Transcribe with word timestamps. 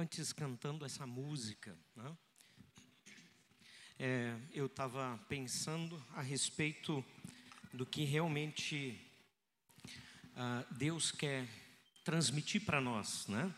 antes 0.00 0.32
cantando 0.32 0.86
essa 0.86 1.06
música, 1.06 1.76
né? 1.94 2.16
é, 3.98 4.34
eu 4.54 4.64
estava 4.64 5.20
pensando 5.28 6.02
a 6.14 6.22
respeito 6.22 7.04
do 7.70 7.84
que 7.84 8.04
realmente 8.04 8.98
uh, 10.28 10.74
Deus 10.74 11.12
quer 11.12 11.46
transmitir 12.02 12.64
para 12.64 12.80
nós, 12.80 13.26
né? 13.26 13.54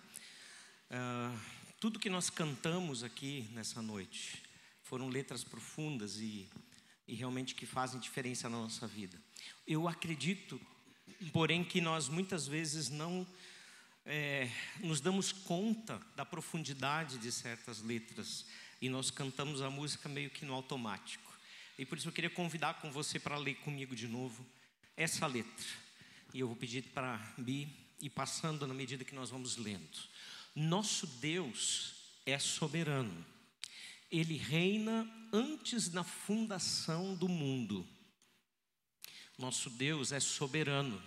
Uh, 0.91 1.39
tudo 1.79 2.01
que 2.01 2.11
nós 2.11 2.29
cantamos 2.29 3.05
aqui 3.05 3.49
nessa 3.53 3.81
noite 3.81 4.43
foram 4.83 5.09
letras 5.09 5.45
profundas 5.45 6.17
e, 6.17 6.51
e 7.07 7.15
realmente 7.15 7.55
que 7.55 7.67
fazem 7.67 8.01
diferença 8.01 8.49
na 8.49 8.59
nossa 8.59 8.89
vida. 8.89 9.17
Eu 9.65 9.87
acredito, 9.87 10.61
porém, 11.33 11.63
que 11.63 11.81
nós 11.81 12.09
muitas 12.09 12.49
vezes 12.49 12.91
não 12.91 13.25
é, 14.05 14.51
nos 14.81 15.01
damos 15.01 15.33
conta 15.33 16.01
da 16.17 16.25
profundidade 16.25 17.19
de 17.19 17.31
certas 17.31 17.83
letras 17.83 18.47
e 18.81 18.89
nós 18.89 19.11
cantamos 19.11 19.63
a 19.63 19.71
música 19.71 20.09
meio 20.09 20.31
que 20.31 20.45
no 20.45 20.55
automático. 20.55 21.33
E 21.79 21.87
por 21.87 21.97
isso 21.97 22.09
eu 22.09 22.13
queria 22.13 22.31
convidar 22.31 22.75
com 22.75 22.91
você 22.91 23.19
para 23.19 23.39
ler 23.39 23.55
comigo 23.57 23.95
de 23.95 24.09
novo 24.09 24.45
essa 24.97 25.27
letra. 25.27 25.67
E 26.35 26.41
eu 26.41 26.49
vou 26.49 26.57
pedir 26.57 26.83
para 26.95 27.17
Bi 27.39 27.69
ir 28.01 28.11
passando 28.11 28.67
na 28.67 28.75
medida 28.75 29.05
que 29.05 29.15
nós 29.15 29.31
vamos 29.31 29.57
lendo. 29.57 29.99
Nosso 30.55 31.07
Deus 31.07 31.95
é 32.27 32.39
soberano. 32.39 33.25
Ele 34.11 34.37
reina 34.37 35.09
antes 35.33 35.89
da 35.89 36.05
fundação 36.05 37.15
do 37.15 37.29
mundo. 37.29 37.89
Nosso 39.39 39.71
Deus 39.71 40.13
é 40.13 40.21
soberano. 40.21 41.03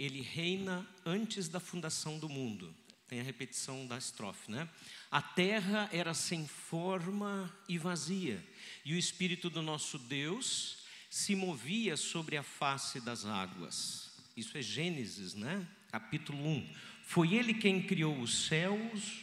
Ele 0.00 0.22
reina 0.22 0.88
antes 1.04 1.46
da 1.46 1.60
fundação 1.60 2.18
do 2.18 2.26
mundo. 2.26 2.74
Tem 3.06 3.20
a 3.20 3.22
repetição 3.22 3.86
da 3.86 3.98
estrofe, 3.98 4.50
né? 4.50 4.66
A 5.10 5.20
terra 5.20 5.90
era 5.92 6.14
sem 6.14 6.46
forma 6.46 7.54
e 7.68 7.76
vazia, 7.76 8.42
e 8.82 8.94
o 8.94 8.98
Espírito 8.98 9.50
do 9.50 9.60
nosso 9.60 9.98
Deus 9.98 10.78
se 11.10 11.36
movia 11.36 11.98
sobre 11.98 12.38
a 12.38 12.42
face 12.42 12.98
das 12.98 13.26
águas. 13.26 14.10
Isso 14.34 14.56
é 14.56 14.62
Gênesis, 14.62 15.34
né? 15.34 15.68
Capítulo 15.92 16.48
1. 16.48 16.74
Foi 17.02 17.34
ele 17.34 17.52
quem 17.52 17.82
criou 17.82 18.18
os 18.20 18.46
céus, 18.46 19.22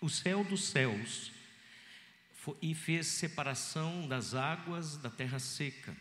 o 0.00 0.10
céu 0.10 0.42
dos 0.42 0.64
céus, 0.64 1.30
e 2.60 2.74
fez 2.74 3.06
separação 3.06 4.08
das 4.08 4.34
águas 4.34 4.96
da 4.96 5.08
terra 5.08 5.38
seca. 5.38 5.96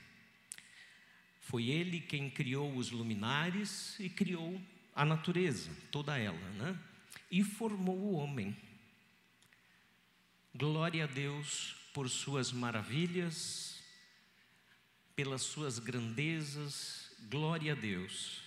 Foi 1.45 1.69
ele 1.69 1.99
quem 1.99 2.27
criou 2.27 2.75
os 2.75 2.89
luminares 2.89 3.99
e 3.99 4.09
criou 4.09 4.59
a 4.95 5.05
natureza, 5.05 5.69
toda 5.91 6.17
ela, 6.17 6.49
né? 6.53 6.75
E 7.29 7.43
formou 7.43 7.95
o 7.95 8.13
homem. 8.13 8.57
Glória 10.55 11.03
a 11.03 11.07
Deus 11.07 11.75
por 11.93 12.09
suas 12.09 12.51
maravilhas, 12.51 13.79
pelas 15.15 15.43
suas 15.43 15.77
grandezas, 15.77 17.11
glória 17.29 17.73
a 17.73 17.75
Deus. 17.75 18.41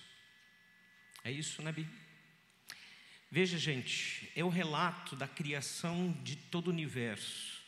É 1.23 1.31
isso, 1.31 1.61
né, 1.61 1.71
Bi? 1.71 1.87
Veja, 3.31 3.57
gente, 3.57 4.29
é 4.35 4.43
o 4.43 4.49
relato 4.49 5.15
da 5.15 5.27
criação 5.27 6.11
de 6.21 6.35
todo 6.35 6.67
o 6.67 6.71
universo, 6.71 7.61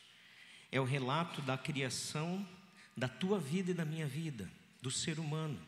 é 0.70 0.78
o 0.78 0.84
relato 0.84 1.40
da 1.40 1.56
criação 1.56 2.46
da 2.94 3.08
tua 3.08 3.40
vida 3.40 3.70
e 3.70 3.74
da 3.74 3.86
minha 3.86 4.06
vida, 4.06 4.50
do 4.82 4.90
ser 4.90 5.18
humano, 5.18 5.58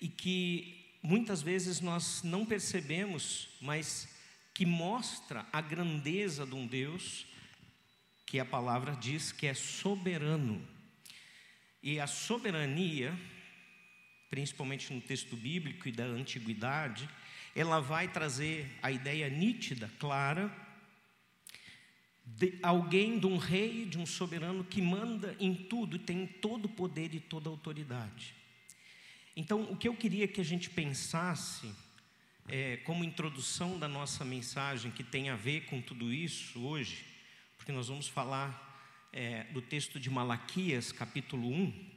e 0.00 0.08
que 0.08 0.98
muitas 1.02 1.42
vezes 1.42 1.80
nós 1.80 2.22
não 2.22 2.46
percebemos, 2.46 3.48
mas 3.60 4.08
que 4.54 4.64
mostra 4.64 5.44
a 5.52 5.60
grandeza 5.60 6.46
de 6.46 6.54
um 6.54 6.66
Deus 6.66 7.26
que 8.24 8.38
a 8.38 8.44
palavra 8.44 8.96
diz 8.96 9.32
que 9.32 9.46
é 9.46 9.54
soberano. 9.54 10.66
E 11.82 12.00
a 12.00 12.06
soberania, 12.06 13.18
principalmente 14.30 14.92
no 14.92 15.00
texto 15.00 15.36
bíblico 15.36 15.88
e 15.88 15.92
da 15.92 16.04
antiguidade, 16.04 17.08
ela 17.54 17.80
vai 17.80 18.08
trazer 18.08 18.78
a 18.82 18.90
ideia 18.90 19.28
nítida, 19.28 19.90
clara, 19.98 20.48
de 22.24 22.58
alguém, 22.62 23.18
de 23.18 23.26
um 23.26 23.36
rei, 23.36 23.84
de 23.84 23.98
um 23.98 24.06
soberano 24.06 24.64
que 24.64 24.80
manda 24.80 25.36
em 25.38 25.54
tudo, 25.54 25.98
tem 25.98 26.26
todo 26.26 26.64
o 26.64 26.68
poder 26.68 27.14
e 27.14 27.20
toda 27.20 27.48
a 27.48 27.52
autoridade. 27.52 28.34
Então, 29.36 29.62
o 29.64 29.76
que 29.76 29.88
eu 29.88 29.96
queria 29.96 30.26
que 30.26 30.40
a 30.40 30.44
gente 30.44 30.70
pensasse, 30.70 31.70
é, 32.48 32.78
como 32.78 33.04
introdução 33.04 33.78
da 33.78 33.88
nossa 33.88 34.24
mensagem, 34.24 34.90
que 34.90 35.02
tem 35.02 35.28
a 35.28 35.36
ver 35.36 35.66
com 35.66 35.80
tudo 35.80 36.12
isso 36.12 36.60
hoje, 36.60 37.04
porque 37.56 37.72
nós 37.72 37.88
vamos 37.88 38.08
falar 38.08 39.08
é, 39.12 39.44
do 39.44 39.60
texto 39.60 40.00
de 40.00 40.08
Malaquias, 40.08 40.92
capítulo 40.92 41.48
1, 41.48 41.90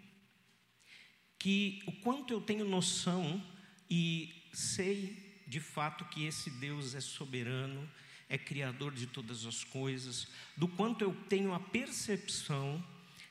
que 1.40 1.82
o 1.86 1.92
quanto 1.92 2.34
eu 2.34 2.42
tenho 2.42 2.66
noção 2.66 3.44
e 3.90 4.50
sei 4.52 5.44
de 5.48 5.60
fato 5.60 6.06
que 6.06 6.26
esse 6.26 6.50
Deus 6.50 6.94
é 6.94 7.02
soberano, 7.02 7.90
é 8.30 8.38
criador 8.38 8.94
de 8.94 9.08
todas 9.08 9.46
as 9.46 9.64
coisas, 9.64 10.28
do 10.56 10.68
quanto 10.68 11.04
eu 11.04 11.14
tenho 11.30 11.54
a 11.54 11.60
percepção 11.60 12.84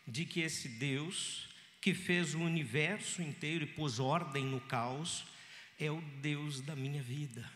de 0.07 0.25
que 0.25 0.41
esse 0.41 0.69
Deus, 0.69 1.49
que 1.81 1.93
fez 1.93 2.35
o 2.35 2.41
universo 2.41 3.21
inteiro 3.23 3.65
e 3.65 3.67
pôs 3.67 3.99
ordem 3.99 4.45
no 4.45 4.61
caos, 4.61 5.27
é 5.79 5.91
o 5.91 6.01
Deus 6.23 6.61
da 6.61 6.75
minha 6.75 7.03
vida, 7.03 7.49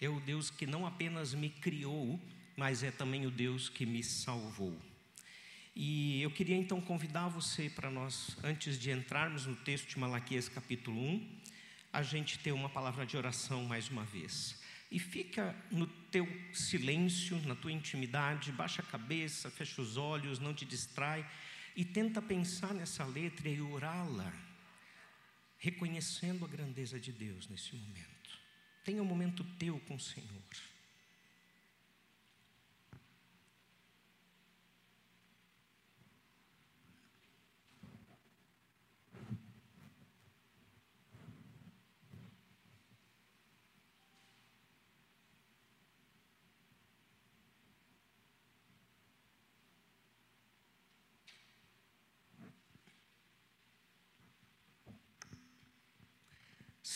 é 0.00 0.08
o 0.08 0.20
Deus 0.20 0.50
que 0.50 0.66
não 0.66 0.86
apenas 0.86 1.34
me 1.34 1.48
criou, 1.48 2.20
mas 2.56 2.82
é 2.82 2.90
também 2.90 3.26
o 3.26 3.30
Deus 3.30 3.68
que 3.68 3.84
me 3.84 4.02
salvou. 4.02 4.76
E 5.74 6.20
eu 6.22 6.30
queria 6.30 6.56
então 6.56 6.80
convidar 6.80 7.28
você 7.28 7.70
para 7.70 7.90
nós, 7.90 8.36
antes 8.42 8.78
de 8.78 8.90
entrarmos 8.90 9.46
no 9.46 9.54
texto 9.54 9.88
de 9.88 9.98
Malaquias 9.98 10.48
capítulo 10.48 11.00
1, 11.00 11.38
a 11.92 12.02
gente 12.02 12.38
ter 12.38 12.52
uma 12.52 12.68
palavra 12.68 13.06
de 13.06 13.16
oração 13.16 13.64
mais 13.64 13.88
uma 13.88 14.04
vez. 14.04 14.60
E 14.90 14.98
fica 14.98 15.54
no 15.70 15.86
teu 16.10 16.26
silêncio, 16.52 17.38
na 17.46 17.54
tua 17.54 17.72
intimidade, 17.72 18.52
baixa 18.52 18.82
a 18.82 18.84
cabeça, 18.84 19.50
fecha 19.50 19.80
os 19.80 19.96
olhos, 19.96 20.38
não 20.38 20.54
te 20.54 20.64
distrai 20.64 21.28
e 21.76 21.84
tenta 21.84 22.20
pensar 22.20 22.74
nessa 22.74 23.04
letra 23.04 23.48
e 23.48 23.60
orá-la, 23.60 24.32
reconhecendo 25.58 26.44
a 26.44 26.48
grandeza 26.48 26.98
de 26.98 27.12
Deus 27.12 27.48
nesse 27.48 27.74
momento. 27.74 28.38
Tenha 28.84 29.02
um 29.02 29.06
momento 29.06 29.44
teu 29.58 29.78
com 29.80 29.94
o 29.94 30.00
Senhor. 30.00 30.42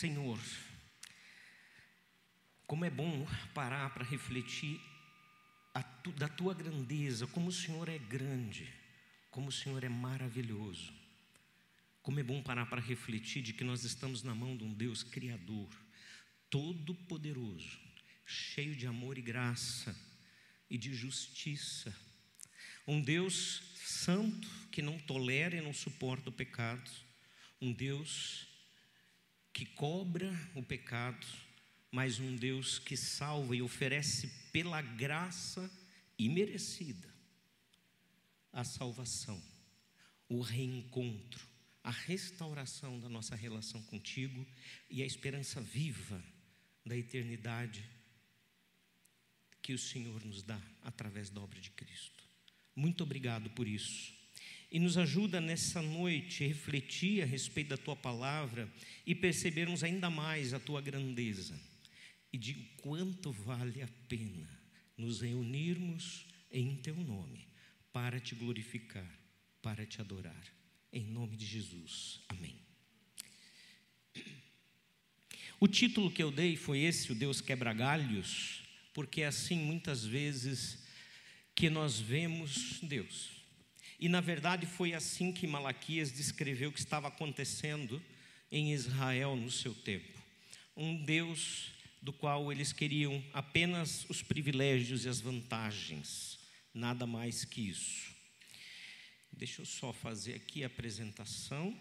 Senhor, 0.03 0.37
como 2.67 2.83
é 2.83 2.89
bom 2.89 3.25
parar 3.53 3.93
para 3.93 4.03
refletir 4.03 4.77
tu, 6.03 6.11
da 6.11 6.27
tua 6.27 6.53
grandeza, 6.53 7.25
como 7.25 7.47
o 7.47 7.53
Senhor 7.53 7.87
é 7.87 7.97
grande, 7.97 8.67
como 9.31 9.47
o 9.47 9.51
Senhor 9.51 9.81
é 9.81 9.87
maravilhoso. 9.87 10.93
Como 12.01 12.19
é 12.19 12.23
bom 12.23 12.43
parar 12.43 12.65
para 12.65 12.81
refletir 12.81 13.41
de 13.41 13.53
que 13.53 13.63
nós 13.63 13.85
estamos 13.85 14.23
na 14.23 14.35
mão 14.35 14.57
de 14.57 14.65
um 14.65 14.73
Deus 14.73 15.03
Criador, 15.03 15.69
todo-poderoso, 16.49 17.79
cheio 18.25 18.75
de 18.75 18.85
amor 18.85 19.17
e 19.17 19.21
graça 19.21 19.97
e 20.69 20.77
de 20.77 20.93
justiça. 20.93 21.95
Um 22.85 23.01
Deus 23.01 23.63
santo 23.77 24.49
que 24.69 24.81
não 24.81 24.99
tolera 24.99 25.55
e 25.55 25.61
não 25.61 25.71
suporta 25.73 26.29
o 26.29 26.33
pecado. 26.33 26.91
Um 27.61 27.71
Deus 27.71 28.51
que 29.53 29.65
cobra 29.65 30.33
o 30.55 30.63
pecado, 30.63 31.25
mas 31.91 32.19
um 32.19 32.35
Deus 32.35 32.79
que 32.79 32.97
salva 32.97 33.55
e 33.55 33.61
oferece 33.61 34.27
pela 34.51 34.81
graça 34.81 35.71
imerecida 36.17 37.13
a 38.51 38.63
salvação, 38.63 39.41
o 40.27 40.41
reencontro, 40.41 41.47
a 41.83 41.91
restauração 41.91 42.99
da 42.99 43.09
nossa 43.09 43.35
relação 43.35 43.81
contigo 43.83 44.45
e 44.89 45.03
a 45.03 45.05
esperança 45.05 45.61
viva 45.61 46.23
da 46.85 46.97
eternidade 46.97 47.83
que 49.61 49.73
o 49.73 49.79
Senhor 49.79 50.23
nos 50.25 50.43
dá 50.43 50.61
através 50.81 51.29
da 51.29 51.41
obra 51.41 51.59
de 51.59 51.71
Cristo. 51.71 52.23
Muito 52.75 53.03
obrigado 53.03 53.49
por 53.51 53.67
isso 53.67 54.22
e 54.73 54.79
nos 54.79 54.97
ajuda 54.97 55.39
nessa 55.39 55.83
noite 55.83 56.43
a 56.43 56.47
refletir 56.47 57.21
a 57.21 57.25
respeito 57.27 57.69
da 57.69 57.77
tua 57.77 57.95
palavra 57.95 58.67
e 59.05 59.13
percebermos 59.13 59.83
ainda 59.83 60.09
mais 60.09 60.51
a 60.51 60.59
tua 60.59 60.81
grandeza 60.81 61.61
e 62.33 62.39
de 62.39 62.55
quanto 62.81 63.31
vale 63.31 63.83
a 63.83 63.87
pena 64.09 64.49
nos 64.97 65.21
reunirmos 65.21 66.25
em 66.51 66.75
teu 66.77 66.95
nome 66.95 67.47
para 67.91 68.19
te 68.19 68.33
glorificar, 68.33 69.07
para 69.61 69.85
te 69.85 70.01
adorar. 70.01 70.43
Em 70.91 71.05
nome 71.05 71.37
de 71.37 71.45
Jesus. 71.45 72.21
Amém. 72.27 72.55
O 75.59 75.67
título 75.67 76.09
que 76.09 76.23
eu 76.23 76.31
dei 76.31 76.55
foi 76.55 76.79
esse, 76.79 77.11
o 77.11 77.15
Deus 77.15 77.39
quebra-galhos, 77.41 78.63
porque 78.91 79.21
é 79.21 79.27
assim 79.27 79.57
muitas 79.57 80.03
vezes 80.03 80.83
que 81.53 81.69
nós 81.69 81.99
vemos 81.99 82.79
Deus. 82.81 83.42
E 84.03 84.09
na 84.09 84.19
verdade 84.19 84.65
foi 84.65 84.93
assim 84.93 85.31
que 85.31 85.47
Malaquias 85.47 86.11
descreveu 86.11 86.69
o 86.69 86.73
que 86.73 86.79
estava 86.79 87.07
acontecendo 87.07 88.03
em 88.51 88.73
Israel 88.73 89.33
no 89.37 89.49
seu 89.49 89.73
tempo. 89.73 90.21
Um 90.75 91.01
Deus 91.05 91.71
do 92.01 92.11
qual 92.11 92.51
eles 92.51 92.73
queriam 92.73 93.23
apenas 93.31 94.05
os 94.09 94.21
privilégios 94.21 95.05
e 95.05 95.07
as 95.07 95.21
vantagens, 95.21 96.37
nada 96.73 97.07
mais 97.07 97.45
que 97.45 97.69
isso. 97.69 98.13
Deixa 99.31 99.61
eu 99.61 99.65
só 99.65 99.93
fazer 99.93 100.33
aqui 100.33 100.65
a 100.65 100.67
apresentação. 100.67 101.73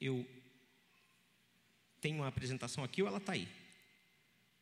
Eu 0.00 0.26
tenho 2.00 2.16
uma 2.16 2.28
apresentação 2.28 2.82
aqui 2.82 3.02
ou 3.02 3.08
ela 3.08 3.18
está 3.18 3.32
aí? 3.32 3.46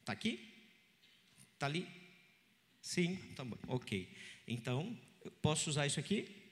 Está 0.01 0.15
aqui? 0.15 0.53
Está 1.53 1.67
ali? 1.67 1.87
Sim, 2.83 3.15
tá 3.37 3.45
bom. 3.45 3.57
Ok. 3.69 4.13
Então, 4.49 4.99
posso 5.43 5.71
usar 5.71 5.87
isso 5.87 6.01
aqui? 6.01 6.45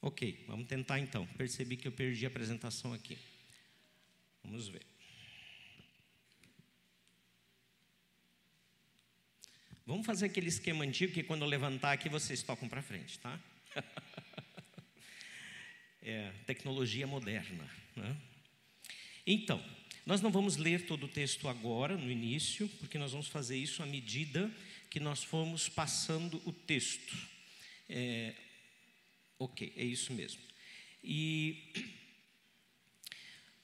Ok, 0.00 0.44
vamos 0.46 0.66
tentar 0.66 0.98
então. 0.98 1.26
Percebi 1.28 1.76
que 1.76 1.88
eu 1.88 1.92
perdi 1.92 2.26
a 2.26 2.28
apresentação 2.28 2.92
aqui. 2.92 3.16
Vamos 4.42 4.68
ver. 4.68 4.84
Vamos 9.86 10.06
fazer 10.06 10.26
aquele 10.26 10.48
esquema 10.48 10.84
antigo 10.84 11.12
que 11.12 11.22
quando 11.22 11.42
eu 11.42 11.48
levantar 11.48 11.92
aqui 11.92 12.08
vocês 12.08 12.42
tocam 12.42 12.68
para 12.68 12.82
frente, 12.82 13.18
tá? 13.18 13.38
é 16.00 16.32
tecnologia 16.46 17.06
moderna. 17.06 17.68
Né? 17.94 18.16
Então, 19.26 19.62
nós 20.06 20.20
não 20.20 20.30
vamos 20.30 20.56
ler 20.56 20.86
todo 20.86 21.04
o 21.04 21.08
texto 21.08 21.48
agora, 21.48 21.96
no 21.96 22.10
início, 22.10 22.68
porque 22.78 22.98
nós 22.98 23.12
vamos 23.12 23.28
fazer 23.28 23.56
isso 23.56 23.82
à 23.82 23.86
medida 23.86 24.50
que 24.94 25.00
nós 25.00 25.24
formos 25.24 25.68
passando 25.68 26.40
o 26.44 26.52
texto. 26.52 27.18
É, 27.88 28.32
ok, 29.36 29.72
é 29.74 29.82
isso 29.82 30.12
mesmo. 30.12 30.40
E 31.02 31.72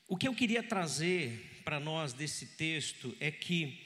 o 0.09 0.17
que 0.17 0.27
eu 0.27 0.35
queria 0.35 0.61
trazer 0.61 1.63
para 1.63 1.79
nós 1.79 2.13
desse 2.13 2.57
texto 2.57 3.17
é 3.21 3.31
que 3.31 3.79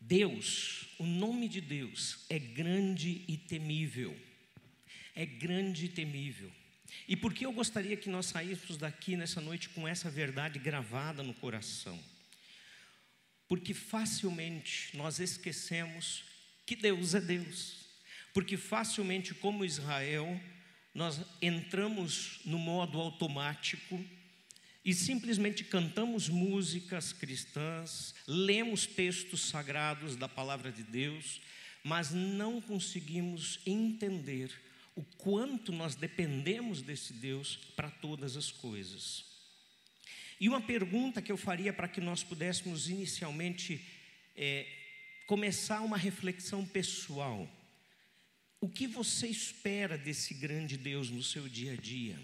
Deus, 0.00 0.86
o 0.96 1.06
nome 1.06 1.48
de 1.48 1.60
Deus 1.60 2.24
é 2.30 2.38
grande 2.38 3.24
e 3.26 3.36
temível. 3.36 4.16
É 5.12 5.26
grande 5.26 5.86
e 5.86 5.88
temível. 5.88 6.52
E 7.08 7.16
por 7.16 7.34
que 7.34 7.44
eu 7.44 7.52
gostaria 7.52 7.96
que 7.96 8.08
nós 8.08 8.26
saíssemos 8.26 8.76
daqui 8.76 9.16
nessa 9.16 9.40
noite 9.40 9.70
com 9.70 9.88
essa 9.88 10.08
verdade 10.08 10.60
gravada 10.60 11.20
no 11.20 11.34
coração? 11.34 12.11
Porque 13.52 13.74
facilmente 13.74 14.96
nós 14.96 15.20
esquecemos 15.20 16.24
que 16.64 16.74
Deus 16.74 17.14
é 17.14 17.20
Deus. 17.20 17.84
Porque 18.32 18.56
facilmente, 18.56 19.34
como 19.34 19.62
Israel, 19.62 20.40
nós 20.94 21.20
entramos 21.42 22.40
no 22.46 22.58
modo 22.58 22.98
automático 22.98 24.02
e 24.82 24.94
simplesmente 24.94 25.64
cantamos 25.64 26.30
músicas 26.30 27.12
cristãs, 27.12 28.14
lemos 28.26 28.86
textos 28.86 29.42
sagrados 29.42 30.16
da 30.16 30.30
palavra 30.30 30.72
de 30.72 30.82
Deus, 30.82 31.42
mas 31.84 32.10
não 32.10 32.58
conseguimos 32.58 33.60
entender 33.66 34.50
o 34.96 35.02
quanto 35.18 35.72
nós 35.72 35.94
dependemos 35.94 36.80
desse 36.80 37.12
Deus 37.12 37.56
para 37.76 37.90
todas 37.90 38.34
as 38.34 38.50
coisas. 38.50 39.31
E 40.42 40.48
uma 40.48 40.60
pergunta 40.60 41.22
que 41.22 41.30
eu 41.30 41.36
faria 41.36 41.72
para 41.72 41.86
que 41.86 42.00
nós 42.00 42.24
pudéssemos 42.24 42.88
inicialmente 42.88 43.80
é, 44.34 44.66
começar 45.24 45.82
uma 45.82 45.96
reflexão 45.96 46.66
pessoal. 46.66 47.48
O 48.60 48.68
que 48.68 48.88
você 48.88 49.28
espera 49.28 49.96
desse 49.96 50.34
grande 50.34 50.76
Deus 50.76 51.10
no 51.10 51.22
seu 51.22 51.48
dia 51.48 51.74
a 51.74 51.76
dia? 51.76 52.18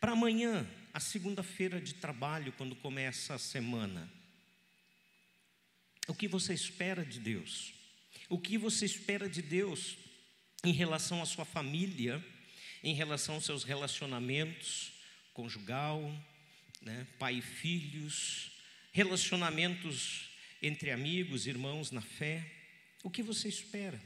Para 0.00 0.10
amanhã, 0.10 0.68
a 0.92 0.98
segunda-feira 0.98 1.80
de 1.80 1.94
trabalho, 1.94 2.52
quando 2.54 2.74
começa 2.74 3.32
a 3.32 3.38
semana. 3.38 4.10
O 6.08 6.14
que 6.16 6.26
você 6.26 6.52
espera 6.52 7.04
de 7.04 7.20
Deus? 7.20 7.72
O 8.28 8.40
que 8.40 8.58
você 8.58 8.84
espera 8.84 9.28
de 9.28 9.40
Deus 9.40 9.96
em 10.64 10.72
relação 10.72 11.22
à 11.22 11.26
sua 11.26 11.44
família, 11.44 12.20
em 12.82 12.92
relação 12.92 13.36
aos 13.36 13.44
seus 13.44 13.62
relacionamentos 13.62 14.90
conjugal, 15.32 16.12
né, 16.80 17.06
pai 17.18 17.36
e 17.36 17.42
filhos, 17.42 18.52
relacionamentos 18.92 20.30
entre 20.62 20.90
amigos, 20.90 21.46
irmãos 21.46 21.90
na 21.90 22.02
fé? 22.02 22.44
O 23.02 23.10
que 23.10 23.22
você 23.22 23.48
espera? 23.48 24.00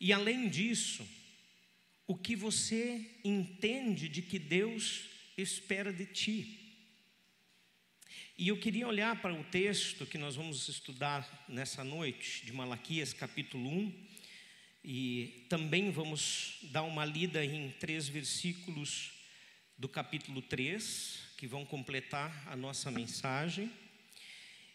E 0.00 0.12
além 0.12 0.48
disso, 0.48 1.06
o 2.06 2.16
que 2.16 2.34
você 2.34 3.18
entende 3.22 4.08
de 4.08 4.22
que 4.22 4.38
Deus 4.38 5.04
espera 5.36 5.92
de 5.92 6.06
ti? 6.06 6.56
E 8.36 8.48
eu 8.48 8.58
queria 8.58 8.88
olhar 8.88 9.20
para 9.20 9.34
o 9.34 9.44
texto 9.44 10.06
que 10.06 10.16
nós 10.16 10.34
vamos 10.34 10.66
estudar 10.68 11.44
nessa 11.48 11.84
noite, 11.84 12.46
de 12.46 12.52
Malaquias 12.52 13.12
capítulo 13.12 13.68
1, 13.68 14.08
e 14.82 15.46
também 15.50 15.90
vamos 15.90 16.58
dar 16.72 16.82
uma 16.82 17.04
lida 17.04 17.44
em 17.44 17.70
três 17.72 18.08
versículos 18.08 19.19
do 19.80 19.88
capítulo 19.88 20.42
3, 20.42 21.20
que 21.38 21.46
vão 21.46 21.64
completar 21.64 22.46
a 22.46 22.54
nossa 22.54 22.90
mensagem, 22.90 23.72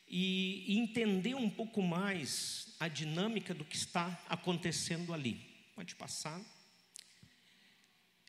e 0.07 0.66
entender 0.80 1.36
um 1.36 1.48
pouco 1.48 1.80
mais 1.80 2.75
a 2.80 2.88
dinâmica 2.88 3.54
do 3.54 3.63
que 3.63 3.75
está 3.75 4.19
acontecendo 4.28 5.13
ali. 5.13 5.40
Pode 5.75 5.94
passar. 5.94 6.42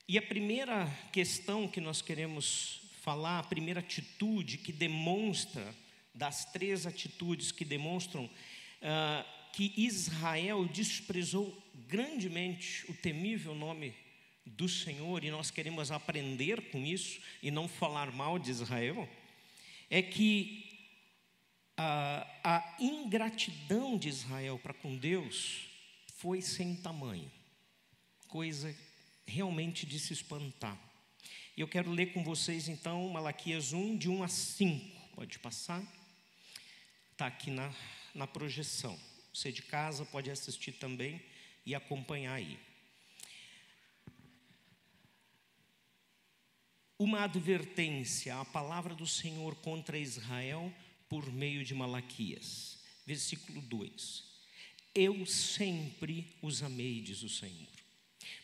E 0.07 0.19
a 0.19 0.23
primeira 0.23 0.87
questão 1.15 1.67
que 1.67 1.81
nós 1.81 2.03
queremos 2.03 2.83
falar, 3.01 3.39
a 3.39 3.45
primeira 3.45 3.81
atitude 3.81 4.59
que 4.59 4.71
demonstra, 4.71 5.75
das 6.15 6.45
três 6.45 6.87
atitudes 6.87 7.51
que 7.51 7.65
demonstram 7.65 8.27
uh, 8.27 9.25
que 9.55 9.73
Israel 9.79 10.67
desprezou 10.67 11.57
grandemente 11.89 12.85
o 12.91 12.93
temível 12.93 13.55
nome 13.55 13.95
do 14.47 14.69
Senhor, 14.69 15.25
e 15.25 15.31
nós 15.31 15.51
queremos 15.51 15.91
aprender 15.91 16.71
com 16.71 16.85
isso 16.87 17.21
e 17.43 17.51
não 17.51 17.69
falar 17.69 18.13
mal 18.13 18.39
de 18.39 18.51
Israel, 18.51 19.09
é 19.91 20.01
que 20.01 20.67
a, 21.77 22.27
a 22.43 22.77
ingratidão 22.81 23.99
de 23.99 24.09
Israel 24.09 24.59
para 24.59 24.73
com 24.73 24.97
Deus 24.97 25.67
foi 26.17 26.41
sem 26.41 26.75
tamanho, 26.77 27.31
coisa 28.29 28.75
realmente 29.27 29.85
de 29.85 29.99
se 29.99 30.13
espantar. 30.13 30.79
E 31.57 31.61
eu 31.61 31.69
quero 31.69 31.91
ler 31.91 32.13
com 32.13 32.23
vocês 32.23 32.69
então 32.69 33.09
Malaquias 33.09 33.73
1, 33.73 33.97
de 33.97 34.09
1 34.09 34.23
a 34.23 34.29
5. 34.29 35.15
Pode 35.15 35.39
passar? 35.39 35.83
Está 37.13 37.27
aqui 37.27 37.51
na, 37.51 37.75
na 38.15 38.27
projeção. 38.27 38.99
Você 39.33 39.51
de 39.51 39.63
casa 39.63 40.05
pode 40.05 40.31
assistir 40.31 40.73
também 40.73 41.21
e 41.65 41.75
acompanhar 41.75 42.35
aí. 42.35 42.59
Uma 46.99 47.25
advertência, 47.25 48.37
a 48.37 48.45
palavra 48.45 48.95
do 48.95 49.07
Senhor 49.07 49.55
contra 49.57 49.99
Israel 49.99 50.73
por 51.09 51.31
meio 51.31 51.65
de 51.65 51.75
Malaquias. 51.75 52.79
Versículo 53.07 53.61
2: 53.61 54.25
Eu 54.95 55.27
sempre 55.27 56.35
os 56.41 56.63
amei, 56.63 57.01
diz 57.01 57.23
o 57.23 57.29
Senhor. 57.29 57.69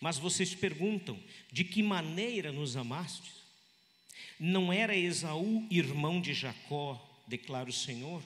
Mas 0.00 0.18
vocês 0.18 0.54
perguntam: 0.54 1.18
de 1.50 1.64
que 1.64 1.82
maneira 1.82 2.52
nos 2.52 2.76
amaste? 2.76 3.32
Não 4.38 4.72
era 4.72 4.96
Esaú 4.96 5.66
irmão 5.70 6.20
de 6.20 6.34
Jacó, 6.34 7.00
declara 7.26 7.70
o 7.70 7.72
Senhor? 7.72 8.22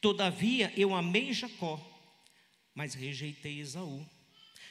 Todavia 0.00 0.72
eu 0.76 0.94
amei 0.94 1.32
Jacó, 1.32 1.78
mas 2.74 2.94
rejeitei 2.94 3.60
Esaú. 3.60 4.04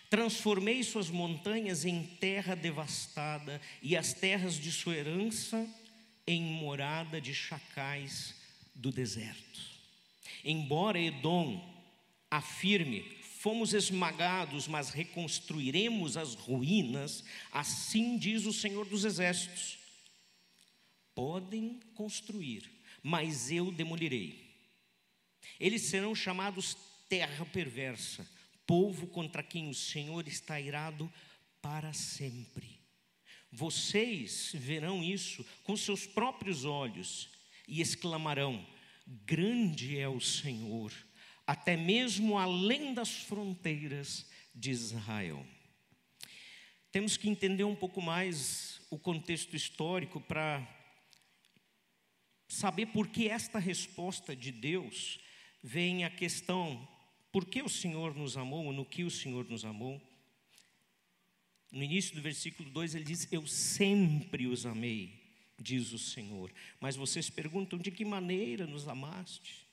Transformei 0.10 0.84
suas 0.84 1.10
montanhas 1.10 1.86
em 1.86 2.04
terra 2.04 2.56
devastada 2.56 3.62
e 3.82 3.96
as 3.96 4.14
terras 4.14 4.56
de 4.56 4.72
sua 4.72 4.96
herança 4.96 5.68
em 6.26 6.42
morada 6.42 7.22
de 7.22 7.34
chacais 7.34 8.36
do 8.74 8.92
deserto. 8.92 9.60
Embora 10.44 11.00
Edom 11.00 11.62
afirme, 12.30 13.02
fomos 13.40 13.74
esmagados, 13.74 14.68
mas 14.68 14.90
reconstruiremos 14.90 16.18
as 16.18 16.36
ruínas, 16.36 17.24
assim 17.52 18.18
diz 18.18 18.46
o 18.46 18.54
Senhor 18.54 18.86
dos 18.86 19.06
Exércitos. 19.06 19.78
Podem 21.14 21.80
construir, 21.96 22.70
mas 23.04 23.52
eu 23.52 23.72
demolirei. 23.72 24.50
Eles 25.60 25.84
serão 25.84 26.16
chamados 26.16 26.78
terra 27.10 27.46
perversa, 27.46 28.28
povo 28.70 29.08
contra 29.08 29.42
quem 29.42 29.68
o 29.68 29.74
Senhor 29.74 30.28
está 30.28 30.62
irado 30.62 31.12
para 31.60 31.92
sempre. 31.92 32.80
Vocês 33.52 34.52
verão 34.54 35.04
isso 35.04 35.44
com 35.64 35.76
seus 35.76 36.06
próprios 36.06 36.66
olhos 36.66 37.32
e 37.68 37.82
exclamarão: 37.82 38.64
Grande 39.26 39.98
é 39.98 40.08
o 40.08 40.22
Senhor, 40.22 40.94
até 41.48 41.76
mesmo 41.76 42.38
além 42.38 42.94
das 42.94 43.10
fronteiras 43.10 44.30
de 44.54 44.70
Israel. 44.70 45.44
Temos 46.92 47.18
que 47.18 47.28
entender 47.28 47.64
um 47.64 47.76
pouco 47.76 48.00
mais 48.00 48.82
o 48.92 49.00
contexto 49.00 49.56
histórico 49.56 50.22
para 50.22 50.64
saber 52.48 52.86
por 52.88 53.08
que 53.08 53.28
esta 53.28 53.58
resposta 53.58 54.36
de 54.36 54.52
Deus 54.52 55.20
vem 55.64 56.06
a 56.06 56.10
questão: 56.12 56.88
por 57.32 57.46
que 57.46 57.62
o 57.62 57.70
Senhor 57.70 58.16
nos 58.16 58.38
amou, 58.38 58.72
no 58.74 58.86
que 58.86 59.04
o 59.04 59.12
Senhor 59.12 59.48
nos 59.48 59.64
amou? 59.64 60.02
No 61.72 61.84
início 61.84 62.16
do 62.16 62.22
versículo 62.22 62.70
2 62.70 62.96
ele 62.96 63.04
diz: 63.04 63.28
Eu 63.32 63.46
sempre 63.46 64.48
os 64.48 64.66
amei, 64.66 65.14
diz 65.60 65.92
o 65.92 66.00
Senhor. 66.00 66.52
Mas 66.80 66.96
vocês 66.96 67.30
perguntam: 67.30 67.78
de 67.78 67.92
que 67.92 68.04
maneira 68.04 68.66
nos 68.66 68.88
amaste? 68.88 69.68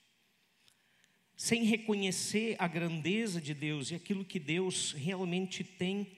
Sem 1.35 1.65
reconhecer 1.65 2.57
a 2.59 2.67
grandeza 2.67 3.41
de 3.41 3.55
Deus 3.55 3.91
e 3.91 3.95
aquilo 3.95 4.25
que 4.25 4.39
Deus 4.39 4.93
realmente 4.93 5.63
tem, 5.65 6.13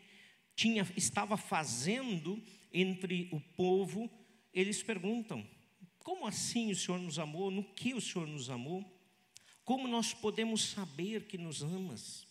tinha, 0.55 0.87
estava 0.97 1.37
fazendo 1.37 2.41
entre 2.73 3.29
o 3.31 3.41
povo, 3.41 4.11
eles 4.53 4.83
perguntam: 4.83 5.47
como 6.01 6.27
assim 6.27 6.73
o 6.73 6.77
Senhor 6.77 6.99
nos 6.99 7.19
amou? 7.19 7.51
No 7.51 7.63
que 7.63 7.95
o 7.95 8.01
Senhor 8.01 8.27
nos 8.27 8.51
amou? 8.51 8.98
Como 9.69 9.87
nós 9.87 10.15
podemos 10.15 10.71
saber 10.71 11.27
que 11.27 11.37
nos 11.37 11.63
amas? 11.63 12.27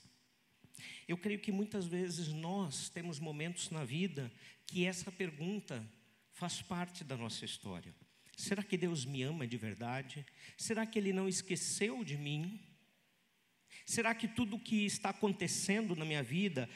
Eu 1.08 1.16
creio 1.16 1.40
que 1.40 1.52
muitas 1.52 1.86
vezes 1.86 2.30
nós 2.30 2.90
temos 2.90 3.20
momentos 3.20 3.70
na 3.70 3.86
vida 3.86 4.32
que 4.66 4.88
essa 4.88 5.12
pergunta 5.12 5.88
faz 6.34 6.64
parte 6.64 7.04
da 7.04 7.16
nossa 7.16 7.46
história. 7.46 7.94
Será 8.36 8.64
que 8.64 8.76
Deus 8.76 9.06
me 9.06 9.22
ama 9.22 9.46
de 9.46 9.56
verdade? 9.56 10.26
Será 10.58 10.84
que 10.84 10.98
Ele 10.98 11.14
não 11.14 11.30
esqueceu 11.30 12.04
de 12.04 12.18
mim? 12.18 12.60
Será 13.86 14.16
que 14.16 14.28
tudo 14.28 14.56
o 14.56 14.60
que 14.60 14.88
está 14.88 15.10
acontecendo 15.12 15.96
na 15.96 16.06
minha 16.06 16.24
vida 16.24 16.68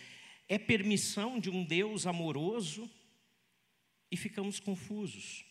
é 0.48 0.60
permissão 0.60 1.40
de 1.40 1.50
um 1.50 1.66
Deus 1.66 2.06
amoroso? 2.06 2.88
E 4.12 4.16
ficamos 4.16 4.60
confusos. 4.60 5.44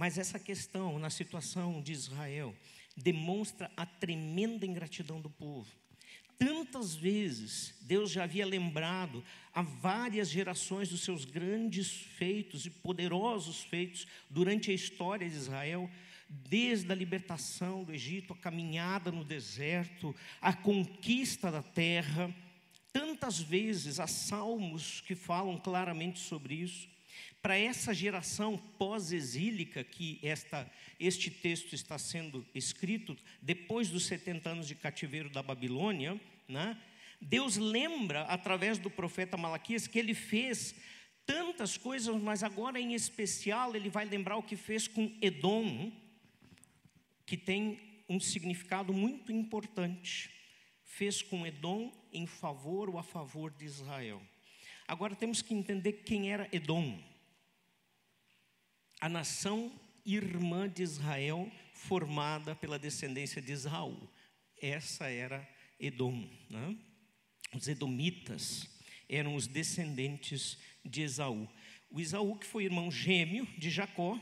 Mas 0.00 0.16
essa 0.16 0.38
questão, 0.38 0.98
na 0.98 1.10
situação 1.10 1.82
de 1.82 1.92
Israel, 1.92 2.56
demonstra 2.96 3.70
a 3.76 3.84
tremenda 3.84 4.64
ingratidão 4.64 5.20
do 5.20 5.28
povo. 5.28 5.68
Tantas 6.38 6.94
vezes 6.94 7.74
Deus 7.82 8.10
já 8.10 8.24
havia 8.24 8.46
lembrado 8.46 9.22
a 9.52 9.60
várias 9.60 10.30
gerações 10.30 10.88
dos 10.88 11.02
seus 11.02 11.26
grandes 11.26 11.90
feitos 12.16 12.64
e 12.64 12.70
poderosos 12.70 13.62
feitos 13.64 14.06
durante 14.30 14.70
a 14.70 14.74
história 14.74 15.28
de 15.28 15.36
Israel, 15.36 15.90
desde 16.30 16.90
a 16.90 16.94
libertação 16.94 17.84
do 17.84 17.92
Egito, 17.92 18.32
a 18.32 18.38
caminhada 18.38 19.12
no 19.12 19.22
deserto, 19.22 20.16
a 20.40 20.54
conquista 20.54 21.52
da 21.52 21.62
terra. 21.62 22.34
Tantas 22.90 23.38
vezes 23.38 24.00
há 24.00 24.06
salmos 24.06 25.02
que 25.02 25.14
falam 25.14 25.58
claramente 25.58 26.20
sobre 26.20 26.54
isso 26.54 26.88
para 27.42 27.56
essa 27.56 27.94
geração 27.94 28.56
pós-exílica 28.56 29.82
que 29.82 30.18
esta, 30.22 30.70
este 30.98 31.30
texto 31.30 31.74
está 31.74 31.98
sendo 31.98 32.46
escrito, 32.54 33.16
depois 33.40 33.88
dos 33.88 34.04
70 34.06 34.50
anos 34.50 34.68
de 34.68 34.74
cativeiro 34.74 35.30
da 35.30 35.42
Babilônia, 35.42 36.20
né, 36.46 36.76
Deus 37.20 37.56
lembra, 37.56 38.22
através 38.22 38.78
do 38.78 38.90
profeta 38.90 39.36
Malaquias, 39.36 39.86
que 39.86 39.98
ele 39.98 40.14
fez 40.14 40.74
tantas 41.26 41.76
coisas, 41.76 42.14
mas 42.20 42.42
agora 42.42 42.80
em 42.80 42.94
especial 42.94 43.76
ele 43.76 43.88
vai 43.88 44.04
lembrar 44.04 44.36
o 44.36 44.42
que 44.42 44.56
fez 44.56 44.88
com 44.88 45.16
Edom, 45.20 45.92
que 47.26 47.36
tem 47.36 48.04
um 48.08 48.18
significado 48.18 48.92
muito 48.92 49.30
importante. 49.30 50.30
Fez 50.84 51.22
com 51.22 51.46
Edom 51.46 51.92
em 52.12 52.26
favor 52.26 52.88
ou 52.90 52.98
a 52.98 53.02
favor 53.02 53.50
de 53.52 53.64
Israel. 53.64 54.20
Agora 54.88 55.14
temos 55.14 55.40
que 55.40 55.54
entender 55.54 55.92
quem 56.04 56.32
era 56.32 56.48
Edom 56.50 56.98
a 59.00 59.08
nação 59.08 59.72
irmã 60.04 60.68
de 60.68 60.82
Israel, 60.82 61.50
formada 61.72 62.54
pela 62.54 62.78
descendência 62.78 63.40
de 63.40 63.52
Esaú. 63.52 64.08
Essa 64.60 65.08
era 65.08 65.48
Edom. 65.78 66.28
Né? 66.48 66.76
Os 67.54 67.66
edomitas 67.66 68.68
eram 69.08 69.34
os 69.34 69.46
descendentes 69.46 70.58
de 70.84 71.02
Esaú. 71.02 71.48
O 71.90 72.00
Esaú, 72.00 72.36
que 72.36 72.46
foi 72.46 72.64
irmão 72.64 72.90
gêmeo 72.90 73.46
de 73.58 73.70
Jacó, 73.70 74.20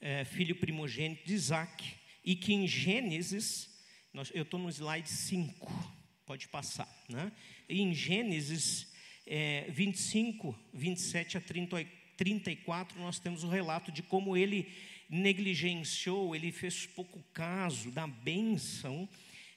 é, 0.00 0.24
filho 0.24 0.56
primogênito 0.56 1.26
de 1.26 1.34
Isaac, 1.34 1.84
e 2.24 2.36
que 2.36 2.54
em 2.54 2.66
Gênesis, 2.66 3.68
nós, 4.12 4.30
eu 4.34 4.42
estou 4.42 4.58
no 4.58 4.70
slide 4.70 5.08
5, 5.08 5.94
pode 6.24 6.48
passar, 6.48 6.88
né? 7.08 7.30
E 7.68 7.82
em 7.82 7.92
Gênesis 7.92 8.92
é, 9.26 9.66
25, 9.70 10.58
27 10.72 11.36
a 11.36 11.40
38. 11.40 12.03
34, 12.16 12.98
nós 13.00 13.18
temos 13.18 13.44
o 13.44 13.48
relato 13.48 13.90
de 13.90 14.02
como 14.02 14.36
ele 14.36 14.72
negligenciou, 15.08 16.34
ele 16.34 16.50
fez 16.50 16.86
pouco 16.86 17.22
caso 17.32 17.90
da 17.90 18.06
bênção, 18.06 19.08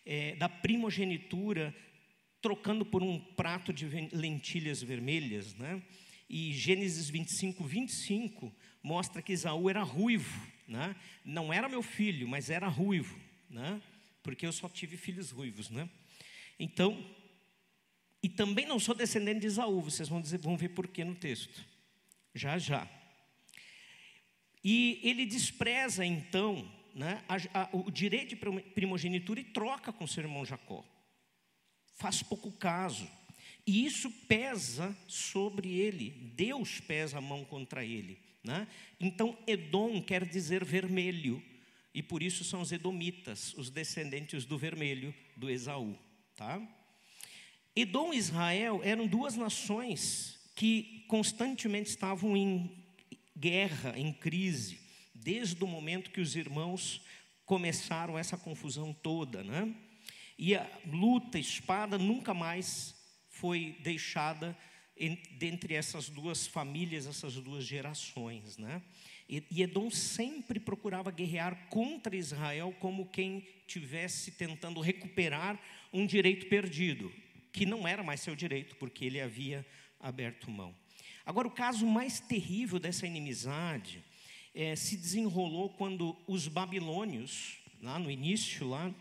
é, 0.05 0.35
da 0.35 0.49
primogenitura, 0.49 1.73
trocando 2.41 2.85
por 2.85 3.01
um 3.01 3.19
prato 3.19 3.73
de 3.73 3.85
lentilhas 4.13 4.81
vermelhas. 4.81 5.53
Né? 5.55 5.81
E 6.29 6.53
Gênesis 6.53 7.09
25, 7.09 7.63
25 7.63 8.53
mostra 8.83 9.21
que 9.21 9.33
Esaú 9.33 9.69
era 9.69 9.83
ruivo. 9.83 10.39
Né? 10.67 10.95
Não 11.23 11.51
era 11.51 11.69
meu 11.69 11.81
filho, 11.81 12.27
mas 12.27 12.49
era 12.49 12.67
ruivo. 12.67 13.17
Né? 13.49 13.81
Porque 14.21 14.45
eu 14.45 14.51
só 14.51 14.69
tive 14.69 14.97
filhos 14.97 15.31
ruivos. 15.31 15.69
Né? 15.69 15.89
Então, 16.59 17.03
e 18.21 18.29
também 18.29 18.65
não 18.65 18.79
sou 18.79 18.93
descendente 18.93 19.41
de 19.41 19.47
Esaú, 19.47 19.81
vocês 19.81 20.09
vão, 20.09 20.21
dizer, 20.21 20.39
vão 20.39 20.57
ver 20.57 20.69
por 20.69 20.87
que 20.87 21.03
no 21.03 21.15
texto 21.15 21.65
já 22.37 22.57
já. 22.57 22.87
E 24.63 24.99
ele 25.03 25.25
despreza 25.25 26.05
então 26.05 26.69
né, 26.93 27.23
a, 27.27 27.61
a, 27.61 27.69
o 27.71 27.91
direito 27.91 28.29
de 28.29 28.35
primogenitura 28.35 29.39
e 29.39 29.43
troca 29.43 29.93
com 29.93 30.07
seu 30.07 30.23
irmão 30.23 30.45
Jacó. 30.45 30.83
Faz 31.95 32.21
pouco 32.21 32.51
caso. 32.51 33.07
E 33.65 33.85
isso 33.85 34.09
pesa 34.27 34.97
sobre 35.07 35.79
ele. 35.79 36.09
Deus 36.35 36.79
pesa 36.79 37.17
a 37.17 37.21
mão 37.21 37.45
contra 37.45 37.83
ele. 37.83 38.19
Né? 38.43 38.67
Então, 38.99 39.37
Edom 39.45 40.01
quer 40.01 40.25
dizer 40.25 40.63
vermelho. 40.63 41.43
E 41.93 42.01
por 42.01 42.21
isso 42.21 42.43
são 42.43 42.61
os 42.61 42.71
edomitas, 42.71 43.53
os 43.55 43.69
descendentes 43.69 44.45
do 44.45 44.57
vermelho, 44.57 45.13
do 45.35 45.49
Esaú. 45.49 45.97
Tá? 46.35 46.61
Edom 47.75 48.13
e 48.13 48.17
Israel 48.17 48.81
eram 48.83 49.05
duas 49.05 49.35
nações 49.35 50.36
que 50.57 51.05
constantemente 51.07 51.91
estavam 51.91 52.35
em 52.35 52.83
guerra, 53.37 53.93
em 53.95 54.11
crise, 54.11 54.79
desde 55.13 55.63
o 55.63 55.67
momento 55.67 56.09
que 56.09 56.19
os 56.19 56.35
irmãos 56.35 56.99
começaram 57.45 58.17
essa 58.17 58.35
confusão 58.35 58.91
toda, 58.91 59.43
né? 59.43 59.71
E 60.35 60.55
a 60.55 60.67
luta, 60.87 61.37
espada, 61.37 61.99
nunca 61.99 62.33
mais 62.33 62.95
foi 63.29 63.77
deixada 63.83 64.57
dentre 65.37 65.75
essas 65.75 66.09
duas 66.09 66.47
famílias, 66.47 67.05
essas 67.05 67.35
duas 67.35 67.63
gerações, 67.63 68.57
né? 68.57 68.81
E, 69.29 69.61
Edom 69.61 69.91
sempre 69.91 70.59
procurava 70.59 71.11
guerrear 71.11 71.67
contra 71.69 72.15
Israel 72.15 72.75
como 72.79 73.11
quem 73.11 73.47
tivesse 73.67 74.31
tentando 74.31 74.81
recuperar 74.81 75.61
um 75.93 76.07
direito 76.07 76.47
perdido, 76.47 77.13
que 77.53 77.63
não 77.63 77.87
era 77.87 78.01
mais 78.01 78.21
seu 78.21 78.35
direito, 78.35 78.75
porque 78.77 79.05
ele 79.05 79.21
havia 79.21 79.63
aberto 79.99 80.49
mão. 80.49 80.75
Agora, 81.25 81.47
o 81.47 81.51
caso 81.51 81.85
mais 81.85 82.19
terrível 82.19 82.79
dessa 82.79 83.05
inimizade 83.05 84.03
é, 84.55 84.75
se 84.75 84.97
desenrolou 84.97 85.69
quando 85.69 86.17
os 86.25 86.47
babilônios, 86.47 87.57
lá 87.81 87.99
no 87.99 88.09
início, 88.09 88.67
lá, 88.67 88.93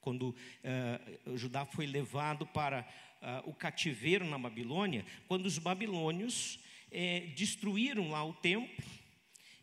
quando 0.00 0.34
é, 0.64 1.00
Judá 1.34 1.66
foi 1.66 1.86
levado 1.86 2.46
para 2.46 2.88
é, 3.20 3.42
o 3.44 3.52
cativeiro 3.52 4.24
na 4.24 4.38
Babilônia, 4.38 5.04
quando 5.28 5.46
os 5.46 5.58
babilônios 5.58 6.58
é, 6.90 7.20
destruíram 7.36 8.10
lá 8.10 8.24
o 8.24 8.32
templo, 8.32 8.84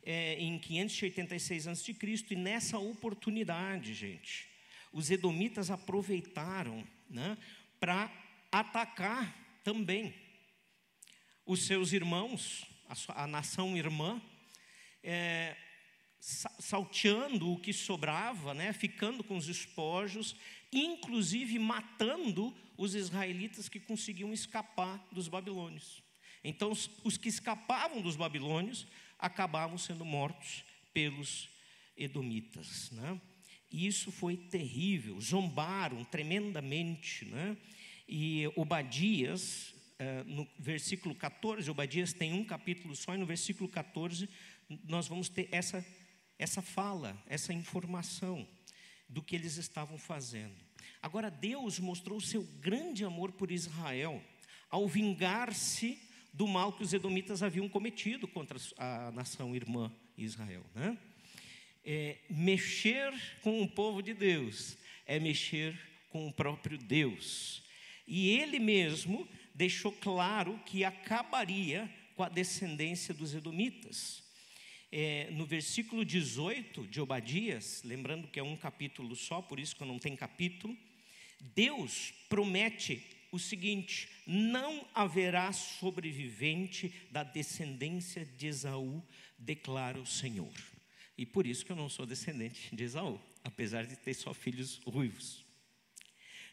em 0.06 0.60
586 0.60 1.66
a.C., 1.66 1.96
e 2.30 2.36
nessa 2.36 2.78
oportunidade, 2.78 3.94
gente, 3.94 4.50
os 4.92 5.10
edomitas 5.10 5.72
aproveitaram 5.72 6.86
né, 7.10 7.38
para 7.80 8.12
atacar 8.52 9.34
também 9.64 10.14
os 11.46 11.66
seus 11.66 11.94
irmãos, 11.94 12.66
a, 12.88 12.96
sua, 12.96 13.16
a 13.24 13.28
nação 13.28 13.76
irmã, 13.76 14.22
é, 15.04 15.56
salteando 16.20 17.52
o 17.52 17.60
que 17.60 17.74
sobrava, 17.74 18.54
né, 18.54 18.72
ficando 18.72 19.24
com 19.24 19.36
os 19.36 19.48
espojos, 19.48 20.36
inclusive 20.72 21.60
matando 21.60 22.56
os 22.78 22.96
israelitas 22.96 23.68
que 23.68 23.80
conseguiam 23.80 24.34
escapar 24.34 25.06
dos 25.12 25.28
babilônios. 25.28 26.02
Então, 26.44 26.72
os, 26.72 26.90
os 27.04 27.18
que 27.18 27.30
escapavam 27.30 28.02
dos 28.02 28.16
babilônios 28.16 28.88
acabavam 29.20 29.78
sendo 29.78 30.04
mortos 30.04 30.64
pelos 30.94 31.50
edomitas. 31.96 32.92
Né? 32.92 33.20
E 33.72 33.88
isso 33.88 34.12
foi 34.12 34.36
terrível, 34.36 35.20
zombaram 35.22 36.04
tremendamente. 36.04 37.26
Né? 37.26 37.58
E 38.08 38.52
Obadias, 38.56 39.73
eh, 40.04 40.24
no 40.26 40.46
versículo 40.60 41.16
14, 41.16 41.72
Obadias 41.72 42.12
tem 42.12 42.34
um 42.34 42.44
capítulo 42.44 42.96
só, 42.96 43.16
e 43.16 43.18
no 43.18 43.26
versículo 43.26 43.70
14 43.70 44.30
nós 44.86 45.08
vamos 45.08 45.30
ter 45.30 45.48
essa 45.52 45.86
essa 46.38 46.62
fala, 46.62 47.22
essa 47.26 47.54
informação 47.54 48.46
do 49.08 49.22
que 49.22 49.36
eles 49.36 49.58
estavam 49.58 49.98
fazendo. 49.98 50.56
Agora, 51.02 51.30
Deus 51.30 51.80
mostrou 51.80 52.20
seu 52.20 52.44
grande 52.60 53.06
amor 53.06 53.32
por 53.32 53.52
Israel 53.52 54.22
ao 54.70 54.88
vingar-se 54.88 55.98
do 56.34 56.48
mal 56.48 56.74
que 56.74 56.84
os 56.84 56.94
edomitas 56.94 57.44
haviam 57.44 57.70
cometido 57.70 58.28
contra 58.28 58.58
a 58.78 59.12
nação 59.12 59.56
irmã 59.56 59.94
Israel. 60.18 60.66
Né? 60.74 60.98
É, 61.86 62.18
mexer 62.30 63.14
com 63.42 63.62
o 63.62 63.70
povo 63.70 64.02
de 64.02 64.14
Deus 64.14 64.78
é 65.06 65.20
mexer 65.20 65.80
com 66.10 66.28
o 66.28 66.34
próprio 66.34 66.78
Deus. 66.78 67.64
E 68.08 68.30
ele 68.30 68.60
mesmo 68.60 69.28
deixou 69.54 69.92
claro 69.92 70.60
que 70.66 70.84
acabaria 70.84 71.90
com 72.16 72.24
a 72.24 72.30
descendência 72.30 73.14
dos 73.14 73.34
edomitas 73.34 74.24
é, 74.96 75.32
no 75.32 75.44
versículo 75.44 76.06
18 76.06 76.86
de 76.86 77.02
Obadias, 77.02 77.82
lembrando 77.84 78.28
que 78.28 78.40
é 78.40 78.44
um 78.44 78.56
capítulo 78.56 79.16
só, 79.16 79.42
por 79.42 79.60
isso 79.60 79.76
que 79.76 79.84
não 79.84 79.98
tenho 79.98 80.16
capítulo, 80.16 80.78
Deus 81.56 82.14
promete 82.30 83.04
o 83.32 83.40
seguinte: 83.40 84.08
não 84.28 84.88
haverá 84.94 85.52
sobrevivente 85.52 86.94
da 87.10 87.24
descendência 87.24 88.24
de 88.24 88.46
Esaú, 88.46 89.04
declara 89.36 90.00
o 90.00 90.06
Senhor. 90.06 90.54
E 91.18 91.26
por 91.26 91.48
isso 91.48 91.66
que 91.66 91.72
eu 91.72 91.76
não 91.76 91.90
sou 91.90 92.06
descendente 92.06 92.70
de 92.76 92.84
Esaú, 92.84 93.20
apesar 93.44 93.88
de 93.88 93.96
ter 93.96 94.14
só 94.14 94.32
filhos 94.32 94.80
ruivos. 94.86 95.43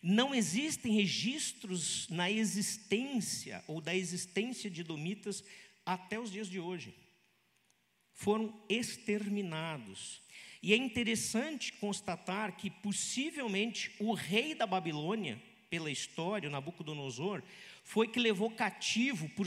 Não 0.02 0.34
existem 0.34 0.92
registros 0.92 2.08
na 2.08 2.30
existência 2.30 3.62
ou 3.66 3.80
da 3.80 3.94
existência 3.94 4.70
de 4.70 4.82
Domitas 4.82 5.44
até 5.84 6.18
os 6.18 6.30
dias 6.30 6.48
de 6.48 6.58
hoje 6.58 6.94
foram 8.20 8.54
exterminados. 8.68 10.20
E 10.62 10.74
é 10.74 10.76
interessante 10.76 11.72
constatar 11.72 12.54
que 12.54 12.68
possivelmente 12.68 13.90
o 13.98 14.12
rei 14.12 14.54
da 14.54 14.66
Babilônia, 14.66 15.42
pela 15.70 15.90
história, 15.90 16.50
Nabucodonosor, 16.50 17.42
foi 17.82 18.08
que 18.08 18.20
levou 18.20 18.50
cativo 18.50 19.26
por 19.30 19.46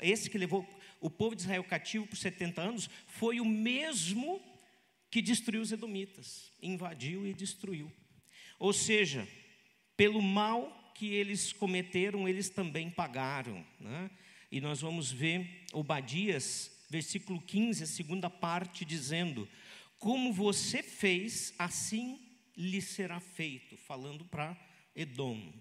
esse 0.00 0.30
que 0.30 0.38
levou 0.38 0.64
o 1.00 1.10
povo 1.10 1.34
de 1.34 1.42
Israel 1.42 1.64
cativo 1.64 2.06
por 2.06 2.16
70 2.16 2.62
anos, 2.62 2.88
foi 3.08 3.40
o 3.40 3.44
mesmo 3.44 4.40
que 5.10 5.20
destruiu 5.20 5.62
os 5.62 5.72
edomitas, 5.72 6.52
invadiu 6.62 7.26
e 7.26 7.34
destruiu. 7.34 7.90
Ou 8.60 8.72
seja, 8.72 9.26
pelo 9.96 10.20
mal 10.22 10.92
que 10.94 11.12
eles 11.12 11.52
cometeram, 11.52 12.28
eles 12.28 12.48
também 12.48 12.90
pagaram. 12.90 13.64
Né? 13.80 14.10
E 14.50 14.60
nós 14.60 14.80
vamos 14.80 15.10
ver 15.10 15.64
Obadias 15.72 16.74
versículo 16.94 17.40
15, 17.40 17.82
a 17.82 17.86
segunda 17.86 18.30
parte, 18.30 18.84
dizendo: 18.84 19.48
Como 19.98 20.32
você 20.32 20.82
fez, 20.82 21.52
assim 21.58 22.20
lhe 22.56 22.80
será 22.80 23.18
feito, 23.18 23.76
falando 23.76 24.24
para 24.24 24.56
Edom. 24.94 25.52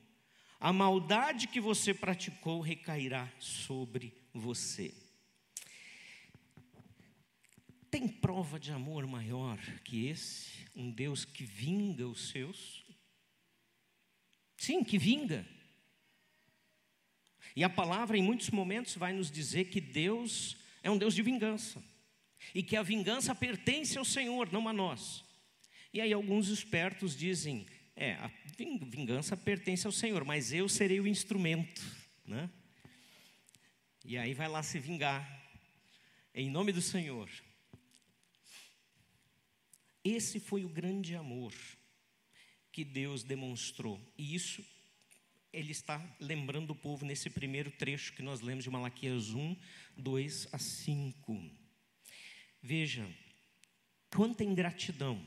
A 0.59 0.71
maldade 0.71 1.47
que 1.47 1.59
você 1.59 1.93
praticou 1.93 2.61
recairá 2.61 3.31
sobre 3.39 4.13
você. 4.31 4.93
Tem 7.89 8.07
prova 8.07 8.59
de 8.59 8.71
amor 8.71 9.05
maior 9.05 9.59
que 9.83 10.07
esse? 10.07 10.67
Um 10.75 10.89
Deus 10.89 11.25
que 11.25 11.43
vinga 11.43 12.07
os 12.07 12.29
seus? 12.29 12.82
Sim, 14.63 14.81
que 14.81 14.97
vinga. 14.97 15.45
E 17.53 17.65
a 17.65 17.69
palavra, 17.69 18.17
em 18.17 18.23
muitos 18.23 18.49
momentos, 18.49 18.95
vai 18.95 19.11
nos 19.11 19.29
dizer 19.29 19.65
que 19.65 19.81
Deus 19.81 20.55
é 20.81 20.89
um 20.89 20.97
Deus 20.97 21.13
de 21.13 21.21
vingança. 21.21 21.83
E 22.55 22.63
que 22.63 22.77
a 22.77 22.81
vingança 22.81 23.35
pertence 23.35 23.97
ao 23.97 24.05
Senhor, 24.05 24.49
não 24.53 24.65
a 24.69 24.71
nós. 24.71 25.21
E 25.93 25.99
aí 25.99 26.13
alguns 26.13 26.47
espertos 26.47 27.13
dizem: 27.13 27.65
é, 27.93 28.13
a 28.13 28.31
vingança 28.57 29.35
pertence 29.35 29.85
ao 29.85 29.91
Senhor, 29.91 30.23
mas 30.23 30.53
eu 30.53 30.69
serei 30.69 31.01
o 31.01 31.07
instrumento. 31.07 31.81
Né? 32.25 32.49
E 34.05 34.17
aí 34.17 34.33
vai 34.33 34.47
lá 34.47 34.63
se 34.63 34.79
vingar, 34.79 35.43
em 36.33 36.49
nome 36.49 36.71
do 36.71 36.81
Senhor. 36.81 37.29
Esse 40.05 40.39
foi 40.39 40.63
o 40.63 40.69
grande 40.69 41.17
amor 41.17 41.53
que 42.73 42.83
Deus 42.83 43.23
demonstrou. 43.23 44.01
E 44.17 44.35
isso 44.35 44.65
ele 45.53 45.71
está 45.71 46.03
lembrando 46.19 46.71
o 46.71 46.75
povo 46.75 47.05
nesse 47.05 47.29
primeiro 47.29 47.69
trecho 47.69 48.13
que 48.13 48.23
nós 48.23 48.41
lemos 48.41 48.63
de 48.63 48.71
Malaquias 48.71 49.29
1, 49.29 49.55
2 49.95 50.47
a 50.51 50.57
5. 50.57 51.51
Veja, 52.61 53.07
quanta 54.09 54.43
ingratidão. 54.43 55.23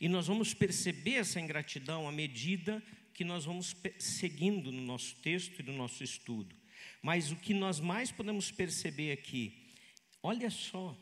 E 0.00 0.08
nós 0.08 0.26
vamos 0.26 0.52
perceber 0.52 1.14
essa 1.14 1.40
ingratidão 1.40 2.08
à 2.08 2.12
medida 2.12 2.82
que 3.14 3.22
nós 3.22 3.44
vamos 3.44 3.76
seguindo 4.00 4.72
no 4.72 4.82
nosso 4.82 5.14
texto 5.22 5.60
e 5.60 5.62
no 5.62 5.72
nosso 5.72 6.02
estudo. 6.02 6.54
Mas 7.00 7.30
o 7.30 7.36
que 7.36 7.54
nós 7.54 7.78
mais 7.78 8.10
podemos 8.10 8.50
perceber 8.50 9.12
aqui, 9.12 9.72
olha 10.20 10.50
só, 10.50 10.96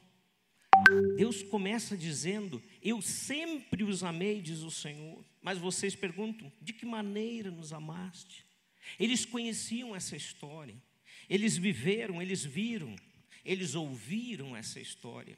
Deus 1.16 1.42
começa 1.42 1.96
dizendo: 1.96 2.62
Eu 2.82 3.00
sempre 3.02 3.82
os 3.84 4.02
amei, 4.02 4.40
diz 4.40 4.60
o 4.60 4.70
Senhor. 4.70 5.24
Mas 5.42 5.58
vocês 5.58 5.94
perguntam: 5.94 6.52
De 6.60 6.72
que 6.72 6.86
maneira 6.86 7.50
nos 7.50 7.72
amaste? 7.72 8.44
Eles 8.98 9.24
conheciam 9.24 9.94
essa 9.94 10.16
história, 10.16 10.76
eles 11.28 11.56
viveram, 11.56 12.22
eles 12.22 12.44
viram, 12.44 12.94
eles 13.44 13.74
ouviram 13.74 14.56
essa 14.56 14.80
história, 14.80 15.36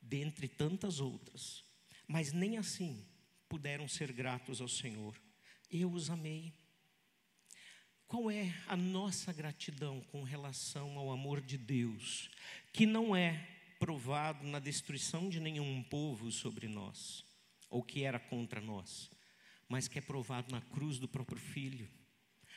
dentre 0.00 0.46
tantas 0.48 1.00
outras, 1.00 1.64
mas 2.06 2.32
nem 2.32 2.58
assim 2.58 3.02
puderam 3.48 3.88
ser 3.88 4.12
gratos 4.12 4.60
ao 4.60 4.68
Senhor. 4.68 5.14
Eu 5.70 5.90
os 5.90 6.10
amei. 6.10 6.52
Qual 8.06 8.30
é 8.30 8.54
a 8.68 8.76
nossa 8.76 9.32
gratidão 9.32 10.00
com 10.02 10.22
relação 10.22 10.98
ao 10.98 11.10
amor 11.10 11.40
de 11.40 11.56
Deus, 11.56 12.30
que 12.72 12.86
não 12.86 13.16
é 13.16 13.53
provado 13.84 14.46
na 14.46 14.58
destruição 14.58 15.28
de 15.28 15.38
nenhum 15.38 15.82
povo 15.82 16.32
sobre 16.32 16.66
nós, 16.66 17.22
ou 17.68 17.82
que 17.82 18.02
era 18.02 18.18
contra 18.18 18.58
nós, 18.58 19.10
mas 19.68 19.86
que 19.86 19.98
é 19.98 20.00
provado 20.00 20.50
na 20.50 20.62
cruz 20.62 20.98
do 20.98 21.06
próprio 21.06 21.38
Filho, 21.38 21.86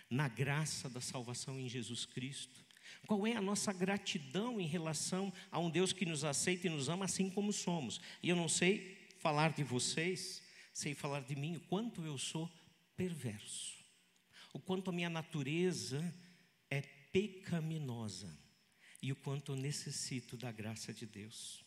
na 0.10 0.30
graça 0.30 0.90
da 0.90 1.02
salvação 1.02 1.60
em 1.60 1.68
Jesus 1.68 2.06
Cristo. 2.06 2.66
Qual 3.06 3.28
é 3.28 3.36
a 3.36 3.42
nossa 3.42 3.74
gratidão 3.74 4.58
em 4.58 4.66
relação 4.66 5.34
a 5.52 5.60
um 5.60 5.70
Deus 5.70 5.92
que 5.92 6.06
nos 6.06 6.24
aceita 6.24 6.68
e 6.68 6.70
nos 6.70 6.88
ama 6.88 7.04
assim 7.04 7.30
como 7.30 7.52
somos? 7.52 8.00
E 8.24 8.30
eu 8.30 8.36
não 8.38 8.48
sei 8.48 8.98
falar 9.20 9.52
de 9.52 9.66
vocês, 9.66 10.42
sei 10.74 10.96
falar 10.96 11.24
de 11.24 11.36
mim, 11.36 11.58
o 11.58 11.62
quanto 11.68 12.06
eu 12.06 12.18
sou 12.18 12.50
perverso, 12.96 13.76
o 14.54 14.62
quanto 14.62 14.92
a 14.92 14.94
minha 14.94 15.10
natureza 15.10 16.02
é 16.70 16.80
pecaminosa 17.12 18.47
e 19.02 19.12
o 19.12 19.16
quanto 19.16 19.52
eu 19.52 19.56
necessito 19.56 20.36
da 20.36 20.52
graça 20.52 20.94
de 20.94 21.06
Deus. 21.06 21.64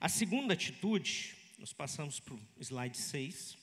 A 0.00 0.08
segunda 0.08 0.54
atitude 0.54 1.36
nós 1.58 1.72
passamos 1.72 2.20
para 2.20 2.34
o 2.34 2.40
slide 2.60 2.96
6. 2.96 3.58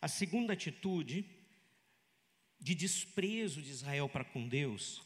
A 0.00 0.08
segunda 0.08 0.54
atitude 0.54 1.26
de 2.58 2.74
desprezo 2.74 3.60
de 3.60 3.70
Israel 3.70 4.08
para 4.08 4.24
com 4.24 4.48
Deus 4.48 5.02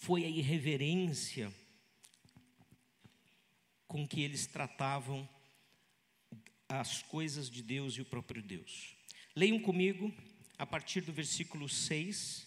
foi 0.00 0.24
a 0.24 0.28
irreverência 0.28 1.52
com 3.86 4.08
que 4.08 4.22
eles 4.22 4.46
tratavam 4.46 5.28
as 6.66 7.02
coisas 7.02 7.50
de 7.50 7.62
Deus 7.62 7.94
e 7.94 8.00
o 8.00 8.06
próprio 8.06 8.42
Deus. 8.42 8.96
Leiam 9.36 9.60
comigo 9.60 10.12
a 10.58 10.64
partir 10.64 11.02
do 11.02 11.12
versículo 11.12 11.68
6, 11.68 12.46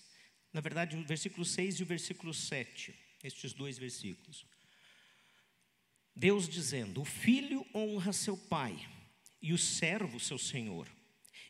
na 0.56 0.62
verdade, 0.62 0.96
o 0.96 1.04
versículo 1.04 1.46
6 1.46 1.76
e 1.76 1.84
o 1.84 1.86
versículo 1.86 2.34
7, 2.34 2.96
estes 3.24 3.54
dois 3.54 3.78
versículos. 3.78 4.46
Deus 6.16 6.48
dizendo: 6.50 7.02
O 7.02 7.06
filho 7.06 7.66
honra 7.76 8.14
seu 8.14 8.38
pai, 8.38 8.76
e 9.42 9.54
o 9.54 9.58
servo 9.58 10.20
seu 10.20 10.38
senhor. 10.38 10.88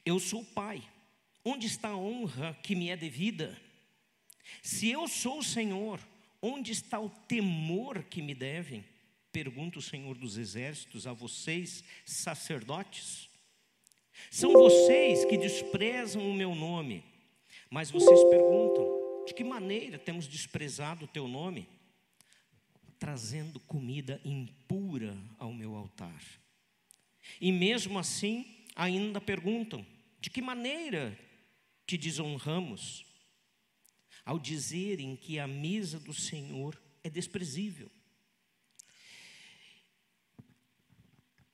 Eu 0.06 0.20
sou 0.20 0.44
pai. 0.44 0.84
Onde 1.44 1.68
está 1.68 1.90
a 1.90 1.98
honra 1.98 2.58
que 2.64 2.76
me 2.76 2.90
é 2.90 2.98
devida? 2.98 3.56
Se 4.64 4.90
eu 4.90 5.08
sou 5.08 5.40
o 5.40 5.44
Senhor, 5.44 6.00
Onde 6.48 6.72
está 6.72 7.00
o 7.00 7.10
temor 7.10 8.04
que 8.04 8.22
me 8.22 8.36
devem? 8.36 8.86
Pergunta 9.32 9.80
o 9.80 9.82
Senhor 9.82 10.16
dos 10.16 10.38
Exércitos 10.38 11.08
a 11.08 11.12
vocês, 11.12 11.84
sacerdotes. 12.06 13.28
São 14.30 14.54
vocês 14.54 15.26
que 15.26 15.40
desprezam 15.40 16.22
o 16.30 16.36
meu 16.36 16.54
nome, 16.54 17.04
mas 17.68 17.90
vocês 17.90 18.24
perguntam: 18.26 18.95
de 19.26 19.34
que 19.34 19.44
maneira 19.44 19.98
temos 19.98 20.28
desprezado 20.28 21.06
o 21.06 21.08
teu 21.08 21.28
nome? 21.28 21.68
Trazendo 23.00 23.60
comida 23.60 24.22
impura 24.24 25.18
ao 25.38 25.52
meu 25.52 25.76
altar. 25.76 26.24
E 27.42 27.52
mesmo 27.52 27.98
assim, 27.98 28.66
ainda 28.76 29.20
perguntam: 29.20 29.86
de 30.22 30.30
que 30.30 30.42
maneira 30.42 31.18
te 31.88 31.98
desonramos? 31.98 33.04
Ao 34.24 34.40
dizerem 34.40 35.16
que 35.16 35.38
a 35.38 35.46
mesa 35.48 36.00
do 36.00 36.14
Senhor 36.14 36.82
é 37.04 37.10
desprezível. 37.10 37.92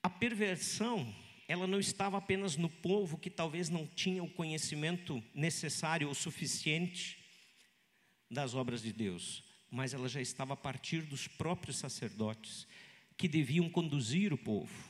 A 0.01 0.09
perversão, 0.09 1.13
ela 1.49 1.67
não 1.67 1.79
estava 1.79 2.17
apenas 2.17 2.55
no 2.55 2.69
povo 2.69 3.17
que 3.17 3.29
talvez 3.29 3.67
não 3.67 3.85
tinha 3.85 4.23
o 4.23 4.29
conhecimento 4.29 5.21
necessário 5.33 6.07
ou 6.07 6.15
suficiente 6.15 7.20
das 8.31 8.55
obras 8.55 8.81
de 8.81 8.93
Deus, 8.93 9.43
mas 9.69 9.93
ela 9.93 10.07
já 10.07 10.21
estava 10.21 10.53
a 10.53 10.57
partir 10.57 11.01
dos 11.01 11.27
próprios 11.27 11.77
sacerdotes 11.77 12.65
que 13.17 13.27
deviam 13.27 13.69
conduzir 13.69 14.31
o 14.31 14.37
povo. 14.37 14.89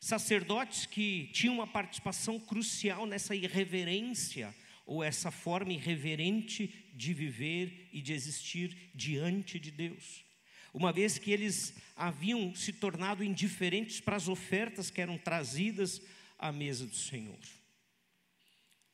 Sacerdotes 0.00 0.84
que 0.84 1.30
tinham 1.32 1.54
uma 1.54 1.66
participação 1.66 2.38
crucial 2.38 3.06
nessa 3.06 3.34
irreverência 3.34 4.54
ou 4.84 5.02
essa 5.04 5.30
forma 5.30 5.72
irreverente 5.72 6.90
de 6.94 7.14
viver 7.14 7.88
e 7.92 8.00
de 8.00 8.12
existir 8.12 8.90
diante 8.94 9.58
de 9.58 9.70
Deus. 9.70 10.24
Uma 10.72 10.92
vez 10.92 11.18
que 11.18 11.30
eles 11.30 11.74
haviam 11.96 12.54
se 12.54 12.72
tornado 12.72 13.24
indiferentes 13.24 14.00
para 14.00 14.16
as 14.16 14.28
ofertas 14.28 14.90
que 14.90 15.00
eram 15.00 15.16
trazidas 15.18 16.02
à 16.38 16.52
mesa 16.52 16.86
do 16.86 16.94
Senhor. 16.94 17.38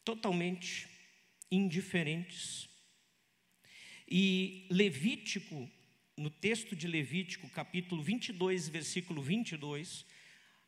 Totalmente 0.05 0.89
indiferentes. 1.51 2.69
E 4.09 4.67
Levítico, 4.71 5.69
no 6.17 6.31
texto 6.31 6.77
de 6.77 6.87
Levítico, 6.87 7.49
capítulo 7.49 8.03
22, 8.03 8.69
versículo 8.69 9.23
22, 9.23 10.05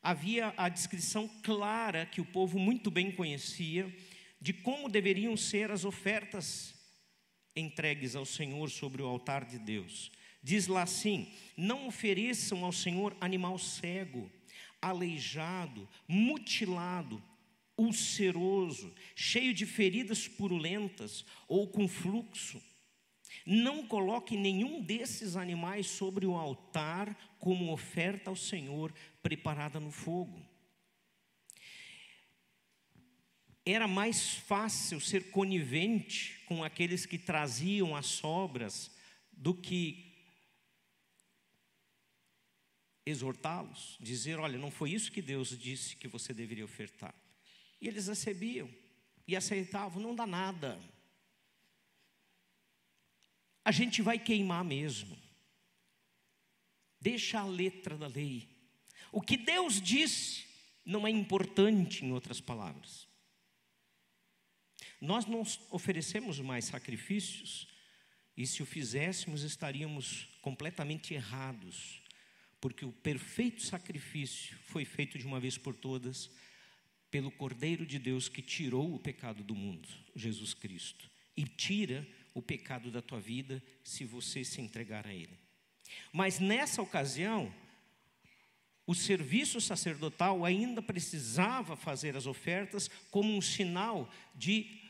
havia 0.02 0.54
a 0.56 0.68
descrição 0.68 1.28
clara 1.42 2.06
que 2.06 2.20
o 2.20 2.24
povo 2.24 2.58
muito 2.58 2.90
bem 2.90 3.10
conhecia 3.12 3.94
de 4.40 4.52
como 4.52 4.88
deveriam 4.88 5.36
ser 5.36 5.70
as 5.70 5.84
ofertas 5.84 6.74
entregues 7.54 8.16
ao 8.16 8.24
Senhor 8.24 8.70
sobre 8.70 9.02
o 9.02 9.06
altar 9.06 9.44
de 9.44 9.58
Deus. 9.58 10.10
Diz 10.42 10.66
lá 10.66 10.82
assim: 10.82 11.32
Não 11.56 11.88
ofereçam 11.88 12.64
ao 12.64 12.72
Senhor 12.72 13.16
animal 13.20 13.58
cego, 13.58 14.30
aleijado, 14.80 15.88
mutilado, 16.08 17.22
ulceroso, 17.76 18.94
cheio 19.14 19.52
de 19.52 19.66
feridas 19.66 20.26
purulentas 20.26 21.24
ou 21.48 21.68
com 21.68 21.86
fluxo. 21.88 22.62
Não 23.46 23.86
coloque 23.86 24.36
nenhum 24.36 24.82
desses 24.82 25.36
animais 25.36 25.86
sobre 25.86 26.26
o 26.26 26.34
altar 26.34 27.16
como 27.38 27.72
oferta 27.72 28.28
ao 28.28 28.34
Senhor, 28.34 28.92
preparada 29.22 29.78
no 29.78 29.92
fogo. 29.92 30.44
Era 33.64 33.86
mais 33.86 34.34
fácil 34.34 35.00
ser 35.00 35.30
conivente 35.30 36.42
com 36.46 36.64
aqueles 36.64 37.06
que 37.06 37.18
traziam 37.18 37.94
as 37.94 38.06
sobras 38.06 38.90
do 39.30 39.54
que 39.54 40.12
exortá-los, 43.04 43.96
dizer: 44.00 44.40
olha, 44.40 44.58
não 44.58 44.72
foi 44.72 44.90
isso 44.90 45.12
que 45.12 45.22
Deus 45.22 45.56
disse 45.56 45.94
que 45.94 46.08
você 46.08 46.34
deveria 46.34 46.64
ofertar. 46.64 47.14
E 47.80 47.86
eles 47.86 48.08
recebiam 48.08 48.68
e 49.26 49.36
aceitavam, 49.36 50.02
não 50.02 50.14
dá 50.14 50.26
nada. 50.26 50.78
A 53.66 53.72
gente 53.72 54.00
vai 54.00 54.16
queimar 54.16 54.62
mesmo. 54.62 55.18
Deixa 57.00 57.40
a 57.40 57.44
letra 57.44 57.98
da 57.98 58.06
lei. 58.06 58.48
O 59.10 59.20
que 59.20 59.36
Deus 59.36 59.82
disse 59.82 60.46
não 60.84 61.04
é 61.04 61.10
importante, 61.10 62.04
em 62.04 62.12
outras 62.12 62.40
palavras. 62.40 63.08
Nós 65.00 65.26
não 65.26 65.42
oferecemos 65.68 66.38
mais 66.38 66.66
sacrifícios, 66.66 67.66
e 68.36 68.46
se 68.46 68.62
o 68.62 68.66
fizéssemos, 68.66 69.42
estaríamos 69.42 70.28
completamente 70.40 71.12
errados, 71.12 72.00
porque 72.60 72.84
o 72.84 72.92
perfeito 72.92 73.62
sacrifício 73.62 74.56
foi 74.66 74.84
feito 74.84 75.18
de 75.18 75.26
uma 75.26 75.40
vez 75.40 75.58
por 75.58 75.74
todas 75.74 76.30
pelo 77.10 77.32
Cordeiro 77.32 77.84
de 77.84 77.98
Deus 77.98 78.28
que 78.28 78.42
tirou 78.42 78.94
o 78.94 79.00
pecado 79.00 79.42
do 79.42 79.56
mundo, 79.56 79.88
Jesus 80.14 80.54
Cristo, 80.54 81.10
e 81.36 81.44
tira 81.44 82.06
o 82.36 82.42
pecado 82.42 82.90
da 82.90 83.00
tua 83.00 83.18
vida 83.18 83.62
se 83.82 84.04
você 84.04 84.44
se 84.44 84.60
entregar 84.60 85.06
a 85.06 85.14
Ele. 85.14 85.40
Mas 86.12 86.38
nessa 86.38 86.82
ocasião, 86.82 87.50
o 88.86 88.94
serviço 88.94 89.58
sacerdotal 89.58 90.44
ainda 90.44 90.82
precisava 90.82 91.76
fazer 91.76 92.14
as 92.14 92.26
ofertas 92.26 92.90
como 93.10 93.34
um 93.34 93.40
sinal 93.40 94.12
de 94.34 94.82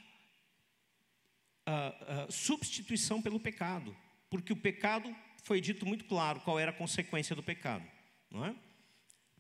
uh, 1.69 2.27
uh, 2.27 2.33
substituição 2.33 3.23
pelo 3.23 3.39
pecado, 3.39 3.97
porque 4.29 4.53
o 4.53 4.57
pecado 4.57 5.15
foi 5.45 5.61
dito 5.61 5.87
muito 5.87 6.05
claro 6.07 6.41
qual 6.41 6.59
era 6.59 6.73
a 6.73 6.75
consequência 6.75 7.37
do 7.37 7.45
pecado, 7.45 7.89
não 8.29 8.45
é? 8.45 8.57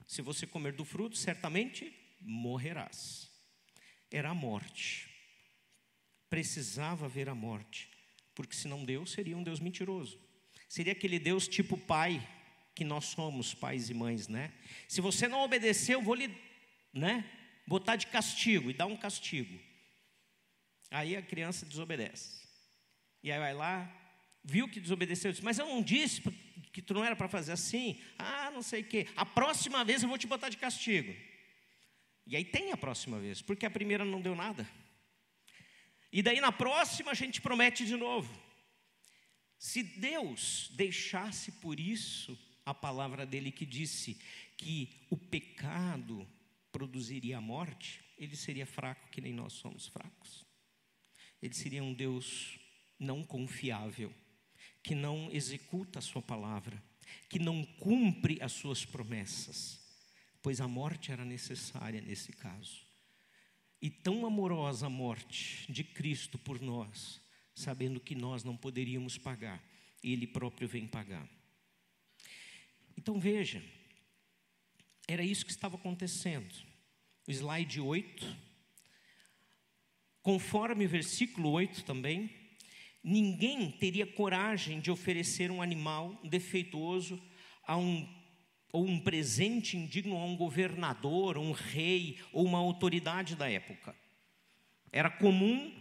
Se 0.07 0.23
você 0.23 0.47
comer 0.47 0.75
do 0.75 0.85
fruto, 0.85 1.17
certamente 1.17 1.93
morrerás. 2.21 3.29
Era 4.13 4.31
a 4.31 4.35
morte. 4.35 5.11
Precisava 6.31 7.07
haver 7.07 7.29
a 7.29 7.35
morte, 7.35 7.96
porque 8.37 8.55
senão 8.55 8.85
Deus 8.85 9.11
seria 9.11 9.37
um 9.37 9.43
Deus 9.43 9.59
mentiroso. 9.59 10.21
Seria 10.69 10.93
aquele 10.93 11.19
Deus 11.19 11.49
tipo 11.49 11.77
pai 11.77 12.25
que 12.75 12.85
nós 12.85 13.07
somos 13.07 13.55
pais 13.55 13.89
e 13.89 13.95
mães, 13.95 14.29
né? 14.29 14.53
Se 14.87 15.01
você 15.01 15.27
não 15.27 15.41
obedecer, 15.41 15.95
eu 15.95 16.03
vou 16.03 16.15
lhe, 16.15 16.33
né, 16.93 17.25
botar 17.67 17.97
de 17.97 18.07
castigo 18.07 18.71
e 18.71 18.75
dar 18.75 18.87
um 18.87 18.97
castigo. 18.97 19.59
Aí 20.91 21.17
a 21.17 21.23
criança 21.23 21.65
desobedece. 21.65 22.47
E 23.23 23.33
aí 23.33 23.39
vai 23.39 23.55
lá, 23.55 23.91
viu 24.45 24.69
que 24.69 24.79
desobedeceu, 24.79 25.33
disse, 25.33 25.43
mas 25.43 25.59
eu 25.59 25.67
não 25.67 25.83
disse 25.83 26.21
que 26.73 26.83
tu 26.83 26.93
não 26.93 27.05
era 27.05 27.17
para 27.17 27.29
fazer 27.29 27.53
assim. 27.53 27.99
Ah, 28.19 28.51
não 28.53 28.63
sei 28.63 28.83
o 28.83 28.85
quê. 28.85 29.09
A 29.17 29.25
próxima 29.25 29.83
vez 29.83 30.03
eu 30.03 30.09
vou 30.09 30.19
te 30.19 30.27
botar 30.27 30.51
de 30.51 30.59
castigo. 30.59 31.17
E 32.27 32.37
aí 32.37 32.45
tem 32.45 32.71
a 32.71 32.77
próxima 32.77 33.19
vez, 33.19 33.41
porque 33.41 33.65
a 33.65 33.71
primeira 33.71 34.05
não 34.05 34.21
deu 34.21 34.35
nada. 34.35 34.69
E 36.17 36.23
daí 36.23 36.41
na 36.41 36.51
próxima 36.51 37.11
a 37.11 37.15
gente 37.15 37.43
promete 37.43 37.85
de 37.85 37.95
novo. 37.95 38.35
Se 39.59 39.83
Deus 39.83 40.71
deixasse 40.73 41.53
por 41.53 41.79
isso 41.79 42.39
a 42.65 42.73
palavra 42.73 43.27
dele 43.27 43.53
que 43.53 43.67
disse 43.67 44.19
que 44.57 45.07
o 45.11 45.17
pecado 45.19 46.27
produziria 46.73 47.37
a 47.37 47.41
morte, 47.43 48.03
ele 48.17 48.35
seria 48.35 48.65
fraco 48.65 49.11
que 49.11 49.21
nem 49.21 49.35
nós 49.35 49.53
somos 49.53 49.89
fracos. 49.89 50.47
Ele 51.43 51.53
seria 51.53 51.85
um 51.85 51.93
Deus 51.93 52.59
não 52.99 53.23
confiável, 53.23 54.11
que 54.83 54.95
não 54.95 55.31
executa 55.31 55.99
a 55.99 56.03
sua 56.03 56.23
palavra, 56.23 56.83
que 57.29 57.39
não 57.39 57.63
cumpre 57.63 58.39
as 58.41 58.53
suas 58.53 58.87
promessas, 58.87 59.79
pois 60.41 60.63
a 60.63 60.67
morte 60.67 61.13
era 61.13 61.27
necessária 61.27 62.01
nesse 62.01 62.33
caso. 62.33 62.86
E 63.81 63.91
tão 63.91 64.27
amorosa 64.27 64.89
morte 64.89 65.71
de 65.71 65.85
Cristo 65.85 66.39
por 66.39 66.61
nós, 66.61 67.21
sabendo 67.55 68.01
que 68.01 68.15
nós 68.15 68.43
não 68.43 68.57
poderíamos 68.57 69.19
pagar, 69.19 69.63
Ele 70.03 70.27
próprio 70.27 70.67
vem 70.67 70.87
pagar. 70.87 71.29
Então 72.97 73.21
veja, 73.21 73.63
era 75.07 75.23
isso 75.23 75.45
que 75.45 75.53
estava 75.53 75.77
acontecendo. 75.77 76.53
O 77.27 77.31
slide 77.31 77.81
8, 77.81 78.37
conforme 80.23 80.87
o 80.87 80.89
versículo 80.89 81.51
8 81.51 81.85
também, 81.85 82.31
ninguém 83.03 83.71
teria 83.71 84.07
coragem 84.07 84.81
de 84.81 84.91
oferecer 84.91 85.51
um 85.51 85.63
animal 85.63 86.21
defeituoso 86.25 87.23
a 87.65 87.77
um 87.77 88.16
ou 88.77 88.87
um 88.87 89.01
presente 89.01 89.75
indigno 89.75 90.19
a 90.19 90.25
um 90.27 90.37
governador, 90.37 91.39
um 91.39 91.53
rei 91.53 92.19
ou 92.31 92.45
uma 92.45 92.59
autoridade 92.59 93.35
da 93.35 93.51
época. 93.51 93.97
Era 94.93 95.09
comum 95.09 95.73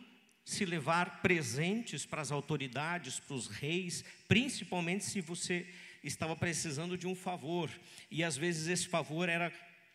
se 0.46 0.64
levar 0.64 1.22
presentes 1.22 2.06
para 2.06 2.22
as 2.22 2.32
autoridades, 2.32 3.20
para 3.20 3.36
os 3.36 3.48
reis, 3.48 4.06
principalmente 4.30 5.04
se 5.04 5.20
você 5.20 5.68
estava 6.06 6.38
precisando 6.38 6.98
de 6.98 7.06
um 7.06 7.14
favor, 7.14 7.70
e 8.10 8.24
às 8.24 8.38
vezes 8.38 8.68
esse 8.70 8.88
favor 8.88 9.28
era 9.28 9.52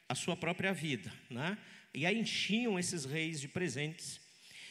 a 0.06 0.14
sua 0.14 0.36
própria 0.36 0.74
vida, 0.74 1.10
né? 1.30 1.56
E 1.94 2.04
aí 2.04 2.20
enchiam 2.20 2.78
esses 2.78 3.06
reis 3.06 3.40
de 3.40 3.48
presentes. 3.48 4.20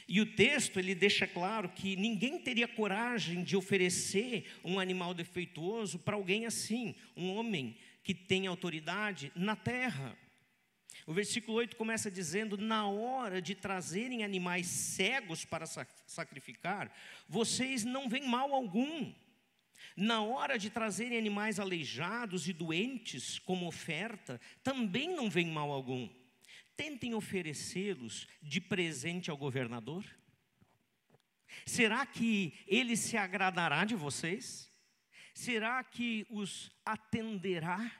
E 0.07 0.21
o 0.21 0.35
texto 0.35 0.77
ele 0.77 0.93
deixa 0.93 1.25
claro 1.25 1.67
que 1.69 1.95
ninguém 1.95 2.37
teria 2.37 2.67
coragem 2.67 3.43
de 3.43 3.57
oferecer 3.57 4.45
um 4.63 4.79
animal 4.79 5.15
defeituoso 5.15 5.97
para 5.97 6.15
alguém 6.15 6.45
assim, 6.45 6.93
um 7.17 7.33
homem 7.33 7.75
que 8.03 8.13
tem 8.13 8.47
autoridade 8.47 9.31
na 9.35 9.55
terra. 9.55 10.17
O 11.05 11.13
versículo 11.13 11.57
8 11.57 11.75
começa 11.75 12.11
dizendo: 12.11 12.57
Na 12.57 12.87
hora 12.87 13.41
de 13.41 13.55
trazerem 13.55 14.23
animais 14.23 14.67
cegos 14.67 15.45
para 15.45 15.65
sacrificar, 15.65 16.93
vocês 17.27 17.83
não 17.83 18.09
veem 18.09 18.27
mal 18.27 18.53
algum. 18.53 19.13
Na 19.95 20.21
hora 20.21 20.57
de 20.57 20.69
trazerem 20.69 21.17
animais 21.17 21.59
aleijados 21.59 22.47
e 22.47 22.53
doentes 22.53 23.39
como 23.39 23.67
oferta, 23.67 24.39
também 24.63 25.15
não 25.15 25.29
vem 25.29 25.47
mal 25.47 25.71
algum. 25.71 26.07
Tentem 26.77 27.13
oferecê-los 27.13 28.27
de 28.41 28.61
presente 28.61 29.29
ao 29.29 29.37
governador. 29.37 30.05
Será 31.65 32.05
que 32.05 32.53
ele 32.67 32.95
se 32.95 33.17
agradará 33.17 33.83
de 33.83 33.95
vocês? 33.95 34.68
Será 35.33 35.83
que 35.83 36.25
os 36.29 36.71
atenderá? 36.85 37.91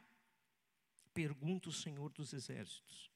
Pergunta 1.14 1.70
o 1.70 1.74
Senhor 1.74 2.10
dos 2.12 2.34
Exércitos. 2.34 3.10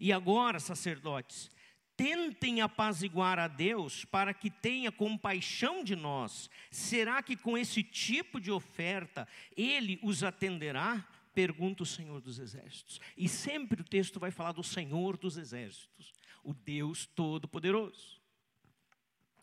E 0.00 0.12
agora, 0.12 0.60
sacerdotes, 0.60 1.50
tentem 1.96 2.60
apaziguar 2.60 3.38
a 3.38 3.48
Deus 3.48 4.04
para 4.04 4.32
que 4.34 4.50
tenha 4.50 4.90
compaixão 4.90 5.84
de 5.84 5.94
nós. 5.94 6.50
Será 6.70 7.22
que 7.22 7.36
com 7.36 7.56
esse 7.56 7.82
tipo 7.82 8.40
de 8.40 8.50
oferta 8.50 9.28
ele 9.56 9.98
os 10.02 10.24
atenderá? 10.24 11.06
Pergunta 11.34 11.82
o 11.82 11.86
Senhor 11.86 12.20
dos 12.20 12.38
Exércitos. 12.38 13.00
E 13.16 13.28
sempre 13.28 13.80
o 13.80 13.84
texto 13.84 14.20
vai 14.20 14.30
falar 14.30 14.52
do 14.52 14.62
Senhor 14.62 15.16
dos 15.16 15.36
Exércitos, 15.36 16.12
o 16.42 16.52
Deus 16.52 17.06
Todo-Poderoso. 17.06 18.20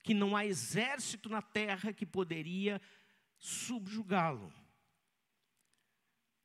Que 0.04 0.14
não 0.14 0.36
há 0.36 0.46
exército 0.46 1.30
na 1.30 1.42
terra 1.42 1.94
que 1.94 2.06
poderia 2.06 2.82
subjugá-lo. 3.40 4.54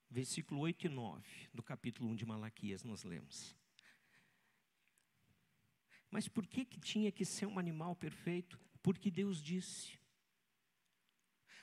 Versículo 0.09 0.61
8 0.61 0.87
e 0.87 0.89
9 0.89 1.49
do 1.53 1.63
capítulo 1.63 2.09
1 2.11 2.15
de 2.15 2.25
Malaquias, 2.25 2.85
nós 2.85 3.03
lemos. 3.03 3.55
Mas 6.09 6.29
por 6.29 6.47
que, 6.47 6.65
que 6.65 6.79
tinha 6.79 7.11
que 7.11 7.25
ser 7.25 7.47
um 7.47 7.59
animal 7.59 7.97
perfeito? 7.97 8.59
Porque 8.81 9.11
Deus 9.11 9.43
disse. 9.43 9.99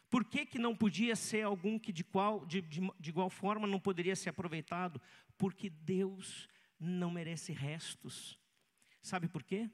Por 0.09 0.25
que, 0.25 0.45
que 0.45 0.59
não 0.59 0.75
podia 0.75 1.15
ser 1.15 1.43
algum 1.43 1.79
que 1.79 1.93
de, 1.93 2.03
qual, 2.03 2.45
de, 2.45 2.61
de, 2.61 2.81
de 2.99 3.09
igual 3.09 3.29
forma 3.29 3.65
não 3.65 3.79
poderia 3.79 4.13
ser 4.13 4.29
aproveitado? 4.29 5.01
Porque 5.37 5.69
Deus 5.69 6.49
não 6.77 7.09
merece 7.09 7.53
restos. 7.53 8.37
Sabe 9.01 9.29
por 9.29 9.43
quê? 9.43 9.71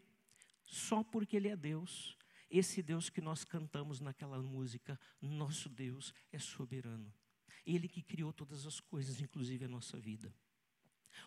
Só 0.61 1.03
porque 1.03 1.37
Ele 1.37 1.47
é 1.47 1.55
Deus. 1.55 2.16
Esse 2.49 2.81
Deus 2.81 3.09
que 3.09 3.19
nós 3.19 3.43
cantamos 3.43 3.99
naquela 3.99 4.41
música, 4.41 4.99
nosso 5.21 5.67
Deus 5.67 6.13
é 6.31 6.39
soberano. 6.39 7.13
Ele 7.65 7.87
que 7.87 8.01
criou 8.01 8.31
todas 8.31 8.65
as 8.65 8.79
coisas, 8.79 9.19
inclusive 9.19 9.65
a 9.65 9.67
nossa 9.67 9.99
vida. 9.99 10.33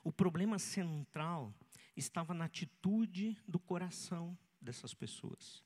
O 0.03 0.13
problema 0.13 0.59
central 0.59 1.55
estava 1.97 2.33
na 2.33 2.47
atitude 2.47 3.37
do 3.47 3.59
coração 3.59 4.39
dessas 4.61 4.95
pessoas. 4.95 5.63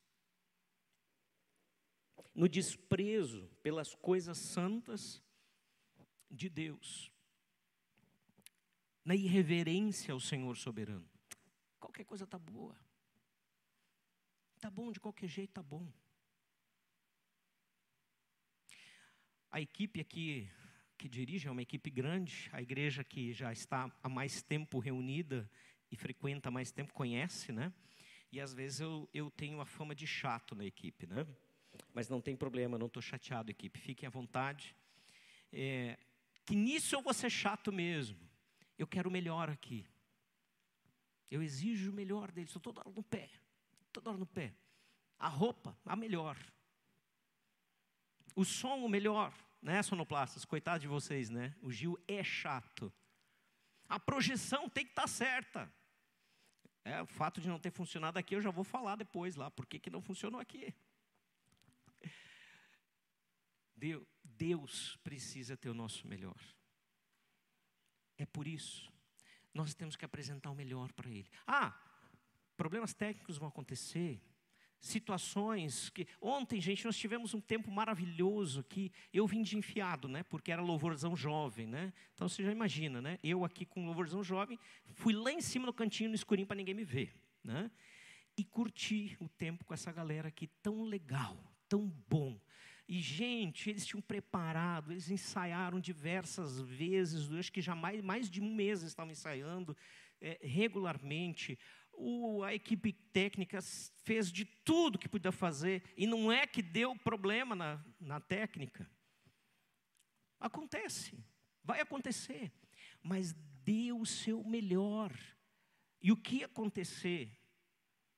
No 2.35 2.49
desprezo 2.49 3.49
pelas 3.63 3.95
coisas 3.95 4.39
santas 4.39 5.23
de 6.29 6.49
Deus. 6.49 7.13
Na 9.05 9.15
irreverência 9.15 10.13
ao 10.13 10.19
Senhor 10.19 10.57
soberano. 10.57 11.09
Qualquer 11.79 12.05
coisa 12.05 12.25
está 12.25 12.39
boa. 12.39 12.77
Está 14.65 14.71
bom, 14.71 14.91
de 14.91 14.99
qualquer 14.99 15.29
jeito 15.29 15.51
está 15.51 15.63
bom. 15.63 15.87
A 19.51 19.61
equipe 19.61 20.01
aqui 20.01 20.51
que 20.97 21.07
dirige 21.07 21.47
é 21.47 21.51
uma 21.51 21.61
equipe 21.61 21.91
grande, 21.91 22.49
a 22.51 22.63
igreja 22.63 23.05
que 23.05 23.31
já 23.31 23.53
está 23.53 23.95
há 24.03 24.09
mais 24.09 24.43
tempo 24.43 24.79
reunida 24.79 25.51
e 25.91 25.97
frequenta 25.97 26.49
há 26.49 26.51
mais 26.51 26.73
tempo 26.73 26.95
conhece, 26.95 27.53
né? 27.53 27.75
E 28.33 28.41
às 28.41 28.55
vezes 28.55 28.81
eu, 28.81 29.07
eu 29.13 29.31
tenho 29.31 29.61
a 29.61 29.67
fama 29.67 29.95
de 29.95 30.07
chato 30.07 30.55
na 30.55 30.65
equipe, 30.65 31.07
né? 31.07 31.27
Mas 31.93 32.09
não 32.09 32.23
tem 32.23 32.35
problema, 32.35 32.79
não 32.79 32.87
estou 32.87 33.03
chateado, 33.03 33.51
equipe, 33.51 33.79
fiquem 33.79 34.07
à 34.07 34.11
vontade. 34.11 34.75
É, 35.53 35.99
que 36.47 36.57
nisso 36.57 36.95
eu 36.95 37.03
vou 37.03 37.13
ser 37.13 37.29
chato 37.29 37.71
mesmo. 37.71 38.19
Eu 38.79 38.87
quero 38.87 39.11
o 39.11 39.13
melhor 39.13 39.51
aqui. 39.51 39.85
Eu 41.31 41.43
exijo 41.43 41.91
o 41.91 41.95
melhor 41.95 42.33
deles, 42.33 42.49
estou 42.49 42.63
toda 42.63 42.81
hora 42.81 42.91
no 42.91 43.03
pé, 43.03 43.29
toda 43.95 44.11
hora 44.11 44.19
no 44.19 44.27
pé. 44.27 44.53
A 45.19 45.29
roupa, 45.29 45.79
a 45.85 45.95
melhor. 45.95 46.37
O 48.35 48.45
som, 48.45 48.85
o 48.85 48.89
melhor 48.89 49.33
né, 49.63 49.83
sonoplastas? 49.83 50.45
Coitado 50.45 50.81
de 50.81 50.89
vocês, 50.89 51.31
né? 51.31 51.55
O 51.63 51.71
Gil 51.71 51.97
é 52.09 52.23
chato. 52.23 52.93
A 53.89 53.99
projeção 54.01 54.69
tem 54.69 54.85
que 54.85 54.91
estar 54.91 55.03
tá 55.03 55.09
certa. 55.09 55.73
É, 56.85 57.01
o 57.01 57.07
fato 57.07 57.41
de 57.41 57.49
não 57.49 57.59
ter 57.59 57.71
funcionado 57.71 58.19
aqui, 58.19 58.35
eu 58.35 58.43
já 58.43 58.51
vou 58.51 58.65
falar 58.65 58.97
depois 58.97 59.37
lá, 59.37 59.51
por 59.51 59.65
que, 59.65 59.89
não 59.89 60.03
funcionou 60.03 60.39
aqui. 60.39 60.75
Deus, 63.75 64.07
Deus 64.23 64.97
precisa 64.97 65.57
ter 65.57 65.71
o 65.71 65.75
nosso 65.75 66.07
melhor. 66.07 66.39
É 68.19 68.27
por 68.27 68.47
isso, 68.47 68.93
nós 69.53 69.75
temos 69.75 69.97
que 69.97 70.05
apresentar 70.05 70.51
o 70.51 70.55
melhor 70.55 70.93
para 70.93 71.09
Ele. 71.09 71.31
Ah, 71.47 71.75
problemas 72.57 72.95
técnicos 72.95 73.39
vão 73.39 73.49
acontecer, 73.49 74.21
situações 74.85 75.89
que 75.91 76.07
ontem, 76.21 76.61
gente, 76.61 76.85
nós 76.85 76.97
tivemos 76.97 77.33
um 77.33 77.41
tempo 77.41 77.71
maravilhoso 77.71 78.63
que 78.63 78.93
eu 79.13 79.27
vim 79.27 79.43
de 79.43 79.57
enfiado, 79.57 80.09
né? 80.09 80.23
Porque 80.25 80.53
era 80.53 80.61
louvorzão 80.61 81.17
jovem, 81.17 81.67
né? 81.67 81.93
Então 82.15 82.29
você 82.29 82.43
já 82.43 82.53
imagina, 82.53 83.01
né? 83.01 83.19
Eu 83.23 83.45
aqui 83.45 83.65
com 83.65 83.87
louvorzão 83.87 84.23
jovem, 84.23 84.59
fui 84.93 85.15
lá 85.15 85.33
em 85.33 85.41
cima 85.41 85.67
no 85.67 85.73
cantinho 85.73 86.11
no 86.11 86.15
escurinho 86.15 86.47
para 86.47 86.57
ninguém 86.57 86.75
me 86.75 86.85
ver, 86.85 87.15
né? 87.43 87.71
E 88.37 88.45
curti 88.45 89.17
o 89.21 89.29
tempo 89.29 89.65
com 89.65 89.73
essa 89.73 89.91
galera 89.91 90.29
aqui 90.29 90.49
tão 90.63 90.85
legal, 90.85 91.37
tão 91.69 91.87
bom. 92.09 92.39
E, 92.87 93.01
gente, 93.01 93.71
eles 93.71 93.87
tinham 93.87 94.03
preparado, 94.03 94.93
eles 94.93 95.11
ensaiaram 95.11 95.81
diversas 95.81 96.61
vezes, 96.61 97.33
acho 97.33 97.51
que 97.51 97.63
já 97.63 97.75
mais, 97.75 98.03
mais 98.03 98.29
de 98.29 98.43
um 98.43 98.55
mês 98.55 98.83
estavam 98.83 99.11
ensaiando 99.11 99.75
é, 100.21 100.39
regularmente 100.43 101.59
o, 101.97 102.43
a 102.43 102.55
equipe 102.55 102.93
técnica 102.93 103.61
fez 104.03 104.31
de 104.31 104.45
tudo 104.45 104.99
que 104.99 105.09
podia 105.09 105.33
fazer, 105.33 105.83
e 105.97 106.07
não 106.07 106.31
é 106.31 106.47
que 106.47 106.63
deu 106.63 106.97
problema 106.97 107.55
na, 107.55 107.85
na 108.01 108.21
técnica. 108.21 108.89
Acontece, 110.39 111.19
vai 111.63 111.81
acontecer, 111.81 112.53
mas 113.03 113.33
dê 113.65 113.93
o 113.93 114.05
seu 114.05 114.45
melhor. 114.45 115.13
E 116.03 116.13
o 116.13 116.17
que 116.17 116.45
acontecer 116.45 117.31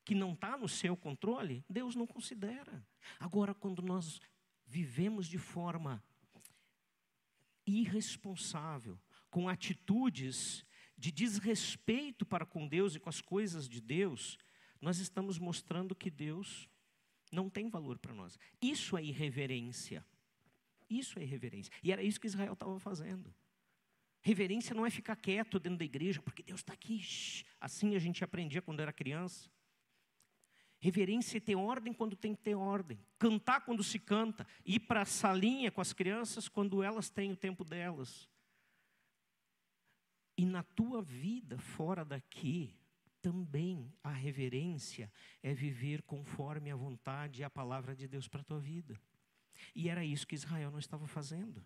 que 0.05 0.15
não 0.15 0.33
está 0.33 0.57
no 0.57 0.69
seu 0.69 0.97
controle, 0.97 1.65
Deus 1.69 1.95
não 1.95 2.07
considera. 2.07 2.85
Agora, 3.19 3.55
quando 3.55 3.83
nós 3.83 4.21
vivemos 4.67 5.27
de 5.27 5.39
forma 5.39 6.03
irresponsável, 7.67 8.99
com 9.31 9.49
atitudes 9.49 10.65
de 10.97 11.13
desrespeito 11.13 12.25
para 12.25 12.47
com 12.47 12.67
Deus 12.67 12.95
e 12.95 13.01
com 13.01 13.09
as 13.09 13.21
coisas 13.21 13.69
de 13.69 13.81
Deus, 13.81 14.39
nós 14.81 14.99
estamos 14.99 15.39
mostrando 15.39 15.95
que 15.95 16.11
Deus 16.11 16.69
não 17.31 17.51
tem 17.51 17.69
valor 17.69 17.99
para 17.99 18.15
nós. 18.15 18.39
Isso 18.61 18.97
é 18.97 19.03
irreverência. 19.03 20.05
Isso 20.89 21.19
é 21.19 21.23
irreverência. 21.23 21.73
E 21.83 21.93
era 21.93 22.03
isso 22.03 22.21
que 22.21 22.27
Israel 22.27 22.53
estava 22.53 22.79
fazendo. 22.79 23.35
Reverência 24.23 24.75
não 24.75 24.87
é 24.87 24.91
ficar 24.91 25.17
quieto 25.17 25.59
dentro 25.59 25.79
da 25.79 25.85
igreja, 25.85 26.23
porque 26.23 26.43
Deus 26.43 26.61
está 26.61 26.73
aqui. 26.73 27.01
Assim 27.61 27.95
a 27.95 27.99
gente 27.99 28.25
aprendia 28.25 28.63
quando 28.63 28.81
era 28.81 28.93
criança. 28.93 29.51
Reverência 30.79 31.39
é 31.39 31.41
ter 31.41 31.57
ordem 31.57 31.93
quando 31.93 32.17
tem 32.17 32.35
que 32.35 32.43
ter 32.43 32.55
ordem. 32.55 32.99
Cantar 33.19 33.61
quando 33.65 33.83
se 33.83 33.99
canta. 33.99 34.47
Ir 34.65 34.81
para 34.81 35.03
a 35.03 35.07
salinha 35.07 35.71
com 35.71 35.81
as 35.81 35.93
crianças 35.93 36.49
quando 36.49 36.83
elas 36.83 37.09
têm 37.09 37.33
o 37.33 37.37
tempo 37.37 37.65
delas. 37.65 38.29
E 40.37 40.45
na 40.45 40.63
tua 40.63 41.03
vida 41.03 41.59
fora 41.59 42.05
daqui, 42.05 42.77
também 43.23 43.93
a 44.05 44.13
reverência 44.13 45.11
é 45.43 45.55
viver 45.55 46.03
conforme 46.03 46.71
a 46.71 46.77
vontade 46.77 47.41
e 47.41 47.45
a 47.45 47.51
palavra 47.51 47.97
de 47.97 48.07
Deus 48.07 48.29
para 48.29 48.41
a 48.43 48.45
tua 48.45 48.61
vida. 48.61 49.01
E 49.75 49.89
era 49.89 50.05
isso 50.05 50.27
que 50.27 50.35
Israel 50.35 50.71
não 50.71 50.79
estava 50.79 51.07
fazendo. 51.07 51.65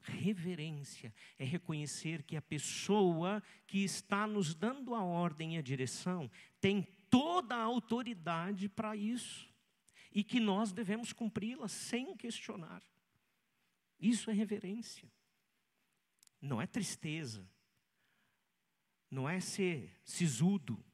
Reverência 0.00 1.14
é 1.38 1.44
reconhecer 1.44 2.22
que 2.22 2.36
a 2.36 2.42
pessoa 2.42 3.42
que 3.66 3.82
está 3.82 4.26
nos 4.26 4.54
dando 4.54 4.94
a 4.94 5.02
ordem 5.02 5.54
e 5.54 5.58
a 5.58 5.62
direção 5.62 6.30
tem 6.60 6.82
toda 7.08 7.54
a 7.54 7.62
autoridade 7.62 8.68
para 8.68 8.94
isso 8.94 9.48
e 10.12 10.22
que 10.22 10.38
nós 10.38 10.72
devemos 10.72 11.12
cumpri-la 11.12 11.68
sem 11.68 12.14
questionar. 12.14 12.82
Isso 13.98 14.30
é 14.30 14.34
reverência 14.34 15.10
não 16.44 16.60
é 16.60 16.66
tristeza, 16.66 17.48
não 19.10 19.28
é 19.28 19.40
ser 19.40 19.90
sisudo, 20.04 20.84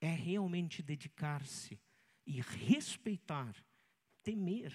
é 0.00 0.10
realmente 0.10 0.82
dedicar-se 0.82 1.78
e 2.24 2.40
respeitar, 2.40 3.54
temer 4.22 4.72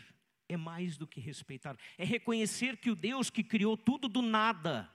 é 0.47 0.57
mais 0.57 0.97
do 0.97 1.07
que 1.07 1.19
respeitar, 1.19 1.77
é 1.97 2.03
reconhecer 2.03 2.77
que 2.77 2.91
o 2.91 2.95
Deus 2.95 3.29
que 3.29 3.43
criou 3.43 3.77
tudo 3.77 4.07
do 4.07 4.21
nada, 4.21 4.91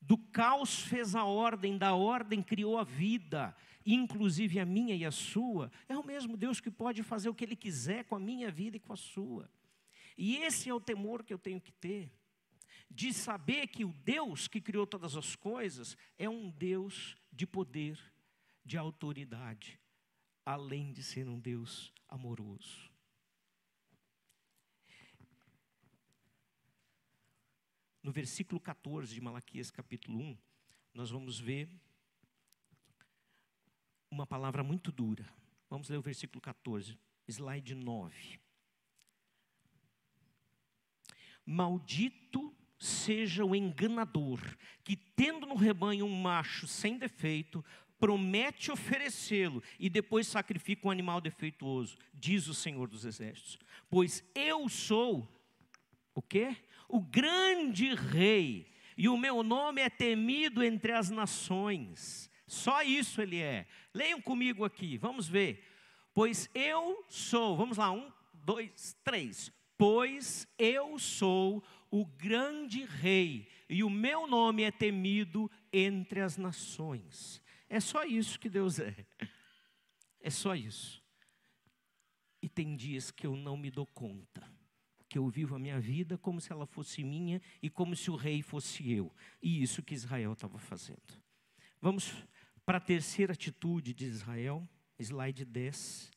do 0.00 0.16
caos 0.16 0.82
fez 0.82 1.14
a 1.14 1.24
ordem, 1.24 1.76
da 1.76 1.94
ordem 1.94 2.42
criou 2.42 2.78
a 2.78 2.84
vida, 2.84 3.54
inclusive 3.84 4.58
a 4.60 4.64
minha 4.64 4.94
e 4.94 5.04
a 5.04 5.10
sua, 5.10 5.70
é 5.88 5.96
o 5.98 6.06
mesmo 6.06 6.36
Deus 6.36 6.60
que 6.60 6.70
pode 6.70 7.02
fazer 7.02 7.28
o 7.28 7.34
que 7.34 7.44
Ele 7.44 7.56
quiser 7.56 8.04
com 8.04 8.14
a 8.14 8.20
minha 8.20 8.50
vida 8.50 8.76
e 8.76 8.80
com 8.80 8.92
a 8.92 8.96
sua. 8.96 9.50
E 10.22 10.36
esse 10.36 10.68
é 10.68 10.74
o 10.74 10.78
temor 10.78 11.24
que 11.24 11.32
eu 11.32 11.38
tenho 11.38 11.58
que 11.58 11.72
ter, 11.72 12.12
de 12.90 13.10
saber 13.10 13.68
que 13.68 13.86
o 13.86 13.92
Deus 14.04 14.46
que 14.46 14.60
criou 14.60 14.86
todas 14.86 15.16
as 15.16 15.34
coisas 15.34 15.96
é 16.18 16.28
um 16.28 16.50
Deus 16.50 17.16
de 17.32 17.46
poder, 17.46 17.98
de 18.62 18.76
autoridade, 18.76 19.80
além 20.44 20.92
de 20.92 21.02
ser 21.02 21.26
um 21.26 21.40
Deus 21.40 21.90
amoroso. 22.06 22.92
No 28.02 28.12
versículo 28.12 28.60
14 28.60 29.14
de 29.14 29.22
Malaquias, 29.22 29.70
capítulo 29.70 30.18
1, 30.18 30.38
nós 30.92 31.10
vamos 31.10 31.40
ver 31.40 31.66
uma 34.10 34.26
palavra 34.26 34.62
muito 34.62 34.92
dura. 34.92 35.26
Vamos 35.70 35.88
ler 35.88 35.96
o 35.96 36.02
versículo 36.02 36.42
14, 36.42 36.98
slide 37.26 37.74
9. 37.74 38.49
Maldito 41.50 42.54
seja 42.78 43.44
o 43.44 43.56
enganador, 43.56 44.40
que 44.84 44.94
tendo 44.94 45.48
no 45.48 45.56
rebanho 45.56 46.06
um 46.06 46.14
macho 46.14 46.68
sem 46.68 46.96
defeito, 46.96 47.64
promete 47.98 48.70
oferecê-lo 48.70 49.60
e 49.76 49.90
depois 49.90 50.28
sacrifica 50.28 50.86
um 50.86 50.92
animal 50.92 51.20
defeituoso, 51.20 51.98
diz 52.14 52.46
o 52.46 52.54
Senhor 52.54 52.86
dos 52.86 53.04
Exércitos. 53.04 53.58
Pois 53.90 54.22
eu 54.32 54.68
sou 54.68 55.28
o 56.14 56.22
quê? 56.22 56.56
O 56.88 57.00
grande 57.00 57.94
rei, 57.96 58.72
e 58.96 59.08
o 59.08 59.18
meu 59.18 59.42
nome 59.42 59.80
é 59.80 59.90
temido 59.90 60.62
entre 60.62 60.92
as 60.92 61.10
nações. 61.10 62.30
Só 62.46 62.80
isso 62.84 63.20
ele 63.20 63.40
é. 63.40 63.66
Leiam 63.92 64.22
comigo 64.22 64.64
aqui, 64.64 64.96
vamos 64.96 65.26
ver. 65.26 65.66
Pois 66.14 66.48
eu 66.54 67.04
sou, 67.08 67.56
vamos 67.56 67.76
lá, 67.76 67.90
um, 67.90 68.08
dois, 68.34 68.96
três. 69.02 69.52
Pois 69.80 70.46
eu 70.58 70.98
sou 70.98 71.64
o 71.90 72.04
grande 72.04 72.84
rei, 72.84 73.48
e 73.66 73.82
o 73.82 73.88
meu 73.88 74.26
nome 74.26 74.62
é 74.62 74.70
temido 74.70 75.50
entre 75.72 76.20
as 76.20 76.36
nações. 76.36 77.42
É 77.66 77.80
só 77.80 78.04
isso 78.04 78.38
que 78.38 78.50
Deus 78.50 78.78
é. 78.78 78.94
É 80.20 80.28
só 80.28 80.54
isso. 80.54 81.02
E 82.42 82.48
tem 82.48 82.76
dias 82.76 83.10
que 83.10 83.26
eu 83.26 83.34
não 83.34 83.56
me 83.56 83.70
dou 83.70 83.86
conta 83.86 84.46
que 85.08 85.16
eu 85.18 85.26
vivo 85.28 85.56
a 85.56 85.58
minha 85.58 85.80
vida 85.80 86.16
como 86.18 86.42
se 86.42 86.52
ela 86.52 86.66
fosse 86.66 87.02
minha 87.02 87.40
e 87.62 87.70
como 87.70 87.96
se 87.96 88.10
o 88.10 88.16
rei 88.16 88.42
fosse 88.42 88.92
eu. 88.92 89.10
E 89.42 89.62
isso 89.62 89.82
que 89.82 89.94
Israel 89.94 90.34
estava 90.34 90.58
fazendo. 90.58 91.20
Vamos 91.80 92.14
para 92.66 92.76
a 92.76 92.80
terceira 92.80 93.32
atitude 93.32 93.94
de 93.94 94.04
Israel, 94.04 94.68
slide 94.98 95.44
10, 95.44 96.12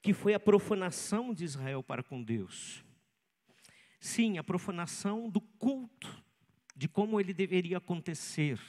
que 0.00 0.12
foi 0.12 0.34
a 0.34 0.40
profanação 0.40 1.34
de 1.34 1.44
Israel 1.44 1.82
para 1.82 2.02
com 2.02 2.22
Deus. 2.22 2.84
Sim, 4.00 4.38
a 4.38 4.44
profanação 4.44 5.28
do 5.28 5.40
culto, 5.40 6.22
de 6.76 6.88
como 6.88 7.20
ele 7.20 7.34
deveria 7.34 7.78
acontecer. 7.78 8.60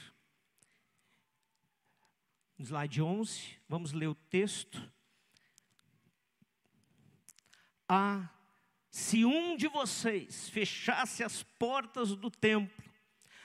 Slide 2.58 3.00
11, 3.00 3.58
vamos 3.68 3.92
ler 3.92 4.08
o 4.08 4.14
texto. 4.14 4.92
A 7.88 8.28
se 8.90 9.24
um 9.24 9.56
de 9.56 9.68
vocês 9.68 10.48
fechasse 10.48 11.22
as 11.22 11.44
portas 11.44 12.16
do 12.16 12.28
templo, 12.28 12.84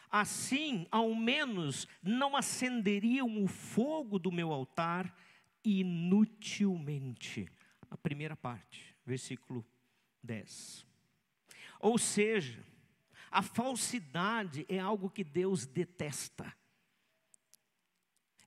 assim, 0.10 0.88
ao 0.90 1.14
menos, 1.14 1.88
não 2.02 2.36
acenderiam 2.36 3.44
o 3.44 3.48
fogo 3.48 4.18
do 4.18 4.32
meu 4.32 4.52
altar 4.52 5.16
inutilmente. 5.64 7.48
A 7.90 7.98
primeira 7.98 8.36
parte, 8.36 8.96
versículo 9.06 9.66
10. 10.24 10.86
Ou 11.80 11.98
seja, 11.98 12.64
a 13.32 13.42
falsidade 13.42 14.66
é 14.70 14.80
algo 14.80 15.10
que 15.10 15.24
Deus 15.24 15.66
detesta. 15.66 16.56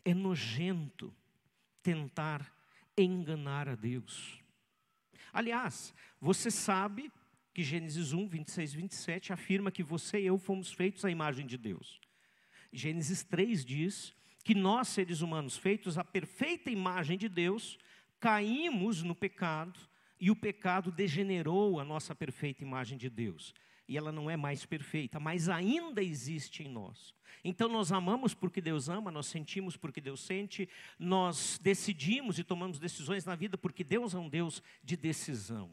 É 0.04 0.14
nojento 0.14 1.14
tentar 1.82 2.52
enganar 2.96 3.68
a 3.68 3.74
Deus. 3.74 4.42
Aliás, 5.32 5.94
você 6.20 6.50
sabe 6.50 7.12
que 7.52 7.62
Gênesis 7.62 8.12
1, 8.12 8.28
26 8.28 8.72
e 8.72 8.76
27 8.76 9.32
afirma 9.32 9.70
que 9.70 9.82
você 9.82 10.20
e 10.20 10.26
eu 10.26 10.38
fomos 10.38 10.72
feitos 10.72 11.04
à 11.04 11.10
imagem 11.10 11.46
de 11.46 11.58
Deus. 11.58 12.00
Gênesis 12.72 13.22
3 13.22 13.64
diz 13.64 14.14
que 14.44 14.54
nós, 14.54 14.88
seres 14.88 15.20
humanos, 15.20 15.56
feitos 15.56 15.98
à 15.98 16.04
perfeita 16.04 16.70
imagem 16.70 17.18
de 17.18 17.28
Deus, 17.28 17.78
caímos 18.20 19.02
no 19.02 19.14
pecado 19.14 19.78
e 20.20 20.30
o 20.30 20.36
pecado 20.36 20.90
degenerou 20.90 21.78
a 21.78 21.84
nossa 21.84 22.14
perfeita 22.14 22.62
imagem 22.62 22.98
de 22.98 23.08
Deus 23.08 23.54
e 23.88 23.96
ela 23.96 24.12
não 24.12 24.28
é 24.28 24.36
mais 24.36 24.66
perfeita, 24.66 25.18
mas 25.18 25.48
ainda 25.48 26.02
existe 26.02 26.62
em 26.62 26.68
nós. 26.68 27.14
Então 27.42 27.68
nós 27.68 27.90
amamos 27.90 28.34
porque 28.34 28.60
Deus 28.60 28.88
ama, 28.90 29.10
nós 29.10 29.26
sentimos 29.26 29.76
porque 29.76 30.00
Deus 30.00 30.20
sente, 30.20 30.68
nós 30.98 31.58
decidimos 31.62 32.38
e 32.38 32.44
tomamos 32.44 32.78
decisões 32.78 33.24
na 33.24 33.34
vida 33.34 33.56
porque 33.56 33.82
Deus 33.82 34.14
é 34.14 34.18
um 34.18 34.28
Deus 34.28 34.62
de 34.84 34.94
decisão. 34.94 35.70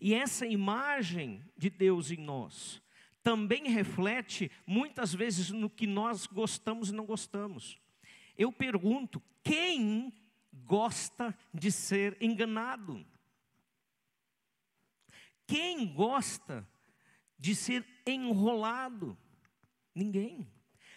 E 0.00 0.14
essa 0.14 0.46
imagem 0.46 1.42
de 1.56 1.68
Deus 1.68 2.12
em 2.12 2.18
nós 2.18 2.80
também 3.22 3.68
reflete 3.68 4.52
muitas 4.64 5.12
vezes 5.14 5.50
no 5.50 5.68
que 5.68 5.86
nós 5.86 6.26
gostamos 6.26 6.90
e 6.90 6.94
não 6.94 7.06
gostamos. 7.06 7.80
Eu 8.36 8.52
pergunto: 8.52 9.20
quem 9.44 10.12
gosta 10.52 11.36
de 11.52 11.70
ser 11.70 12.16
enganado? 12.20 13.06
Quem 15.46 15.92
gosta 15.92 16.66
de 17.38 17.54
ser 17.54 17.86
enrolado? 18.06 19.16
Ninguém, 19.94 20.50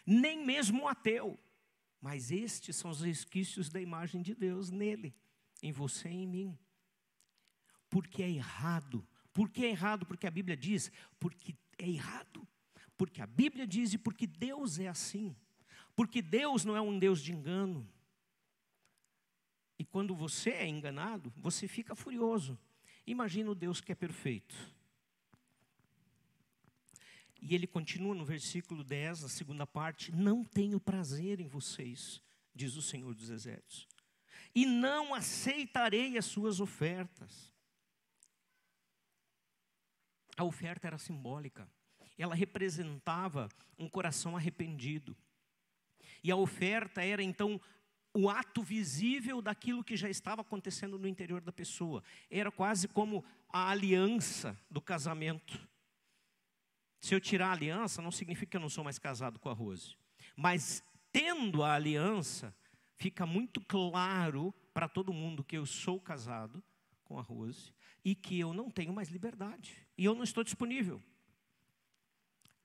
nem 0.05 0.43
mesmo 0.43 0.83
o 0.83 0.88
ateu. 0.88 1.38
Mas 1.99 2.31
estes 2.31 2.75
são 2.75 2.89
os 2.89 3.01
resquícios 3.01 3.69
da 3.69 3.81
imagem 3.81 4.21
de 4.21 4.33
Deus 4.33 4.71
nele, 4.71 5.13
em 5.62 5.71
você 5.71 6.10
e 6.10 6.23
em 6.23 6.27
mim. 6.27 6.57
Porque 7.89 8.23
é 8.23 8.29
errado. 8.29 9.05
Por 9.33 9.49
que 9.49 9.65
é 9.65 9.69
errado? 9.69 10.05
Porque 10.05 10.25
a 10.25 10.31
Bíblia 10.31 10.55
diz, 10.55 10.91
porque 11.19 11.55
é 11.77 11.89
errado. 11.89 12.47
Porque 12.97 13.21
a 13.21 13.27
Bíblia 13.27 13.67
diz 13.67 13.93
e 13.93 13.97
porque 13.97 14.25
Deus 14.25 14.79
é 14.79 14.88
assim. 14.88 15.36
Porque 15.95 16.21
Deus 16.21 16.63
não 16.63 16.75
é 16.75 16.81
um 16.81 16.97
Deus 16.97 17.21
de 17.21 17.33
engano. 17.33 17.88
E 19.79 19.85
quando 19.85 20.15
você 20.15 20.51
é 20.51 20.67
enganado, 20.67 21.31
você 21.37 21.67
fica 21.67 21.95
furioso. 21.95 22.57
Imagina 23.05 23.51
o 23.51 23.55
Deus 23.55 23.79
que 23.79 23.91
é 23.91 23.95
perfeito. 23.95 24.55
E 27.41 27.53
ele 27.53 27.67
continua 27.67 28.15
no 28.15 28.25
versículo 28.25 28.83
10, 28.83 29.23
a 29.23 29.29
segunda 29.29 29.65
parte: 29.65 30.11
Não 30.11 30.43
tenho 30.43 30.79
prazer 30.79 31.39
em 31.39 31.47
vocês, 31.47 32.21
diz 32.53 32.75
o 32.75 32.81
Senhor 32.81 33.13
dos 33.13 33.29
Exércitos, 33.29 33.87
e 34.53 34.65
não 34.65 35.13
aceitarei 35.13 36.17
as 36.17 36.25
suas 36.25 36.59
ofertas. 36.59 37.53
A 40.35 40.43
oferta 40.43 40.87
era 40.87 40.97
simbólica, 40.97 41.69
ela 42.17 42.35
representava 42.35 43.47
um 43.78 43.88
coração 43.88 44.36
arrependido. 44.36 45.15
E 46.23 46.32
a 46.32 46.36
oferta 46.36 47.03
era 47.03 47.21
então 47.21 47.61
o 48.14 48.30
ato 48.30 48.62
visível 48.62 49.41
daquilo 49.41 49.84
que 49.84 49.95
já 49.95 50.10
estava 50.10 50.41
acontecendo 50.41 50.97
no 50.97 51.08
interior 51.08 51.41
da 51.41 51.51
pessoa. 51.51 52.03
Era 52.30 52.51
quase 52.51 52.88
como 52.88 53.24
a 53.49 53.70
aliança 53.70 54.58
do 54.70 54.82
casamento. 54.82 55.68
Se 56.99 57.14
eu 57.14 57.22
tirar 57.22 57.49
a 57.49 57.51
aliança, 57.51 58.01
não 58.01 58.12
significa 58.12 58.51
que 58.51 58.58
eu 58.58 58.62
não 58.62 58.70
sou 58.70 58.84
mais 58.84 58.97
casado 58.97 59.39
com 59.39 59.49
a 59.49 59.53
Rose. 59.53 59.95
Mas 60.36 60.84
tendo 61.12 61.64
a 61.64 61.74
aliança, 61.74 62.55
fica 62.95 63.26
muito 63.26 63.62
claro 63.62 64.53
para 64.74 64.89
todo 64.89 65.14
mundo 65.14 65.43
que 65.43 65.58
eu 65.58 65.66
sou 65.66 65.99
casado 65.99 66.64
com 67.03 67.18
a 67.18 67.22
Rose 67.22 67.74
e 68.03 68.16
que 68.16 68.39
eu 68.39 68.53
não 68.53 68.70
tenho 68.70 68.93
mais 68.93 69.10
liberdade. 69.10 69.88
E 69.97 70.05
eu 70.05 70.16
não 70.16 70.24
estou 70.24 70.43
disponível 70.43 71.01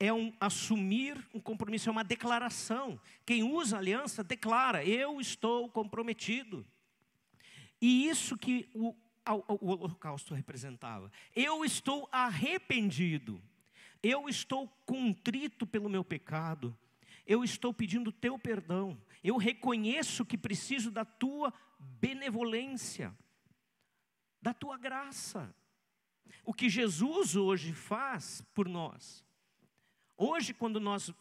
é 0.03 0.11
um 0.11 0.33
assumir 0.37 1.25
um 1.33 1.39
compromisso, 1.39 1.87
é 1.87 1.91
uma 1.91 2.03
declaração. 2.03 2.99
Quem 3.25 3.41
usa 3.41 3.77
aliança 3.77 4.21
declara: 4.21 4.83
eu 4.83 5.21
estou 5.21 5.69
comprometido. 5.69 6.67
E 7.79 8.09
isso 8.09 8.37
que 8.37 8.69
o, 8.73 8.93
o 9.47 9.69
holocausto 9.71 10.33
representava. 10.33 11.09
Eu 11.33 11.63
estou 11.63 12.09
arrependido. 12.11 13.41
Eu 14.01 14.27
estou 14.27 14.67
contrito 14.85 15.65
pelo 15.65 15.89
meu 15.89 16.03
pecado. 16.03 16.77
eu 17.25 17.41
estou 17.41 17.73
pedindo 17.73 18.09
o 18.09 18.13
teu 18.13 18.37
perdão. 18.37 19.01
Eu 19.23 19.37
reconheço 19.37 20.25
que 20.25 20.37
preciso 20.37 20.91
da 20.91 21.05
tua 21.05 21.53
benevolência, 21.79 23.17
da 24.41 24.53
tua 24.53 24.77
graça. 24.77 25.55
O 26.43 26.53
que 26.53 26.67
Jesus 26.67 27.37
hoje 27.37 27.71
faz 27.71 28.41
por 28.53 28.67
nós. 28.67 29.23
Hoje, 30.17 30.53
quando 30.53 30.79
nós 30.79 31.11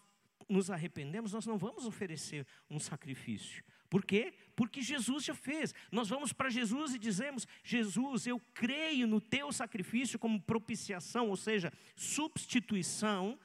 nos 0.49 0.71
arrependemos, 0.71 1.33
nós 1.33 1.47
não 1.47 1.57
vamos 1.57 1.87
oferecer 1.87 2.47
um 2.71 2.79
sacrifício. 2.79 3.65
Por 3.89 4.05
quê? 4.05 4.33
Porque 4.57 4.81
Jesus 4.81 5.25
já 5.25 5.35
fez. 5.35 5.75
Nós 5.91 6.09
vamos 6.09 6.33
para 6.33 6.49
Jesus 6.49 6.95
e 6.95 6.99
dizemos: 6.99 7.47
Jesus, 7.63 8.27
eu 8.27 8.41
creio 8.55 9.07
no 9.07 9.21
teu 9.21 9.53
sacrifício 9.53 10.19
como 10.19 10.41
propiciação, 10.41 11.29
ou 11.29 11.37
seja, 11.37 11.73
substituição 11.95 13.39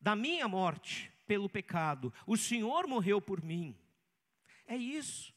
da 0.00 0.16
minha 0.16 0.48
morte 0.48 1.12
pelo 1.26 1.48
pecado. 1.48 2.12
O 2.26 2.36
Senhor 2.36 2.86
morreu 2.86 3.20
por 3.20 3.42
mim. 3.42 3.76
É 4.66 4.76
isso. 4.76 5.32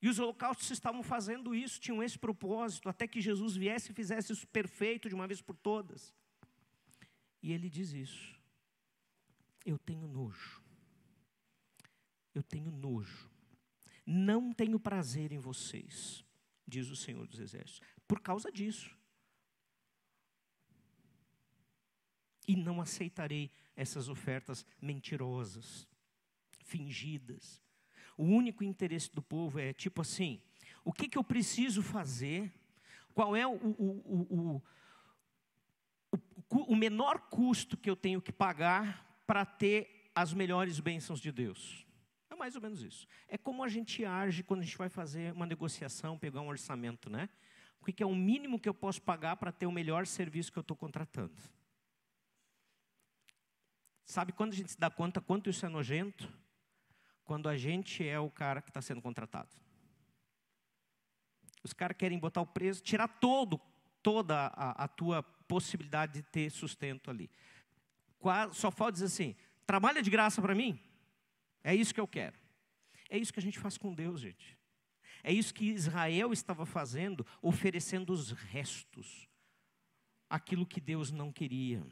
E 0.00 0.08
os 0.08 0.18
holocaustos 0.18 0.70
estavam 0.70 1.02
fazendo 1.02 1.54
isso, 1.54 1.80
tinham 1.80 2.02
esse 2.02 2.16
propósito, 2.16 2.88
até 2.88 3.08
que 3.08 3.20
Jesus 3.20 3.56
viesse 3.56 3.90
e 3.90 3.94
fizesse 3.94 4.32
isso 4.32 4.46
perfeito 4.46 5.08
de 5.08 5.14
uma 5.14 5.26
vez 5.26 5.40
por 5.42 5.56
todas. 5.56 6.14
E 7.42 7.52
ele 7.52 7.68
diz 7.68 7.92
isso. 7.92 8.34
Eu 9.64 9.78
tenho 9.78 10.06
nojo. 10.06 10.62
Eu 12.34 12.42
tenho 12.42 12.70
nojo. 12.70 13.30
Não 14.06 14.52
tenho 14.52 14.80
prazer 14.80 15.32
em 15.32 15.38
vocês, 15.38 16.24
diz 16.66 16.88
o 16.88 16.96
Senhor 16.96 17.26
dos 17.26 17.38
Exércitos, 17.38 17.82
por 18.06 18.20
causa 18.20 18.50
disso. 18.50 18.96
E 22.46 22.56
não 22.56 22.80
aceitarei 22.80 23.50
essas 23.76 24.08
ofertas 24.08 24.64
mentirosas, 24.80 25.86
fingidas. 26.64 27.62
O 28.16 28.24
único 28.24 28.64
interesse 28.64 29.14
do 29.14 29.20
povo 29.20 29.58
é 29.58 29.74
tipo 29.74 30.00
assim: 30.00 30.40
o 30.82 30.92
que, 30.92 31.06
que 31.06 31.18
eu 31.18 31.22
preciso 31.22 31.82
fazer? 31.82 32.50
Qual 33.12 33.36
é 33.36 33.46
o, 33.46 33.52
o, 33.52 33.58
o, 33.58 34.54
o, 34.56 34.62
menor 36.76 37.18
custo 37.28 37.76
que 37.76 37.90
eu 37.90 37.96
tenho 37.96 38.22
que 38.22 38.32
pagar 38.32 39.22
para 39.26 39.44
ter 39.44 40.10
as 40.14 40.32
melhores 40.32 40.80
bênçãos 40.80 41.20
de 41.20 41.30
Deus? 41.30 41.86
É 42.30 42.34
mais 42.34 42.54
ou 42.54 42.62
menos 42.62 42.82
isso. 42.82 43.06
É 43.26 43.36
como 43.36 43.62
a 43.62 43.68
gente 43.68 44.04
age 44.04 44.42
quando 44.42 44.60
a 44.60 44.64
gente 44.64 44.78
vai 44.78 44.88
fazer 44.88 45.32
uma 45.32 45.46
negociação, 45.46 46.18
pegar 46.18 46.40
um 46.40 46.48
orçamento, 46.48 47.10
né? 47.10 47.28
O 47.80 47.84
que 47.84 48.02
é 48.02 48.06
o 48.06 48.14
mínimo 48.14 48.58
que 48.58 48.68
eu 48.68 48.74
posso 48.74 49.00
pagar 49.02 49.36
para 49.36 49.52
ter 49.52 49.66
o 49.66 49.72
melhor 49.72 50.06
serviço 50.06 50.52
que 50.52 50.58
eu 50.58 50.62
estou 50.62 50.76
contratando? 50.76 51.34
Sabe 54.04 54.32
quando 54.32 54.52
a 54.52 54.56
gente 54.56 54.72
se 54.72 54.80
dá 54.80 54.90
conta 54.90 55.20
quanto 55.20 55.50
isso 55.50 55.66
é 55.66 55.68
nojento? 55.68 56.32
Quando 57.24 57.48
a 57.48 57.56
gente 57.56 58.06
é 58.06 58.18
o 58.18 58.30
cara 58.30 58.62
que 58.62 58.70
está 58.70 58.80
sendo 58.80 59.02
contratado. 59.02 59.50
Os 61.62 61.74
caras 61.74 61.96
querem 61.96 62.18
botar 62.18 62.40
o 62.40 62.46
preço, 62.46 62.82
tirar 62.82 63.06
todo, 63.06 63.60
toda 64.02 64.46
a, 64.48 64.84
a 64.84 64.88
tua 64.88 65.22
possibilidade 65.22 66.14
de 66.14 66.22
ter 66.22 66.50
sustento 66.50 67.10
ali. 67.10 67.30
Só 68.52 68.70
falta 68.70 68.92
dizer 68.92 69.06
assim: 69.06 69.36
trabalha 69.66 70.02
de 70.02 70.10
graça 70.10 70.40
para 70.42 70.54
mim? 70.54 70.78
É 71.62 71.74
isso 71.74 71.94
que 71.94 72.00
eu 72.00 72.08
quero. 72.08 72.36
É 73.08 73.16
isso 73.18 73.32
que 73.32 73.40
a 73.40 73.42
gente 73.42 73.58
faz 73.58 73.78
com 73.78 73.94
Deus, 73.94 74.20
gente. 74.20 74.58
É 75.22 75.32
isso 75.32 75.52
que 75.52 75.66
Israel 75.66 76.32
estava 76.32 76.64
fazendo, 76.64 77.26
oferecendo 77.42 78.12
os 78.12 78.30
restos, 78.30 79.28
aquilo 80.28 80.66
que 80.66 80.80
Deus 80.80 81.10
não 81.10 81.32
queria. 81.32 81.84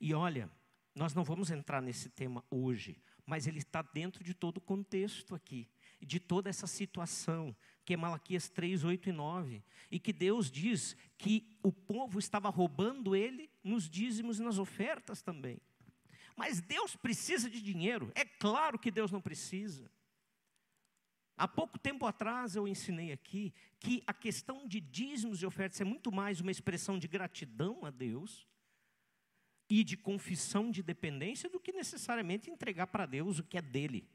E 0.00 0.14
olha, 0.14 0.50
nós 0.94 1.14
não 1.14 1.22
vamos 1.22 1.50
entrar 1.50 1.82
nesse 1.82 2.08
tema 2.08 2.44
hoje, 2.50 3.02
mas 3.26 3.46
ele 3.46 3.58
está 3.58 3.82
dentro 3.82 4.24
de 4.24 4.32
todo 4.32 4.56
o 4.56 4.60
contexto 4.60 5.34
aqui, 5.34 5.68
de 6.00 6.18
toda 6.18 6.48
essa 6.48 6.66
situação, 6.66 7.54
que 7.90 7.94
é 7.94 7.96
Malaquias 7.96 8.48
3, 8.48 8.84
8 8.84 9.08
e 9.08 9.12
9, 9.12 9.64
e 9.90 9.98
que 9.98 10.12
Deus 10.12 10.48
diz 10.48 10.96
que 11.18 11.58
o 11.60 11.72
povo 11.72 12.20
estava 12.20 12.48
roubando 12.48 13.16
ele 13.16 13.50
nos 13.64 13.90
dízimos 13.90 14.38
e 14.38 14.44
nas 14.44 14.58
ofertas 14.58 15.22
também. 15.22 15.60
Mas 16.36 16.60
Deus 16.60 16.94
precisa 16.94 17.50
de 17.50 17.60
dinheiro? 17.60 18.12
É 18.14 18.24
claro 18.24 18.78
que 18.78 18.92
Deus 18.92 19.10
não 19.10 19.20
precisa. 19.20 19.90
Há 21.36 21.48
pouco 21.48 21.80
tempo 21.80 22.06
atrás 22.06 22.54
eu 22.54 22.68
ensinei 22.68 23.10
aqui 23.10 23.52
que 23.80 24.04
a 24.06 24.14
questão 24.14 24.68
de 24.68 24.80
dízimos 24.80 25.42
e 25.42 25.46
ofertas 25.46 25.80
é 25.80 25.84
muito 25.84 26.12
mais 26.12 26.40
uma 26.40 26.52
expressão 26.52 26.96
de 26.96 27.08
gratidão 27.08 27.84
a 27.84 27.90
Deus 27.90 28.46
e 29.68 29.82
de 29.82 29.96
confissão 29.96 30.70
de 30.70 30.80
dependência 30.80 31.50
do 31.50 31.58
que 31.58 31.72
necessariamente 31.72 32.52
entregar 32.52 32.86
para 32.86 33.04
Deus 33.04 33.40
o 33.40 33.42
que 33.42 33.58
é 33.58 33.62
dele. 33.62 34.08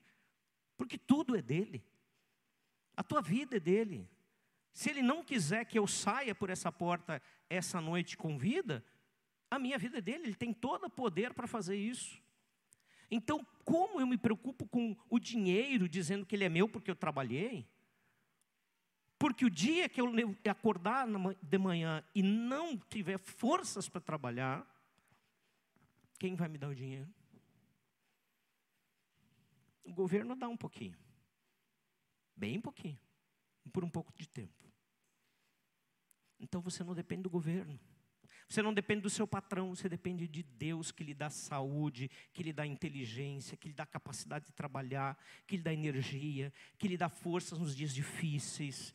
Porque 0.77 0.97
tudo 0.97 1.35
é 1.35 1.41
dele. 1.41 1.83
A 2.95 3.03
tua 3.03 3.21
vida 3.21 3.57
é 3.57 3.59
dele. 3.59 4.09
Se 4.73 4.89
ele 4.89 5.01
não 5.01 5.23
quiser 5.23 5.65
que 5.65 5.79
eu 5.79 5.87
saia 5.87 6.35
por 6.35 6.49
essa 6.49 6.71
porta 6.71 7.21
essa 7.49 7.79
noite 7.79 8.17
com 8.17 8.37
vida, 8.37 8.83
a 9.49 9.57
minha 9.59 9.77
vida 9.77 9.99
é 9.99 10.01
dele, 10.01 10.25
ele 10.25 10.35
tem 10.35 10.53
todo 10.53 10.85
o 10.85 10.89
poder 10.89 11.33
para 11.33 11.47
fazer 11.47 11.75
isso. 11.75 12.21
Então, 13.09 13.45
como 13.63 14.01
eu 14.01 14.07
me 14.07 14.17
preocupo 14.17 14.67
com 14.67 14.95
o 15.09 15.19
dinheiro, 15.19 15.87
dizendo 15.87 16.25
que 16.25 16.35
ele 16.35 16.43
é 16.43 16.49
meu 16.49 16.67
porque 16.67 16.89
eu 16.89 16.95
trabalhei? 16.95 17.67
Porque 19.17 19.45
o 19.45 19.49
dia 19.49 19.87
que 19.87 20.01
eu 20.01 20.11
acordar 20.49 21.07
de 21.41 21.57
manhã 21.57 22.03
e 22.13 22.21
não 22.21 22.77
tiver 22.77 23.17
forças 23.17 23.87
para 23.87 24.01
trabalhar, 24.01 24.67
quem 26.19 26.35
vai 26.35 26.49
me 26.49 26.57
dar 26.57 26.69
o 26.69 26.75
dinheiro? 26.75 27.09
O 29.83 29.93
governo 29.93 30.35
dá 30.35 30.49
um 30.49 30.57
pouquinho. 30.57 30.97
Bem 32.35 32.59
pouquinho. 32.59 32.99
Por 33.71 33.83
um 33.83 33.89
pouco 33.89 34.13
de 34.13 34.27
tempo. 34.27 34.53
Então 36.39 36.61
você 36.61 36.83
não 36.83 36.93
depende 36.93 37.23
do 37.23 37.29
governo. 37.29 37.79
Você 38.47 38.61
não 38.61 38.73
depende 38.73 39.01
do 39.01 39.09
seu 39.09 39.25
patrão, 39.25 39.75
você 39.75 39.89
depende 39.89 40.27
de 40.27 40.43
Deus 40.43 40.91
que 40.91 41.03
lhe 41.03 41.15
dá 41.15 41.29
saúde, 41.29 42.11
que 42.31 42.43
lhe 42.43 42.53
dá 42.53 42.65
inteligência, 42.65 43.57
que 43.57 43.69
lhe 43.69 43.73
dá 43.73 43.85
capacidade 43.85 44.45
de 44.45 44.53
trabalhar, 44.53 45.17
que 45.47 45.57
lhe 45.57 45.63
dá 45.63 45.73
energia, 45.73 46.53
que 46.77 46.87
lhe 46.87 46.97
dá 46.97 47.09
forças 47.09 47.57
nos 47.57 47.75
dias 47.75 47.93
difíceis, 47.93 48.93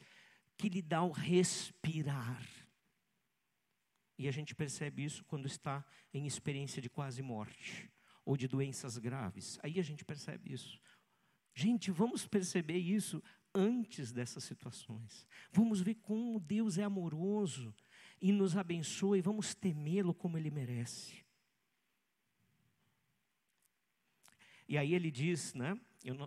que 0.56 0.68
lhe 0.68 0.80
dá 0.80 1.02
o 1.02 1.10
respirar. 1.10 2.40
E 4.16 4.28
a 4.28 4.30
gente 4.30 4.54
percebe 4.54 5.02
isso 5.04 5.24
quando 5.24 5.46
está 5.46 5.84
em 6.12 6.26
experiência 6.26 6.80
de 6.80 6.88
quase 6.88 7.22
morte 7.22 7.90
ou 8.24 8.36
de 8.36 8.46
doenças 8.46 8.98
graves. 8.98 9.58
Aí 9.62 9.80
a 9.80 9.82
gente 9.82 10.04
percebe 10.04 10.52
isso. 10.52 10.78
Gente, 11.54 11.90
vamos 11.90 12.26
perceber 12.26 12.78
isso 12.78 13.22
antes 13.54 14.12
dessas 14.12 14.44
situações. 14.44 15.26
Vamos 15.52 15.80
ver 15.80 15.96
como 15.96 16.38
Deus 16.40 16.78
é 16.78 16.84
amoroso 16.84 17.74
e 18.20 18.32
nos 18.32 18.56
abençoa 18.56 19.18
e 19.18 19.22
vamos 19.22 19.54
temê-lo 19.54 20.14
como 20.14 20.36
ele 20.36 20.50
merece. 20.50 21.24
E 24.68 24.78
aí 24.78 24.94
ele 24.94 25.10
diz, 25.10 25.52
né? 25.54 25.78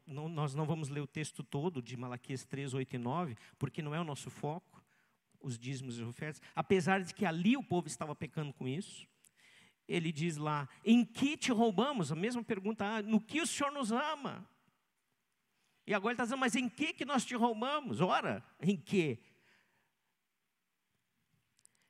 Não, 0.05 0.27
nós 0.27 0.53
não 0.53 0.65
vamos 0.65 0.89
ler 0.89 1.01
o 1.01 1.07
texto 1.07 1.43
todo 1.43 1.81
de 1.81 1.95
Malaquias 1.95 2.45
3, 2.45 2.73
8 2.73 2.95
e 2.95 2.99
9, 2.99 3.37
porque 3.57 3.81
não 3.81 3.95
é 3.95 3.99
o 3.99 4.03
nosso 4.03 4.29
foco 4.29 4.83
os 5.43 5.59
dízimos 5.59 5.99
e 5.99 6.03
ofertas, 6.03 6.41
apesar 6.55 7.03
de 7.03 7.13
que 7.13 7.25
ali 7.25 7.57
o 7.57 7.63
povo 7.63 7.87
estava 7.87 8.15
pecando 8.15 8.53
com 8.53 8.67
isso. 8.67 9.05
Ele 9.85 10.11
diz 10.11 10.37
lá: 10.37 10.69
Em 10.85 11.03
que 11.03 11.35
te 11.35 11.51
roubamos? 11.51 12.11
A 12.11 12.15
mesma 12.15 12.41
pergunta, 12.41 12.85
ah, 12.85 13.01
no 13.01 13.19
que 13.19 13.41
o 13.41 13.45
Senhor 13.45 13.71
nos 13.71 13.91
ama? 13.91 14.47
E 15.85 15.93
agora 15.93 16.11
ele 16.11 16.15
está 16.15 16.23
dizendo, 16.23 16.39
mas 16.39 16.55
em 16.55 16.69
que, 16.69 16.93
que 16.93 17.05
nós 17.05 17.25
te 17.25 17.35
roubamos? 17.35 17.99
Ora, 17.99 18.43
em 18.61 18.77
que? 18.77 19.19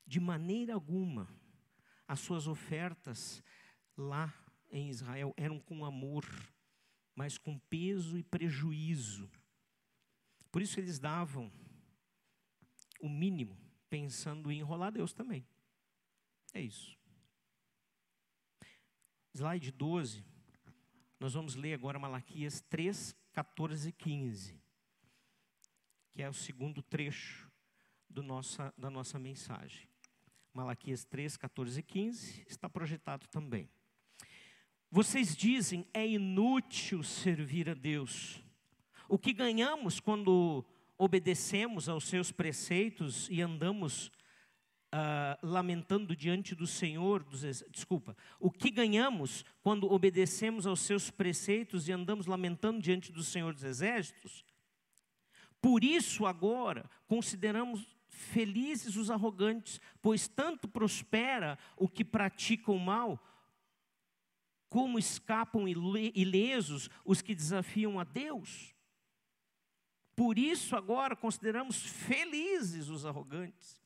De 0.05 0.19
maneira 0.19 0.73
alguma, 0.73 1.29
as 2.07 2.19
suas 2.19 2.47
ofertas 2.47 3.43
lá 3.95 4.33
em 4.71 4.89
Israel 4.89 5.33
eram 5.37 5.59
com 5.59 5.85
amor, 5.85 6.25
mas 7.15 7.37
com 7.37 7.57
peso 7.59 8.17
e 8.17 8.23
prejuízo. 8.23 9.29
Por 10.51 10.61
isso 10.61 10.79
eles 10.79 10.99
davam 10.99 11.51
o 12.99 13.09
mínimo, 13.09 13.57
pensando 13.89 14.51
em 14.51 14.59
enrolar 14.59 14.91
Deus 14.91 15.13
também. 15.13 15.45
É 16.53 16.61
isso. 16.61 16.97
Slide 19.33 19.71
12. 19.71 20.23
Nós 21.19 21.33
vamos 21.33 21.55
ler 21.55 21.73
agora 21.73 21.97
Malaquias 21.97 22.61
3, 22.61 23.15
14 23.33 23.89
e 23.89 23.91
15, 23.91 24.61
que 26.11 26.21
é 26.21 26.29
o 26.29 26.33
segundo 26.33 26.81
trecho 26.81 27.51
nossa, 28.21 28.73
da 28.77 28.89
nossa 28.89 29.17
mensagem. 29.17 29.89
Malaquias 30.53 31.03
3, 31.03 31.35
14 31.35 31.79
e 31.79 31.83
15 31.83 32.45
está 32.47 32.69
projetado 32.69 33.27
também. 33.27 33.67
Vocês 34.91 35.35
dizem 35.35 35.87
é 35.91 36.07
inútil 36.07 37.01
servir 37.01 37.67
a 37.67 37.73
Deus. 37.73 38.43
O 39.09 39.17
que 39.17 39.33
ganhamos 39.33 39.99
quando 39.99 40.63
obedecemos 40.95 41.89
aos 41.89 42.07
seus 42.07 42.31
preceitos 42.31 43.27
e 43.31 43.41
andamos 43.41 44.11
uh, 44.93 45.45
lamentando 45.45 46.15
diante 46.15 46.53
do 46.53 46.67
Senhor, 46.67 47.23
dos, 47.23 47.41
desculpa, 47.71 48.15
o 48.39 48.51
que 48.51 48.69
ganhamos 48.69 49.43
quando 49.63 49.91
obedecemos 49.91 50.67
aos 50.67 50.81
seus 50.81 51.09
preceitos 51.09 51.87
e 51.87 51.91
andamos 51.91 52.27
lamentando 52.27 52.79
diante 52.79 53.11
do 53.11 53.23
Senhor 53.23 53.53
dos 53.53 53.63
Exércitos? 53.63 54.45
Por 55.59 55.83
isso, 55.83 56.25
agora, 56.25 56.89
consideramos 57.07 57.87
felizes 58.07 58.95
os 58.95 59.09
arrogantes, 59.09 59.81
pois 60.01 60.27
tanto 60.27 60.67
prospera 60.67 61.57
o 61.75 61.89
que 61.89 62.05
pratica 62.05 62.71
o 62.71 62.79
mal, 62.79 63.21
como 64.69 64.99
escapam 64.99 65.67
ilesos 65.67 66.89
os 67.03 67.21
que 67.21 67.33
desafiam 67.33 67.99
a 67.99 68.03
Deus. 68.03 68.73
Por 70.15 70.37
isso, 70.37 70.75
agora, 70.75 71.15
consideramos 71.15 71.81
felizes 71.83 72.89
os 72.89 73.05
arrogantes. 73.05 73.82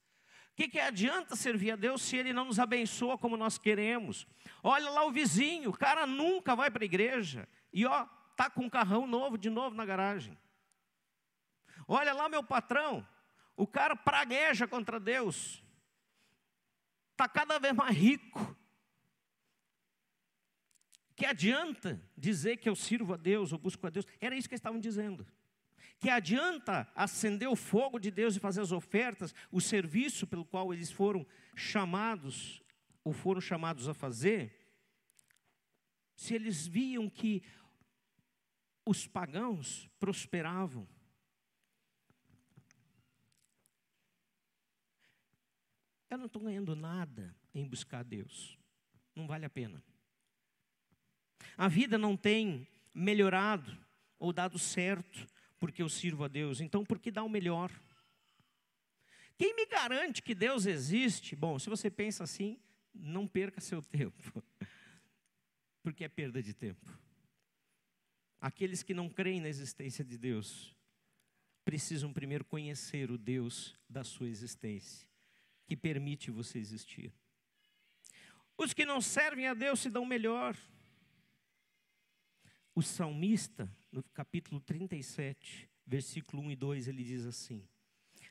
Que, 0.57 0.67
que 0.67 0.79
adianta 0.79 1.35
servir 1.35 1.69
a 1.69 1.75
Deus 1.75 2.01
se 2.01 2.17
Ele 2.17 2.33
não 2.33 2.45
nos 2.45 2.57
abençoa 2.57 3.15
como 3.15 3.37
nós 3.37 3.59
queremos? 3.59 4.25
Olha 4.63 4.89
lá 4.89 5.05
o 5.05 5.11
vizinho, 5.11 5.69
o 5.69 5.77
cara 5.77 6.07
nunca 6.07 6.55
vai 6.55 6.71
para 6.71 6.83
a 6.83 6.85
igreja. 6.85 7.47
E 7.71 7.85
ó, 7.85 8.07
tá 8.35 8.49
com 8.49 8.63
um 8.63 8.69
carrão 8.69 9.05
novo 9.05 9.37
de 9.37 9.51
novo 9.51 9.75
na 9.75 9.85
garagem. 9.85 10.35
Olha 11.87 12.11
lá 12.11 12.27
meu 12.27 12.43
patrão, 12.43 13.07
o 13.55 13.67
cara 13.67 13.95
pragueja 13.95 14.67
contra 14.67 14.99
Deus. 14.99 15.63
Está 17.11 17.29
cada 17.29 17.59
vez 17.59 17.75
mais 17.75 17.95
rico. 17.95 18.57
Que 21.15 21.27
adianta 21.27 22.01
dizer 22.17 22.57
que 22.57 22.67
eu 22.67 22.75
sirvo 22.75 23.13
a 23.13 23.17
Deus, 23.17 23.53
ou 23.53 23.59
busco 23.59 23.85
a 23.85 23.91
Deus? 23.91 24.07
Era 24.19 24.35
isso 24.35 24.49
que 24.49 24.55
eles 24.55 24.59
estavam 24.59 24.79
dizendo 24.79 25.23
que 25.99 26.09
adianta 26.09 26.87
acender 26.95 27.49
o 27.49 27.55
fogo 27.55 27.99
de 27.99 28.11
Deus 28.11 28.35
e 28.35 28.39
fazer 28.39 28.61
as 28.61 28.71
ofertas, 28.71 29.33
o 29.51 29.59
serviço 29.59 30.27
pelo 30.27 30.45
qual 30.45 30.73
eles 30.73 30.91
foram 30.91 31.25
chamados, 31.55 32.61
ou 33.03 33.13
foram 33.13 33.41
chamados 33.41 33.87
a 33.87 33.93
fazer, 33.93 34.53
se 36.15 36.33
eles 36.33 36.67
viam 36.67 37.09
que 37.09 37.43
os 38.85 39.07
pagãos 39.07 39.89
prosperavam. 39.99 40.87
Eu 46.09 46.17
não 46.17 46.27
estou 46.27 46.41
ganhando 46.41 46.75
nada 46.75 47.35
em 47.53 47.67
buscar 47.67 48.03
Deus, 48.03 48.57
não 49.15 49.27
vale 49.27 49.45
a 49.45 49.49
pena. 49.49 49.83
A 51.57 51.67
vida 51.67 51.97
não 51.97 52.15
tem 52.15 52.67
melhorado 52.93 53.77
ou 54.19 54.31
dado 54.31 54.57
certo 54.57 55.27
porque 55.59 55.81
eu 55.81 55.89
sirvo 55.89 56.23
a 56.23 56.27
Deus, 56.27 56.61
então 56.61 56.85
por 56.85 56.99
que 56.99 57.11
dar 57.11 57.23
o 57.23 57.29
melhor? 57.29 57.71
Quem 59.37 59.55
me 59.55 59.65
garante 59.65 60.21
que 60.21 60.33
Deus 60.33 60.65
existe? 60.65 61.35
Bom, 61.35 61.59
se 61.59 61.69
você 61.69 61.89
pensa 61.89 62.23
assim, 62.23 62.59
não 62.93 63.27
perca 63.27 63.61
seu 63.61 63.81
tempo, 63.83 64.43
porque 65.83 66.03
é 66.03 66.07
perda 66.07 66.41
de 66.41 66.53
tempo. 66.53 66.85
Aqueles 68.39 68.83
que 68.83 68.93
não 68.93 69.09
creem 69.09 69.41
na 69.41 69.49
existência 69.49 70.03
de 70.03 70.17
Deus 70.17 70.75
precisam 71.65 72.13
primeiro 72.13 72.45
conhecer 72.45 73.11
o 73.11 73.17
Deus 73.17 73.75
da 73.89 74.03
sua 74.03 74.29
existência, 74.29 75.07
que 75.65 75.75
permite 75.75 76.31
você 76.31 76.57
existir. 76.57 77.13
Os 78.57 78.73
que 78.73 78.85
não 78.85 79.01
servem 79.01 79.47
a 79.47 79.53
Deus 79.53 79.81
se 79.81 79.89
dão 79.89 80.05
melhor. 80.05 80.57
O 82.78 82.82
salmista, 82.84 83.67
no 83.91 84.03
capítulo 84.03 84.61
37, 84.61 85.67
versículo 85.84 86.43
1 86.43 86.51
e 86.51 86.55
2, 86.55 86.88
ele 86.88 87.03
diz 87.03 87.25
assim: 87.25 87.67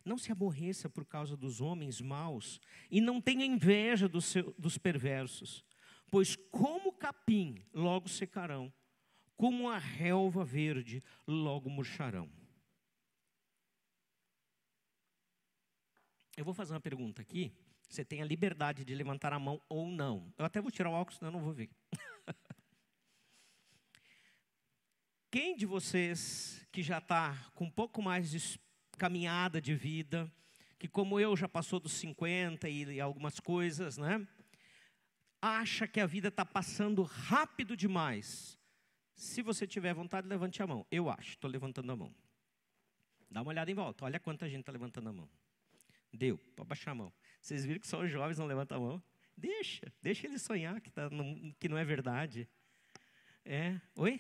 Não 0.05 0.17
se 0.17 0.31
aborreça 0.31 0.89
por 0.89 1.05
causa 1.05 1.37
dos 1.37 1.61
homens 1.61 2.01
maus 2.01 2.61
e 2.89 3.01
não 3.01 3.21
tenha 3.21 3.45
inveja 3.45 4.09
dos, 4.09 4.27
seu, 4.27 4.55
dos 4.57 4.79
perversos, 4.79 5.65
pois 6.13 6.37
como 6.37 6.93
capim 6.93 7.57
logo 7.75 8.09
secarão, 8.09 8.73
como 9.37 9.69
a 9.69 9.79
relva 9.79 10.45
verde 10.45 11.03
logo 11.27 11.69
murcharão. 11.69 12.31
Eu 16.37 16.45
vou 16.45 16.55
fazer 16.55 16.73
uma 16.73 16.81
pergunta 16.81 17.21
aqui. 17.21 17.53
Você 17.89 18.05
tem 18.05 18.23
a 18.23 18.25
liberdade 18.25 18.85
de 18.85 18.95
levantar 18.95 19.33
a 19.33 19.41
mão 19.41 19.61
ou 19.69 19.89
não. 19.89 20.33
Eu 20.39 20.45
até 20.45 20.61
vou 20.61 20.71
tirar 20.71 20.91
o 20.91 20.93
óculos, 20.93 21.19
senão 21.19 21.33
eu 21.33 21.37
não 21.37 21.45
vou 21.45 21.53
ver. 21.53 21.69
Quem 25.39 25.55
de 25.55 25.67
vocês 25.67 26.67
que 26.73 26.83
já 26.83 26.97
está 26.97 27.37
com 27.55 27.67
um 27.67 27.71
pouco 27.71 28.01
mais 28.01 28.31
de 28.31 28.59
caminhada 28.97 29.61
de 29.61 29.75
vida, 29.75 30.33
que 30.79 30.89
como 30.89 31.21
eu 31.21 31.37
já 31.37 31.47
passou 31.47 31.79
dos 31.79 31.93
50 31.93 32.67
e 32.71 32.99
algumas 33.03 33.39
coisas, 33.39 33.99
né? 33.99 34.27
Acha 35.43 35.87
que 35.87 36.01
a 36.01 36.07
vida 36.07 36.29
está 36.29 36.43
passando 36.43 37.03
rápido 37.03 37.77
demais. 37.77 38.59
Se 39.15 39.43
você 39.43 39.67
tiver 39.67 39.93
vontade, 39.93 40.27
levante 40.27 40.63
a 40.63 40.67
mão. 40.67 40.87
Eu 40.91 41.11
acho, 41.11 41.33
estou 41.33 41.51
levantando 41.51 41.93
a 41.93 41.97
mão. 41.97 42.15
Dá 43.31 43.43
uma 43.43 43.51
olhada 43.51 43.71
em 43.71 43.75
volta, 43.75 44.07
olha 44.07 44.19
quanta 44.19 44.49
gente 44.49 44.61
está 44.61 44.73
levantando 44.73 45.11
a 45.11 45.13
mão. 45.13 45.29
Deu, 46.15 46.39
pode 46.57 46.67
baixar 46.67 46.93
a 46.93 46.95
mão. 46.95 47.13
Vocês 47.43 47.63
viram 47.67 47.79
que 47.79 47.87
só 47.87 48.01
os 48.01 48.11
jovens 48.11 48.39
não 48.39 48.47
levantam 48.47 48.79
a 48.79 48.81
mão? 48.81 49.03
Deixa, 49.37 49.93
deixa 50.01 50.27
ele 50.27 50.39
sonhar 50.39 50.81
que, 50.81 50.91
tá, 50.91 51.11
que 51.61 51.69
não 51.69 51.77
é 51.77 51.85
verdade. 51.85 52.49
É, 53.45 53.79
oi? 53.97 54.19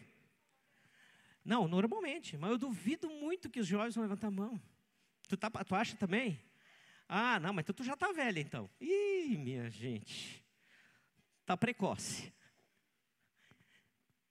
Não, 1.47 1.68
normalmente, 1.68 2.36
mas 2.36 2.51
eu 2.51 2.59
duvido 2.59 3.09
muito 3.09 3.49
que 3.49 3.61
os 3.61 3.68
jovens 3.68 3.94
vão 3.94 4.03
levantar 4.03 4.26
a 4.26 4.30
mão. 4.32 4.61
Tu, 5.28 5.36
tá, 5.36 5.49
tu 5.49 5.76
acha 5.76 5.97
também? 5.97 6.40
Ah, 7.09 7.38
não, 7.38 7.53
mas 7.53 7.64
tu, 7.64 7.72
tu 7.72 7.84
já 7.84 7.94
está 7.94 8.11
velha 8.11 8.40
então. 8.40 8.68
Ih, 8.80 9.38
minha 9.38 9.70
gente, 9.70 10.44
está 11.42 11.57
precoce. 11.57 12.32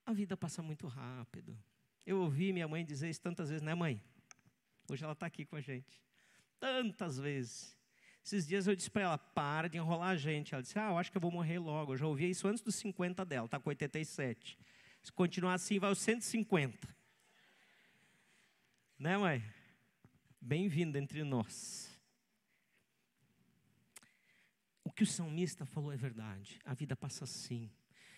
A 0.05 0.11
vida 0.11 0.35
passa 0.35 0.61
muito 0.61 0.87
rápido. 0.87 1.57
Eu 2.05 2.19
ouvi 2.19 2.51
minha 2.51 2.67
mãe 2.67 2.83
dizer 2.83 3.09
isso 3.09 3.21
tantas 3.21 3.47
vezes, 3.47 3.63
né, 3.63 3.73
mãe? 3.73 4.03
Hoje 4.89 5.05
ela 5.05 5.13
está 5.13 5.25
aqui 5.25 5.45
com 5.45 5.55
a 5.55 5.61
gente. 5.61 6.03
Tantas 6.59 7.17
vezes. 7.17 7.77
Esses 8.25 8.45
dias 8.45 8.67
eu 8.67 8.75
disse 8.75 8.91
para 8.91 9.03
ela: 9.03 9.17
para 9.17 9.69
de 9.69 9.77
enrolar 9.77 10.09
a 10.09 10.17
gente. 10.17 10.53
Ela 10.53 10.61
disse: 10.61 10.77
ah, 10.77 10.89
eu 10.89 10.97
acho 10.97 11.09
que 11.09 11.17
eu 11.17 11.21
vou 11.21 11.31
morrer 11.31 11.59
logo. 11.59 11.93
Eu 11.93 11.97
já 11.97 12.05
ouvi 12.05 12.29
isso 12.29 12.45
antes 12.45 12.61
dos 12.61 12.75
50 12.75 13.23
dela, 13.23 13.45
está 13.45 13.57
com 13.57 13.69
87. 13.69 14.59
Se 15.01 15.11
continuar 15.13 15.53
assim, 15.53 15.79
vai 15.79 15.89
aos 15.89 15.99
150. 15.99 17.04
Né, 18.97 19.17
mãe? 19.17 19.43
Bem-vinda 20.39 20.97
entre 20.97 21.21
nós. 21.25 21.93
O 24.85 24.89
que 24.89 25.03
o 25.03 25.05
salmista 25.05 25.65
falou 25.65 25.91
é 25.91 25.97
verdade. 25.97 26.61
A 26.63 26.73
vida 26.73 26.95
passa 26.95 27.25
assim. 27.25 27.69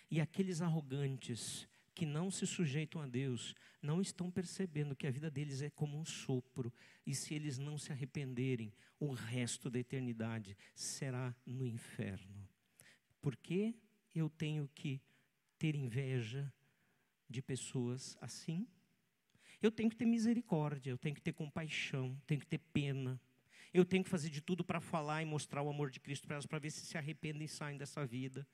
E 0.08 0.20
aqueles 0.20 0.62
arrogantes 0.62 1.68
que 1.96 2.06
não 2.06 2.30
se 2.30 2.46
sujeitam 2.46 3.02
a 3.02 3.08
Deus 3.08 3.56
não 3.82 4.00
estão 4.00 4.30
percebendo 4.30 4.94
que 4.94 5.08
a 5.08 5.10
vida 5.10 5.28
deles 5.28 5.62
é 5.62 5.70
como 5.70 5.98
um 5.98 6.04
sopro. 6.04 6.72
E 7.04 7.12
se 7.12 7.34
eles 7.34 7.58
não 7.58 7.76
se 7.76 7.90
arrependerem, 7.90 8.72
o 9.00 9.10
resto 9.10 9.68
da 9.68 9.80
eternidade 9.80 10.56
será 10.76 11.34
no 11.44 11.66
inferno. 11.66 12.48
Por 13.20 13.36
que 13.36 13.74
eu 14.14 14.30
tenho 14.30 14.70
que 14.76 15.02
ter 15.58 15.74
inveja 15.74 16.52
de 17.28 17.42
pessoas 17.42 18.16
assim? 18.20 18.64
Eu 19.60 19.72
tenho 19.72 19.90
que 19.90 19.96
ter 19.96 20.06
misericórdia, 20.06 20.90
eu 20.90 20.98
tenho 20.98 21.14
que 21.14 21.20
ter 21.20 21.32
compaixão, 21.32 22.16
tenho 22.26 22.40
que 22.40 22.46
ter 22.46 22.58
pena. 22.58 23.20
Eu 23.72 23.84
tenho 23.84 24.04
que 24.04 24.10
fazer 24.10 24.30
de 24.30 24.40
tudo 24.40 24.64
para 24.64 24.80
falar 24.80 25.22
e 25.22 25.26
mostrar 25.26 25.62
o 25.62 25.68
amor 25.68 25.90
de 25.90 26.00
Cristo 26.00 26.26
para 26.26 26.36
elas, 26.36 26.46
para 26.46 26.58
ver 26.58 26.70
se 26.70 26.86
se 26.86 26.96
arrependem 26.96 27.44
e 27.44 27.48
saem 27.48 27.76
dessa 27.76 28.06
vida. 28.06 28.46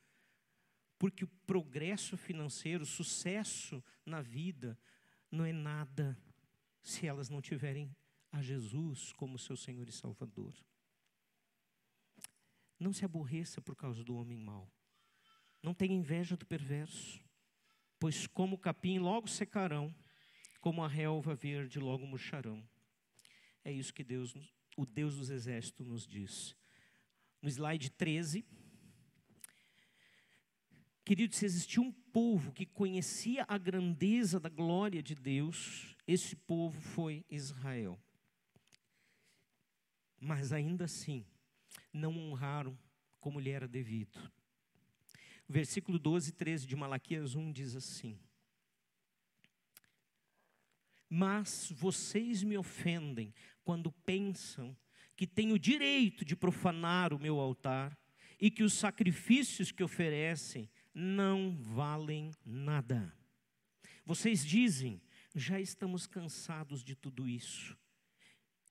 Porque 0.99 1.25
o 1.25 1.29
progresso 1.47 2.17
financeiro, 2.17 2.83
o 2.83 2.87
sucesso 2.87 3.85
na 4.05 4.23
vida, 4.23 4.79
não 5.31 5.45
é 5.45 5.53
nada 5.53 6.19
se 6.83 7.07
elas 7.07 7.29
não 7.29 7.43
tiverem 7.43 7.95
a 8.33 8.41
Jesus 8.41 9.13
como 9.13 9.39
seu 9.39 9.57
Senhor 9.57 9.89
e 9.89 9.93
Salvador. 9.93 10.55
Não 12.79 12.93
se 12.93 13.05
aborreça 13.05 13.61
por 13.61 13.77
causa 13.77 14.03
do 14.03 14.17
homem 14.17 14.39
mau. 14.39 14.71
Não 15.63 15.75
tenha 15.75 15.95
inveja 15.95 16.37
do 16.37 16.45
perverso, 16.45 17.23
pois 17.99 18.27
como 18.27 18.57
o 18.57 18.59
capim 18.59 18.99
logo 18.99 19.29
secarão 19.29 19.95
como 20.65 20.83
a 20.83 20.89
relva 20.89 21.35
verde 21.35 21.79
logo 21.79 22.07
murcharão. 22.07 22.67
É 23.63 23.71
isso 23.71 23.93
que 23.93 24.03
Deus, 24.03 24.35
o 24.79 24.87
Deus 24.87 25.15
dos 25.15 25.29
exércitos 25.29 25.87
nos 25.87 26.07
diz. 26.07 26.57
No 27.43 27.51
slide 27.51 27.91
13, 27.91 28.47
querido, 31.05 31.35
se 31.35 31.45
existiu 31.45 31.83
um 31.83 31.93
povo 31.93 32.51
que 32.51 32.65
conhecia 32.65 33.45
a 33.47 33.59
grandeza 33.59 34.41
da 34.41 34.49
glória 34.49 35.03
de 35.03 35.15
Deus, 35.15 35.95
esse 36.07 36.35
povo 36.35 36.81
foi 36.81 37.27
Israel. 37.29 38.03
Mas 40.19 40.51
ainda 40.51 40.87
assim, 40.87 41.27
não 41.93 42.17
honraram 42.17 42.75
como 43.21 43.39
lhe 43.39 43.51
era 43.51 43.69
devido. 43.69 44.19
Versículo 45.47 45.99
12 45.99 46.31
e 46.31 46.33
13 46.33 46.67
de 46.67 46.75
Malaquias 46.75 47.35
1 47.35 47.53
diz 47.53 47.77
assim: 47.77 48.19
Mas 51.09 51.73
vocês 51.77 52.43
me 52.43 52.57
ofendem 52.57 53.33
quando 53.63 53.91
pensam 53.91 54.77
que 55.17 55.27
têm 55.27 55.53
o 55.53 55.59
direito 55.59 56.25
de 56.25 56.35
profanar 56.35 57.13
o 57.13 57.19
meu 57.19 57.39
altar 57.39 57.97
e 58.41 58.51
que 58.51 58.63
os 58.63 58.75
sacrifícios 58.75 59.71
que 59.71 59.83
oferecem 59.83 60.69
não 60.93 61.57
valem 61.57 62.31
nada. 62.45 63.13
Vocês 64.05 64.45
dizem, 64.45 65.01
já 65.35 65.59
estamos 65.59 66.07
cansados 66.07 66.85
de 66.85 66.95
tudo 66.95 67.29
isso, 67.29 67.77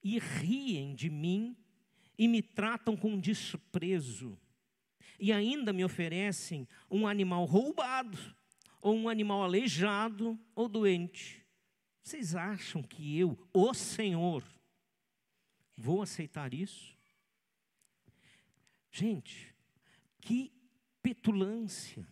e 0.04 0.20
riem 0.20 0.94
de 0.94 1.10
mim 1.10 1.58
e 2.18 2.28
me 2.28 2.42
tratam 2.42 2.96
com 2.96 3.20
desprezo, 3.20 4.38
e 5.20 5.32
ainda 5.32 5.74
me 5.74 5.84
oferecem 5.84 6.68
um 6.90 7.08
animal 7.08 7.46
roubado, 7.46 8.18
ou 8.82 8.96
um 8.96 9.10
animal 9.10 9.42
aleijado 9.44 10.40
ou 10.54 10.68
doente. 10.68 11.43
Vocês 12.04 12.36
acham 12.36 12.84
que 12.84 13.18
eu, 13.18 13.38
o 13.54 13.74
Senhor, 13.74 14.44
vou 15.78 16.02
aceitar 16.02 16.54
isso? 16.54 16.98
Gente, 18.92 19.56
que 20.20 20.52
petulância 21.02 22.06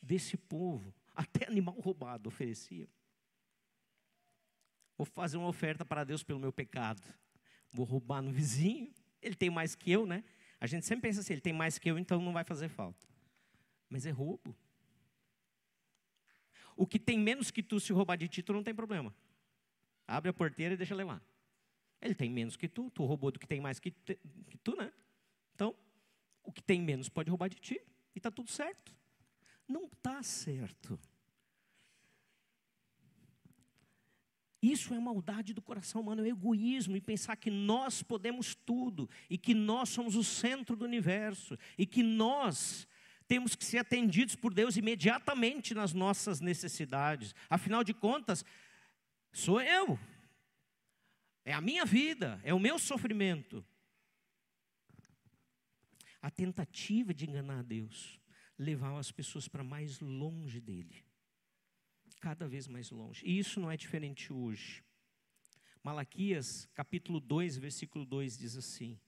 desse 0.00 0.36
povo, 0.36 0.94
até 1.14 1.46
animal 1.48 1.74
roubado 1.80 2.28
oferecia. 2.28 2.86
Vou 4.96 5.06
fazer 5.06 5.38
uma 5.38 5.48
oferta 5.48 5.86
para 5.86 6.04
Deus 6.04 6.22
pelo 6.22 6.38
meu 6.38 6.52
pecado. 6.52 7.02
Vou 7.72 7.86
roubar 7.86 8.20
no 8.20 8.30
vizinho, 8.30 8.92
ele 9.22 9.34
tem 9.34 9.48
mais 9.48 9.74
que 9.74 9.90
eu, 9.90 10.06
né? 10.06 10.22
A 10.60 10.66
gente 10.66 10.84
sempre 10.84 11.08
pensa 11.08 11.20
assim, 11.20 11.32
ele 11.32 11.40
tem 11.40 11.54
mais 11.54 11.78
que 11.78 11.90
eu, 11.90 11.98
então 11.98 12.20
não 12.20 12.34
vai 12.34 12.44
fazer 12.44 12.68
falta. 12.68 13.08
Mas 13.88 14.04
é 14.04 14.10
roubo. 14.10 14.54
O 16.76 16.86
que 16.86 16.98
tem 16.98 17.18
menos 17.18 17.50
que 17.50 17.62
tu, 17.62 17.80
se 17.80 17.92
roubar 17.92 18.16
de 18.16 18.28
ti, 18.28 18.42
tu 18.42 18.52
não 18.52 18.62
tem 18.62 18.74
problema. 18.74 19.14
Abre 20.10 20.30
a 20.30 20.32
porteira 20.32 20.74
e 20.74 20.76
deixa 20.76 20.94
levar. 20.94 21.22
Ele 22.02 22.14
tem 22.14 22.28
menos 22.28 22.56
que 22.56 22.66
tu, 22.66 22.90
tu 22.90 23.04
roubou 23.04 23.30
do 23.30 23.38
que 23.38 23.46
tem 23.46 23.60
mais 23.60 23.78
que, 23.78 23.92
te, 23.92 24.18
que 24.48 24.58
tu, 24.58 24.74
né? 24.74 24.92
Então, 25.54 25.74
o 26.42 26.50
que 26.50 26.62
tem 26.62 26.80
menos 26.80 27.08
pode 27.08 27.30
roubar 27.30 27.48
de 27.48 27.56
ti. 27.56 27.80
E 28.14 28.18
está 28.18 28.30
tudo 28.30 28.50
certo. 28.50 28.92
Não 29.68 29.84
está 29.84 30.20
certo. 30.22 30.98
Isso 34.60 34.92
é 34.92 34.98
maldade 34.98 35.54
do 35.54 35.62
coração 35.62 36.00
humano, 36.00 36.24
é 36.24 36.28
egoísmo 36.28 36.96
e 36.96 37.00
pensar 37.00 37.36
que 37.36 37.50
nós 37.50 38.02
podemos 38.02 38.54
tudo 38.54 39.08
e 39.30 39.38
que 39.38 39.54
nós 39.54 39.90
somos 39.90 40.16
o 40.16 40.24
centro 40.24 40.76
do 40.76 40.84
universo 40.84 41.56
e 41.78 41.86
que 41.86 42.02
nós 42.02 42.86
temos 43.28 43.54
que 43.54 43.64
ser 43.64 43.78
atendidos 43.78 44.34
por 44.34 44.52
Deus 44.52 44.76
imediatamente 44.76 45.72
nas 45.72 45.94
nossas 45.94 46.40
necessidades. 46.40 47.32
Afinal 47.48 47.84
de 47.84 47.94
contas, 47.94 48.44
sou 49.32 49.60
eu. 49.60 49.98
É 51.44 51.52
a 51.52 51.60
minha 51.60 51.84
vida, 51.84 52.40
é 52.44 52.52
o 52.52 52.60
meu 52.60 52.78
sofrimento. 52.78 53.64
A 56.20 56.30
tentativa 56.30 57.14
de 57.14 57.26
enganar 57.26 57.62
Deus 57.62 58.20
levava 58.58 59.00
as 59.00 59.10
pessoas 59.10 59.48
para 59.48 59.64
mais 59.64 60.00
longe 60.00 60.60
dele 60.60 61.04
cada 62.20 62.46
vez 62.46 62.68
mais 62.68 62.90
longe. 62.90 63.24
E 63.26 63.38
isso 63.38 63.58
não 63.58 63.70
é 63.70 63.76
diferente 63.76 64.32
hoje. 64.32 64.84
Malaquias, 65.82 66.68
capítulo 66.74 67.18
2, 67.18 67.56
versículo 67.56 68.04
2 68.04 68.36
diz 68.36 68.56
assim: 68.56 69.00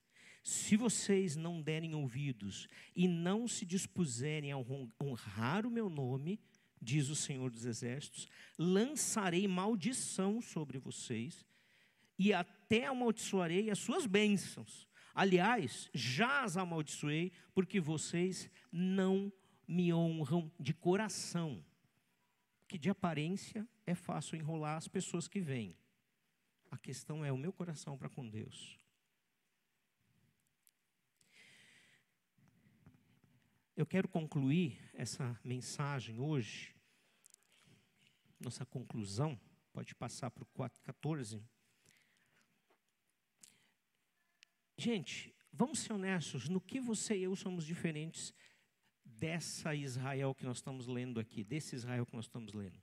Se 0.43 0.77
vocês 0.77 1.37
não 1.37 1.61
derem 1.61 1.95
ouvidos 1.95 2.67
e 2.97 3.07
não 3.07 3.47
se 3.47 3.67
dispuserem 3.67 4.51
a 4.51 4.57
honrar 4.57 5.67
o 5.67 5.71
meu 5.71 5.91
nome, 5.91 6.41
diz 6.83 7.09
o 7.09 7.17
Senhor 7.17 7.51
dos 7.51 7.65
Exércitos, 7.65 8.29
lançarei 8.59 9.47
maldição 9.47 10.43
sobre 10.43 10.79
vocês 10.79 11.47
e 12.19 12.33
até 12.33 12.87
amaldiçoarei 12.87 13.71
as 13.71 13.79
suas 13.79 14.05
bênçãos. 14.05 14.89
Aliás, 15.15 15.89
já 15.95 16.43
as 16.43 16.57
amaldiçoei 16.57 17.33
porque 17.55 17.81
vocês 17.81 18.51
não 18.71 19.33
me 19.67 19.93
honram 19.93 20.51
de 20.59 20.75
coração 20.75 21.65
que 22.67 22.79
de 22.79 22.89
aparência 22.89 23.69
é 23.87 23.95
fácil 23.95 24.37
enrolar 24.37 24.79
as 24.79 24.89
pessoas 24.89 25.29
que 25.29 25.41
vêm. 25.41 25.77
A 26.71 26.79
questão 26.79 27.23
é 27.23 27.31
o 27.31 27.37
meu 27.37 27.53
coração 27.53 27.99
para 27.99 28.09
com 28.09 28.27
Deus. 28.27 28.79
Eu 33.77 33.85
quero 33.85 34.09
concluir 34.09 34.79
essa 34.95 35.39
mensagem 35.45 36.19
hoje, 36.19 36.72
nossa 38.43 38.67
conclusão, 38.67 39.39
pode 39.73 39.95
passar 39.95 40.31
para 40.31 40.43
o 40.43 40.71
14. 40.83 41.43
Gente, 44.77 45.35
vamos 45.53 45.79
ser 45.81 45.93
honestos, 45.93 46.49
no 46.49 46.61
que 46.61 46.81
você 46.81 47.17
e 47.17 47.23
eu 47.23 47.37
somos 47.37 47.65
diferentes 47.65 48.35
dessa 49.05 49.75
Israel 49.75 50.35
que 50.35 50.45
nós 50.45 50.59
estamos 50.59 50.87
lendo 50.87 51.21
aqui, 51.21 51.45
desse 51.45 51.77
Israel 51.77 52.05
que 52.05 52.17
nós 52.17 52.25
estamos 52.25 52.53
lendo? 52.53 52.83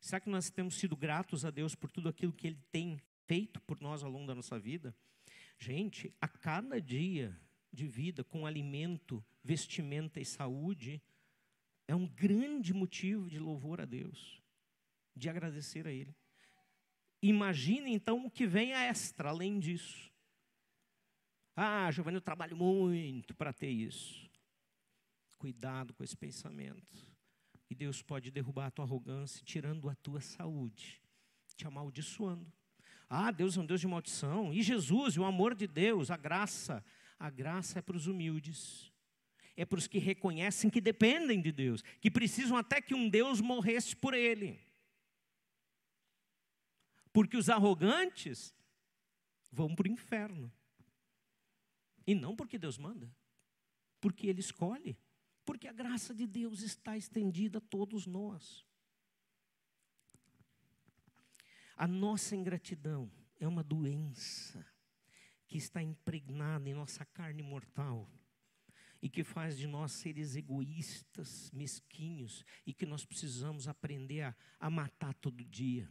Será 0.00 0.20
que 0.20 0.28
nós 0.28 0.50
temos 0.50 0.76
sido 0.76 0.96
gratos 0.96 1.44
a 1.44 1.50
Deus 1.50 1.74
por 1.74 1.90
tudo 1.90 2.08
aquilo 2.08 2.32
que 2.32 2.46
Ele 2.46 2.60
tem 2.70 3.00
feito 3.26 3.60
por 3.60 3.80
nós 3.80 4.02
ao 4.02 4.10
longo 4.10 4.26
da 4.26 4.34
nossa 4.34 4.58
vida? 4.58 4.94
Gente, 5.58 6.12
a 6.20 6.28
cada 6.28 6.80
dia 6.80 7.38
de 7.72 7.86
vida 7.86 8.22
com 8.24 8.46
alimento, 8.46 9.24
vestimenta 9.42 10.20
e 10.20 10.24
saúde, 10.24 11.02
é 11.88 11.94
um 11.94 12.06
grande 12.06 12.74
motivo 12.74 13.28
de 13.28 13.38
louvor 13.38 13.80
a 13.80 13.84
Deus, 13.84 14.42
de 15.14 15.28
agradecer 15.28 15.86
a 15.86 15.92
Ele. 15.92 16.14
Imagine 17.22 17.92
então 17.92 18.26
o 18.26 18.30
que 18.30 18.46
vem 18.46 18.72
a 18.74 18.82
extra 18.82 19.30
além 19.30 19.58
disso. 19.58 20.10
Ah, 21.54 21.90
Giovanni, 21.90 22.16
eu 22.16 22.20
trabalho 22.20 22.56
muito 22.56 23.34
para 23.34 23.52
ter 23.52 23.70
isso. 23.70 24.28
Cuidado 25.38 25.94
com 25.94 26.04
esse 26.04 26.16
pensamento. 26.16 27.16
E 27.70 27.74
Deus 27.74 28.02
pode 28.02 28.30
derrubar 28.30 28.66
a 28.66 28.70
tua 28.70 28.84
arrogância, 28.84 29.42
tirando 29.44 29.88
a 29.88 29.94
tua 29.96 30.20
saúde, 30.20 31.02
te 31.56 31.66
amaldiçoando. 31.66 32.52
Ah, 33.08 33.30
Deus 33.30 33.56
é 33.56 33.60
um 33.60 33.66
Deus 33.66 33.80
de 33.80 33.86
maldição. 33.86 34.52
E 34.52 34.62
Jesus, 34.62 35.16
o 35.16 35.24
amor 35.24 35.54
de 35.54 35.66
Deus, 35.66 36.10
a 36.10 36.16
graça. 36.16 36.84
A 37.18 37.30
graça 37.30 37.78
é 37.78 37.82
para 37.82 37.96
os 37.96 38.06
humildes. 38.06 38.92
É 39.56 39.64
para 39.64 39.78
os 39.78 39.86
que 39.86 39.98
reconhecem 39.98 40.68
que 40.68 40.80
dependem 40.80 41.40
de 41.40 41.50
Deus, 41.50 41.82
que 42.00 42.10
precisam 42.10 42.56
até 42.56 42.80
que 42.80 42.94
um 42.94 43.08
Deus 43.08 43.40
morresse 43.40 43.96
por 43.96 44.12
ele. 44.12 44.60
Porque 47.12 47.36
os 47.36 47.48
arrogantes 47.48 48.54
vão 49.50 49.74
para 49.74 49.88
o 49.88 49.90
inferno. 49.90 50.52
E 52.06 52.14
não 52.14 52.36
porque 52.36 52.58
Deus 52.58 52.76
manda, 52.76 53.10
porque 54.00 54.26
Ele 54.26 54.40
escolhe. 54.40 54.96
Porque 55.44 55.66
a 55.68 55.72
graça 55.72 56.14
de 56.14 56.26
Deus 56.26 56.60
está 56.60 56.96
estendida 56.96 57.58
a 57.58 57.60
todos 57.60 58.06
nós. 58.06 58.66
A 61.76 61.86
nossa 61.86 62.34
ingratidão 62.34 63.10
é 63.38 63.46
uma 63.46 63.62
doença 63.62 64.66
que 65.46 65.56
está 65.56 65.82
impregnada 65.82 66.68
em 66.68 66.74
nossa 66.74 67.04
carne 67.04 67.42
mortal 67.42 68.10
e 69.06 69.08
que 69.08 69.22
faz 69.22 69.56
de 69.56 69.68
nós 69.68 69.92
seres 69.92 70.34
egoístas, 70.34 71.48
mesquinhos 71.52 72.44
e 72.66 72.74
que 72.74 72.84
nós 72.84 73.04
precisamos 73.04 73.68
aprender 73.68 74.22
a, 74.22 74.36
a 74.58 74.68
matar 74.68 75.14
todo 75.14 75.44
dia 75.44 75.88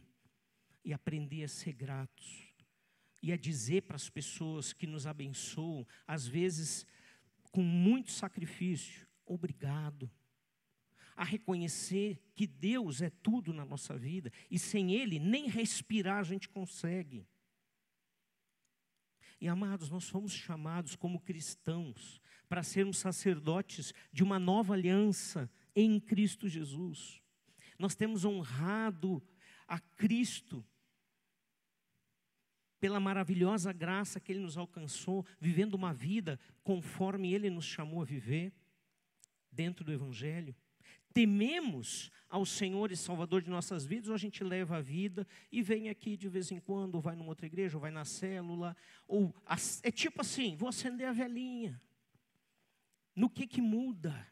e 0.84 0.92
aprender 0.92 1.42
a 1.42 1.48
ser 1.48 1.72
gratos 1.72 2.54
e 3.22 3.32
a 3.32 3.36
dizer 3.38 3.84
para 3.84 3.96
as 3.96 4.10
pessoas 4.10 4.74
que 4.74 4.86
nos 4.86 5.06
abençoam, 5.06 5.86
às 6.06 6.26
vezes 6.26 6.86
com 7.50 7.62
muito 7.62 8.10
sacrifício, 8.10 9.08
obrigado. 9.24 10.10
A 11.16 11.24
reconhecer 11.24 12.22
que 12.34 12.46
Deus 12.46 13.00
é 13.00 13.08
tudo 13.08 13.50
na 13.50 13.64
nossa 13.64 13.96
vida 13.96 14.30
e 14.50 14.58
sem 14.58 14.92
Ele 14.92 15.18
nem 15.18 15.48
respirar 15.48 16.18
a 16.18 16.22
gente 16.22 16.50
consegue. 16.50 17.26
E 19.40 19.48
amados, 19.48 19.88
nós 19.88 20.06
fomos 20.06 20.32
chamados 20.32 20.94
como 20.94 21.18
cristãos 21.18 22.20
para 22.48 22.62
sermos 22.62 22.98
sacerdotes 22.98 23.92
de 24.12 24.22
uma 24.22 24.38
nova 24.38 24.74
aliança 24.74 25.50
em 25.74 25.98
Cristo 26.00 26.48
Jesus. 26.48 27.20
Nós 27.78 27.94
temos 27.94 28.24
honrado 28.24 29.22
a 29.66 29.78
Cristo 29.78 30.64
pela 32.78 33.00
maravilhosa 33.00 33.72
graça 33.72 34.20
que 34.20 34.32
Ele 34.32 34.40
nos 34.40 34.56
alcançou, 34.56 35.24
vivendo 35.40 35.74
uma 35.74 35.92
vida 35.92 36.38
conforme 36.62 37.32
Ele 37.32 37.50
nos 37.50 37.64
chamou 37.64 38.02
a 38.02 38.04
viver 38.04 38.52
dentro 39.50 39.84
do 39.84 39.92
Evangelho? 39.92 40.54
Tememos 41.12 42.10
ao 42.28 42.44
Senhor 42.44 42.92
e 42.92 42.96
Salvador 42.96 43.40
de 43.40 43.48
nossas 43.48 43.86
vidas, 43.86 44.08
ou 44.08 44.14
a 44.14 44.18
gente 44.18 44.44
leva 44.44 44.76
a 44.76 44.80
vida 44.82 45.26
e 45.50 45.62
vem 45.62 45.88
aqui 45.88 46.16
de 46.16 46.28
vez 46.28 46.50
em 46.50 46.60
quando, 46.60 46.96
ou 46.96 47.00
vai 47.00 47.16
numa 47.16 47.30
outra 47.30 47.46
igreja, 47.46 47.76
ou 47.76 47.80
vai 47.80 47.90
na 47.90 48.04
célula, 48.04 48.76
ou 49.08 49.34
é 49.82 49.90
tipo 49.90 50.20
assim, 50.20 50.56
vou 50.56 50.68
acender 50.68 51.06
a 51.06 51.12
velhinha. 51.12 51.80
No 53.16 53.30
que 53.30 53.46
que 53.46 53.62
muda? 53.62 54.30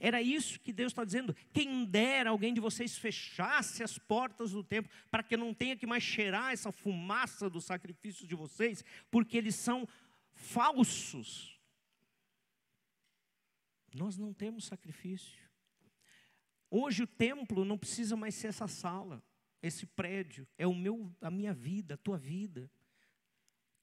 Era 0.00 0.20
isso 0.20 0.60
que 0.60 0.72
Deus 0.72 0.92
está 0.92 1.04
dizendo. 1.04 1.34
Quem 1.52 1.84
dera 1.84 2.30
alguém 2.30 2.52
de 2.52 2.60
vocês 2.60 2.96
fechasse 2.98 3.82
as 3.82 3.98
portas 3.98 4.52
do 4.52 4.64
templo, 4.64 4.90
para 5.10 5.22
que 5.22 5.36
não 5.36 5.54
tenha 5.54 5.76
que 5.76 5.86
mais 5.86 6.02
cheirar 6.02 6.52
essa 6.52 6.72
fumaça 6.72 7.48
dos 7.48 7.64
sacrifícios 7.64 8.28
de 8.28 8.34
vocês, 8.34 8.84
porque 9.10 9.36
eles 9.36 9.54
são 9.54 9.86
falsos. 10.32 11.58
Nós 13.94 14.16
não 14.16 14.32
temos 14.32 14.66
sacrifício. 14.66 15.46
Hoje 16.70 17.04
o 17.04 17.06
templo 17.06 17.64
não 17.64 17.78
precisa 17.78 18.16
mais 18.16 18.34
ser 18.34 18.48
essa 18.48 18.68
sala, 18.68 19.22
esse 19.62 19.86
prédio, 19.86 20.46
é 20.58 20.66
o 20.66 20.74
meu, 20.74 21.14
a 21.20 21.30
minha 21.30 21.54
vida, 21.54 21.94
a 21.94 21.98
tua 21.98 22.18
vida. 22.18 22.70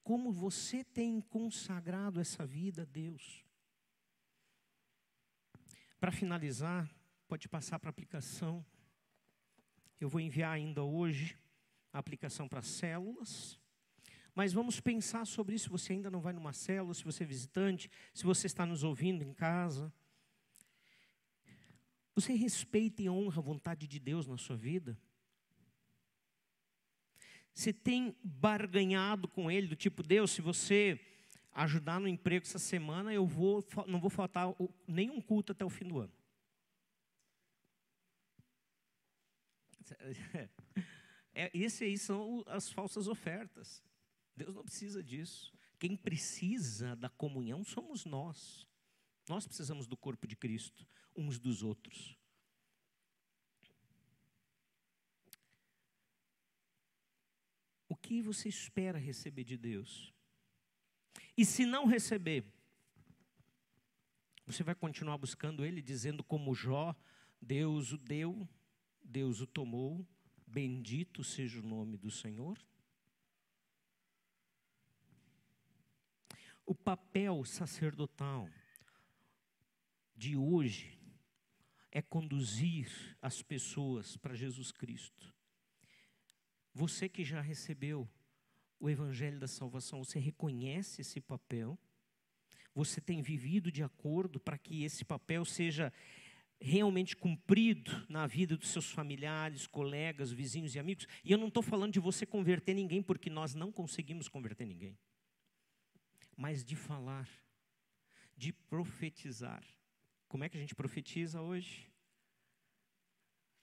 Como 0.03 0.31
você 0.31 0.83
tem 0.83 1.21
consagrado 1.21 2.19
essa 2.19 2.45
vida 2.45 2.83
a 2.83 2.85
Deus? 2.85 3.42
Para 6.03 6.11
finalizar, 6.11 6.93
pode 7.29 7.47
passar 7.47 7.79
para 7.79 7.87
a 7.87 7.91
aplicação. 7.91 8.65
Eu 10.01 10.09
vou 10.09 10.19
enviar 10.19 10.51
ainda 10.51 10.83
hoje 10.83 11.37
a 11.93 11.97
aplicação 11.97 12.45
para 12.45 12.61
células. 12.61 13.57
Mas 14.35 14.51
vamos 14.51 14.81
pensar 14.81 15.25
sobre 15.25 15.55
isso. 15.55 15.69
Você 15.69 15.93
ainda 15.93 16.11
não 16.11 16.19
vai 16.19 16.33
numa 16.33 16.51
célula, 16.51 16.93
se 16.93 17.05
você 17.05 17.23
é 17.23 17.25
visitante, 17.25 17.89
se 18.13 18.25
você 18.25 18.47
está 18.47 18.65
nos 18.65 18.83
ouvindo 18.83 19.23
em 19.23 19.33
casa. 19.33 19.93
Você 22.15 22.33
respeita 22.33 23.01
e 23.01 23.09
honra 23.09 23.39
a 23.39 23.41
vontade 23.41 23.87
de 23.87 23.97
Deus 23.97 24.27
na 24.27 24.37
sua 24.37 24.57
vida? 24.57 24.99
Você 27.53 27.71
tem 27.71 28.13
barganhado 28.21 29.25
com 29.25 29.49
Ele, 29.49 29.67
do 29.67 29.75
tipo, 29.77 30.03
Deus, 30.03 30.31
se 30.31 30.41
você 30.41 30.99
ajudar 31.53 31.99
no 31.99 32.07
emprego 32.07 32.45
essa 32.45 32.59
semana, 32.59 33.13
eu 33.13 33.25
vou, 33.25 33.63
não 33.87 33.99
vou 33.99 34.09
faltar 34.09 34.47
nenhum 34.87 35.21
culto 35.21 35.51
até 35.51 35.63
o 35.63 35.69
fim 35.69 35.87
do 35.87 35.99
ano. 35.99 36.13
É, 41.35 41.49
esse 41.51 41.83
aí 41.83 41.97
são 41.97 42.43
as 42.45 42.69
falsas 42.71 43.07
ofertas. 43.07 43.83
Deus 44.35 44.53
não 44.53 44.63
precisa 44.63 45.01
disso. 45.01 45.51
Quem 45.79 45.97
precisa 45.97 46.95
da 46.95 47.09
comunhão 47.09 47.63
somos 47.63 48.05
nós. 48.05 48.67
Nós 49.27 49.47
precisamos 49.47 49.87
do 49.87 49.97
corpo 49.97 50.27
de 50.27 50.35
Cristo, 50.35 50.87
uns 51.15 51.39
dos 51.39 51.63
outros. 51.63 52.15
O 57.89 57.95
que 57.95 58.21
você 58.21 58.47
espera 58.47 58.99
receber 58.99 59.43
de 59.43 59.57
Deus? 59.57 60.12
E 61.35 61.43
se 61.43 61.65
não 61.65 61.85
receber, 61.85 62.45
você 64.45 64.63
vai 64.63 64.75
continuar 64.75 65.17
buscando 65.17 65.65
Ele, 65.65 65.81
dizendo 65.81 66.23
como 66.23 66.53
Jó: 66.53 66.95
Deus 67.41 67.91
o 67.91 67.97
deu, 67.97 68.47
Deus 69.03 69.41
o 69.41 69.47
tomou, 69.47 70.05
bendito 70.45 71.23
seja 71.23 71.59
o 71.59 71.63
nome 71.63 71.97
do 71.97 72.11
Senhor? 72.11 72.57
O 76.65 76.73
papel 76.73 77.43
sacerdotal 77.43 78.49
de 80.15 80.37
hoje 80.37 80.97
é 81.91 82.01
conduzir 82.01 83.17
as 83.21 83.41
pessoas 83.41 84.15
para 84.17 84.35
Jesus 84.35 84.71
Cristo. 84.71 85.33
Você 86.73 87.09
que 87.09 87.23
já 87.23 87.41
recebeu 87.41 88.09
o 88.79 88.89
Evangelho 88.89 89.39
da 89.39 89.47
Salvação, 89.47 90.03
você 90.03 90.19
reconhece 90.19 91.01
esse 91.01 91.21
papel? 91.21 91.77
Você 92.75 92.99
tem 92.99 93.21
vivido 93.21 93.71
de 93.71 93.83
acordo 93.83 94.39
para 94.39 94.57
que 94.57 94.83
esse 94.83 95.05
papel 95.05 95.45
seja 95.45 95.93
realmente 96.59 97.15
cumprido 97.15 98.05
na 98.09 98.25
vida 98.25 98.57
dos 98.57 98.69
seus 98.69 98.89
familiares, 98.89 99.67
colegas, 99.67 100.31
vizinhos 100.31 100.73
e 100.75 100.79
amigos? 100.79 101.07
E 101.23 101.31
eu 101.31 101.37
não 101.37 101.49
estou 101.49 101.61
falando 101.61 101.93
de 101.93 101.99
você 101.99 102.25
converter 102.25 102.73
ninguém, 102.73 103.01
porque 103.03 103.29
nós 103.29 103.53
não 103.53 103.71
conseguimos 103.71 104.27
converter 104.27 104.65
ninguém, 104.65 104.97
mas 106.35 106.63
de 106.63 106.75
falar, 106.75 107.29
de 108.35 108.51
profetizar. 108.51 109.63
Como 110.27 110.43
é 110.43 110.49
que 110.49 110.57
a 110.57 110.59
gente 110.59 110.73
profetiza 110.73 111.41
hoje? 111.41 111.87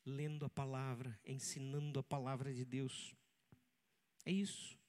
Lendo 0.07 0.45
a 0.45 0.49
palavra, 0.49 1.19
ensinando 1.25 1.99
a 1.99 2.03
palavra 2.03 2.55
de 2.55 2.65
Deus. 2.65 3.15
É 4.25 4.31
isso. 4.31 4.80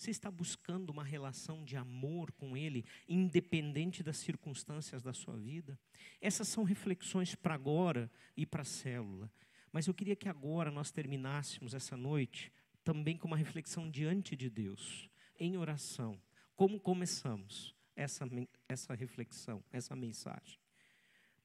Você 0.00 0.10
está 0.10 0.30
buscando 0.30 0.88
uma 0.88 1.04
relação 1.04 1.62
de 1.62 1.76
amor 1.76 2.32
com 2.32 2.56
Ele, 2.56 2.86
independente 3.06 4.02
das 4.02 4.16
circunstâncias 4.16 5.02
da 5.02 5.12
sua 5.12 5.36
vida? 5.36 5.78
Essas 6.20 6.48
são 6.48 6.64
reflexões 6.64 7.34
para 7.34 7.54
agora 7.54 8.10
e 8.34 8.46
para 8.46 8.62
a 8.62 8.64
célula. 8.64 9.30
Mas 9.70 9.86
eu 9.86 9.92
queria 9.92 10.16
que 10.16 10.28
agora 10.28 10.70
nós 10.70 10.90
terminássemos 10.90 11.74
essa 11.74 11.96
noite 11.96 12.50
também 12.82 13.18
com 13.18 13.26
uma 13.26 13.36
reflexão 13.36 13.90
diante 13.90 14.34
de 14.34 14.48
Deus, 14.48 15.10
em 15.38 15.58
oração. 15.58 16.18
Como 16.56 16.80
começamos? 16.80 17.74
essa, 18.00 18.26
essa 18.66 18.94
reflexão, 18.94 19.62
essa 19.70 19.94
mensagem. 19.94 20.58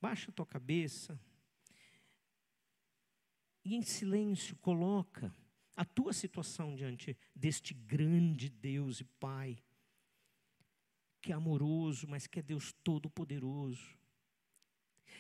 Baixa 0.02 0.32
a 0.32 0.34
tua 0.34 0.46
cabeça 0.46 1.20
e 3.64 3.76
em 3.76 3.82
silêncio 3.82 4.56
coloca 4.58 5.36
a 5.76 5.84
tua 5.84 6.14
situação 6.14 6.76
diante 6.76 7.18
deste 7.36 7.74
grande 7.74 8.50
Deus 8.50 9.02
e 9.02 9.04
Pai, 9.04 9.58
que 11.22 11.32
é 11.32 11.36
amoroso, 11.36 12.08
mas 12.08 12.28
que 12.28 12.40
é 12.40 12.42
Deus 12.42 12.74
todo-poderoso. 12.84 13.98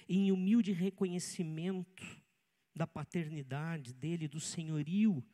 Em 0.08 0.32
humilde 0.32 0.72
reconhecimento 0.72 2.04
da 2.74 2.86
paternidade 2.86 3.94
dele, 3.94 4.28
do 4.28 4.40
senhorio 4.40 5.26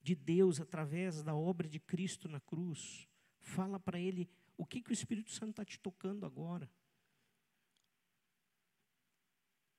de 0.00 0.14
Deus 0.14 0.60
através 0.60 1.22
da 1.22 1.34
obra 1.34 1.68
de 1.68 1.78
Cristo 1.78 2.28
na 2.28 2.40
cruz, 2.40 3.08
fala 3.38 3.78
para 3.78 3.98
ele 3.98 4.28
o 4.56 4.66
que, 4.66 4.80
que 4.80 4.90
o 4.90 4.92
Espírito 4.92 5.30
Santo 5.30 5.50
está 5.50 5.64
te 5.64 5.78
tocando 5.78 6.26
agora? 6.26 6.70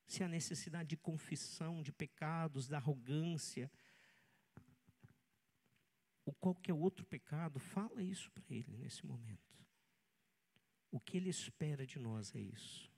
Se 0.06 0.24
a 0.24 0.28
necessidade 0.28 0.90
de 0.90 0.98
confissão 0.98 1.82
de 1.82 1.92
pecados, 1.92 2.68
da 2.68 2.78
arrogância, 2.78 3.72
ou 6.26 6.34
qualquer 6.34 6.74
outro 6.74 7.06
pecado, 7.06 7.60
fala 7.60 8.02
isso 8.02 8.32
para 8.32 8.44
ele 8.50 8.78
nesse 8.78 9.06
momento. 9.06 9.42
O 10.92 11.00
que 11.00 11.18
ele 11.18 11.30
espera 11.30 11.86
de 11.86 12.00
nós 12.00 12.34
é 12.36 12.40
isso. 12.40 12.92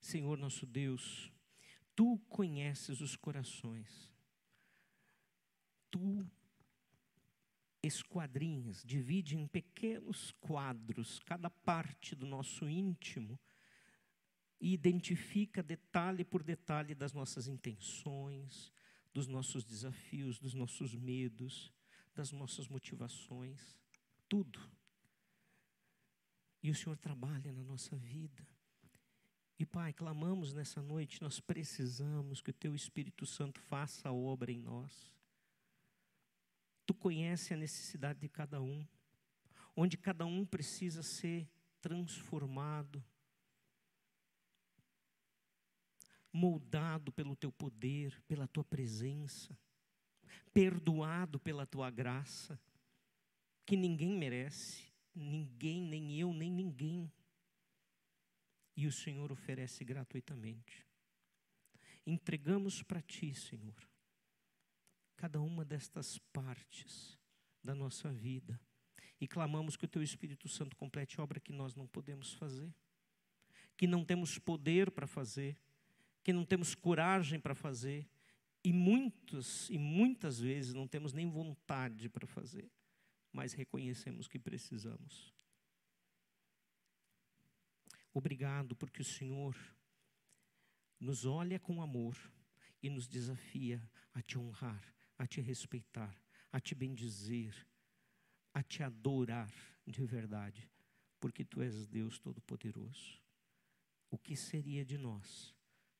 Senhor 0.00 0.36
nosso 0.36 0.66
Deus, 0.66 1.32
Tu 1.96 2.18
conheces 2.28 3.00
os 3.00 3.14
corações. 3.14 4.10
Tu 5.90 6.26
esquadrinhas, 7.82 8.82
divide 8.82 9.36
em 9.36 9.46
pequenos 9.46 10.32
quadros 10.40 11.20
cada 11.20 11.48
parte 11.48 12.16
do 12.16 12.26
nosso 12.26 12.68
íntimo 12.68 13.38
e 14.64 14.72
identifica 14.72 15.62
detalhe 15.62 16.24
por 16.24 16.42
detalhe 16.42 16.94
das 16.94 17.12
nossas 17.12 17.48
intenções, 17.48 18.72
dos 19.12 19.26
nossos 19.26 19.62
desafios, 19.62 20.38
dos 20.38 20.54
nossos 20.54 20.94
medos, 20.94 21.70
das 22.14 22.32
nossas 22.32 22.66
motivações, 22.66 23.78
tudo. 24.26 24.58
E 26.62 26.70
o 26.70 26.74
Senhor 26.74 26.96
trabalha 26.96 27.52
na 27.52 27.62
nossa 27.62 27.94
vida. 27.94 28.48
E 29.58 29.66
Pai, 29.66 29.92
clamamos 29.92 30.54
nessa 30.54 30.80
noite, 30.80 31.20
nós 31.20 31.40
precisamos 31.40 32.40
que 32.40 32.48
o 32.48 32.54
Teu 32.54 32.74
Espírito 32.74 33.26
Santo 33.26 33.60
faça 33.60 34.08
a 34.08 34.14
obra 34.14 34.50
em 34.50 34.58
nós. 34.58 35.14
Tu 36.86 36.94
conhece 36.94 37.52
a 37.52 37.56
necessidade 37.58 38.18
de 38.18 38.30
cada 38.30 38.62
um, 38.62 38.82
onde 39.76 39.98
cada 39.98 40.24
um 40.24 40.46
precisa 40.46 41.02
ser 41.02 41.46
transformado, 41.82 43.04
moldado 46.34 47.12
pelo 47.12 47.36
Teu 47.36 47.50
poder, 47.50 48.20
pela 48.28 48.46
Tua 48.46 48.64
presença, 48.64 49.56
perdoado 50.52 51.38
pela 51.38 51.64
Tua 51.64 51.90
graça, 51.90 52.60
que 53.64 53.76
ninguém 53.76 54.18
merece, 54.18 54.92
ninguém, 55.14 55.80
nem 55.80 56.18
eu, 56.18 56.34
nem 56.34 56.50
ninguém 56.50 57.10
e 58.76 58.86
o 58.86 58.92
Senhor 58.92 59.30
oferece 59.30 59.84
gratuitamente. 59.84 60.84
Entregamos 62.06 62.82
para 62.82 63.00
Ti, 63.00 63.34
Senhor, 63.34 63.88
cada 65.16 65.40
uma 65.40 65.64
destas 65.64 66.18
partes 66.32 67.18
da 67.62 67.74
nossa 67.74 68.12
vida 68.12 68.60
e 69.20 69.26
clamamos 69.26 69.76
que 69.76 69.84
o 69.84 69.88
Teu 69.88 70.02
Espírito 70.02 70.48
Santo 70.48 70.76
complete 70.76 71.20
obra 71.20 71.40
que 71.40 71.52
nós 71.52 71.74
não 71.74 71.86
podemos 71.86 72.34
fazer, 72.34 72.74
que 73.76 73.86
não 73.86 74.04
temos 74.04 74.38
poder 74.38 74.90
para 74.90 75.06
fazer, 75.06 75.56
que 76.24 76.32
não 76.32 76.44
temos 76.44 76.74
coragem 76.74 77.38
para 77.38 77.54
fazer, 77.54 78.08
E 78.66 78.72
muitos 78.72 79.68
e 79.68 79.76
muitas 79.76 80.40
vezes 80.40 80.72
não 80.72 80.88
temos 80.88 81.12
nem 81.12 81.28
vontade 81.28 82.08
para 82.08 82.26
fazer, 82.26 82.72
mas 83.30 83.52
reconhecemos 83.52 84.26
que 84.26 84.38
precisamos. 84.38 85.34
Obrigado 88.10 88.74
porque 88.74 89.02
o 89.02 89.04
Senhor 89.04 89.54
nos 90.98 91.26
olha 91.26 91.60
com 91.60 91.82
amor 91.82 92.16
e 92.82 92.88
nos 92.88 93.06
desafia 93.06 93.86
a 94.14 94.22
te 94.22 94.38
honrar, 94.38 94.82
a 95.18 95.26
te 95.26 95.42
respeitar, 95.42 96.16
a 96.50 96.58
te 96.58 96.74
bendizer, 96.74 97.54
a 98.54 98.62
te 98.62 98.82
adorar 98.82 99.52
de 99.86 100.06
verdade, 100.06 100.70
porque 101.20 101.44
tu 101.44 101.60
és 101.60 101.86
Deus 101.86 102.18
Todo-Poderoso. 102.18 103.20
O 104.08 104.16
que 104.16 104.36
seria 104.36 104.86
de 104.86 104.96
nós 104.96 105.53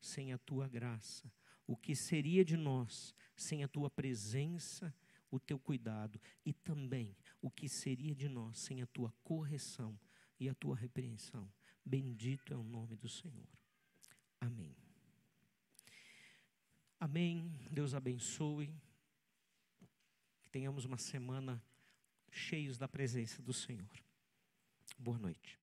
sem 0.04 0.32
a 0.32 0.38
tua 0.38 0.68
graça? 0.68 1.32
O 1.66 1.76
que 1.76 1.96
seria 1.96 2.44
de 2.44 2.56
nós 2.56 3.14
sem 3.36 3.64
a 3.64 3.68
tua 3.68 3.88
presença, 3.88 4.94
o 5.30 5.40
teu 5.40 5.58
cuidado? 5.58 6.20
E 6.44 6.52
também 6.52 7.16
o 7.40 7.50
que 7.50 7.68
seria 7.68 8.14
de 8.14 8.28
nós 8.28 8.58
sem 8.58 8.82
a 8.82 8.86
tua 8.86 9.12
correção 9.22 9.98
e 10.38 10.48
a 10.48 10.54
tua 10.54 10.76
repreensão? 10.76 11.50
Bendito 11.84 12.52
é 12.52 12.56
o 12.56 12.62
nome 12.62 12.96
do 12.96 13.08
Senhor. 13.08 13.48
Amém. 14.40 14.76
Amém. 17.00 17.52
Deus 17.70 17.94
abençoe. 17.94 18.74
Que 20.42 20.50
tenhamos 20.50 20.84
uma 20.84 20.98
semana 20.98 21.62
cheios 22.30 22.76
da 22.78 22.88
presença 22.88 23.42
do 23.42 23.52
Senhor. 23.52 24.04
Boa 24.98 25.18
noite. 25.18 25.63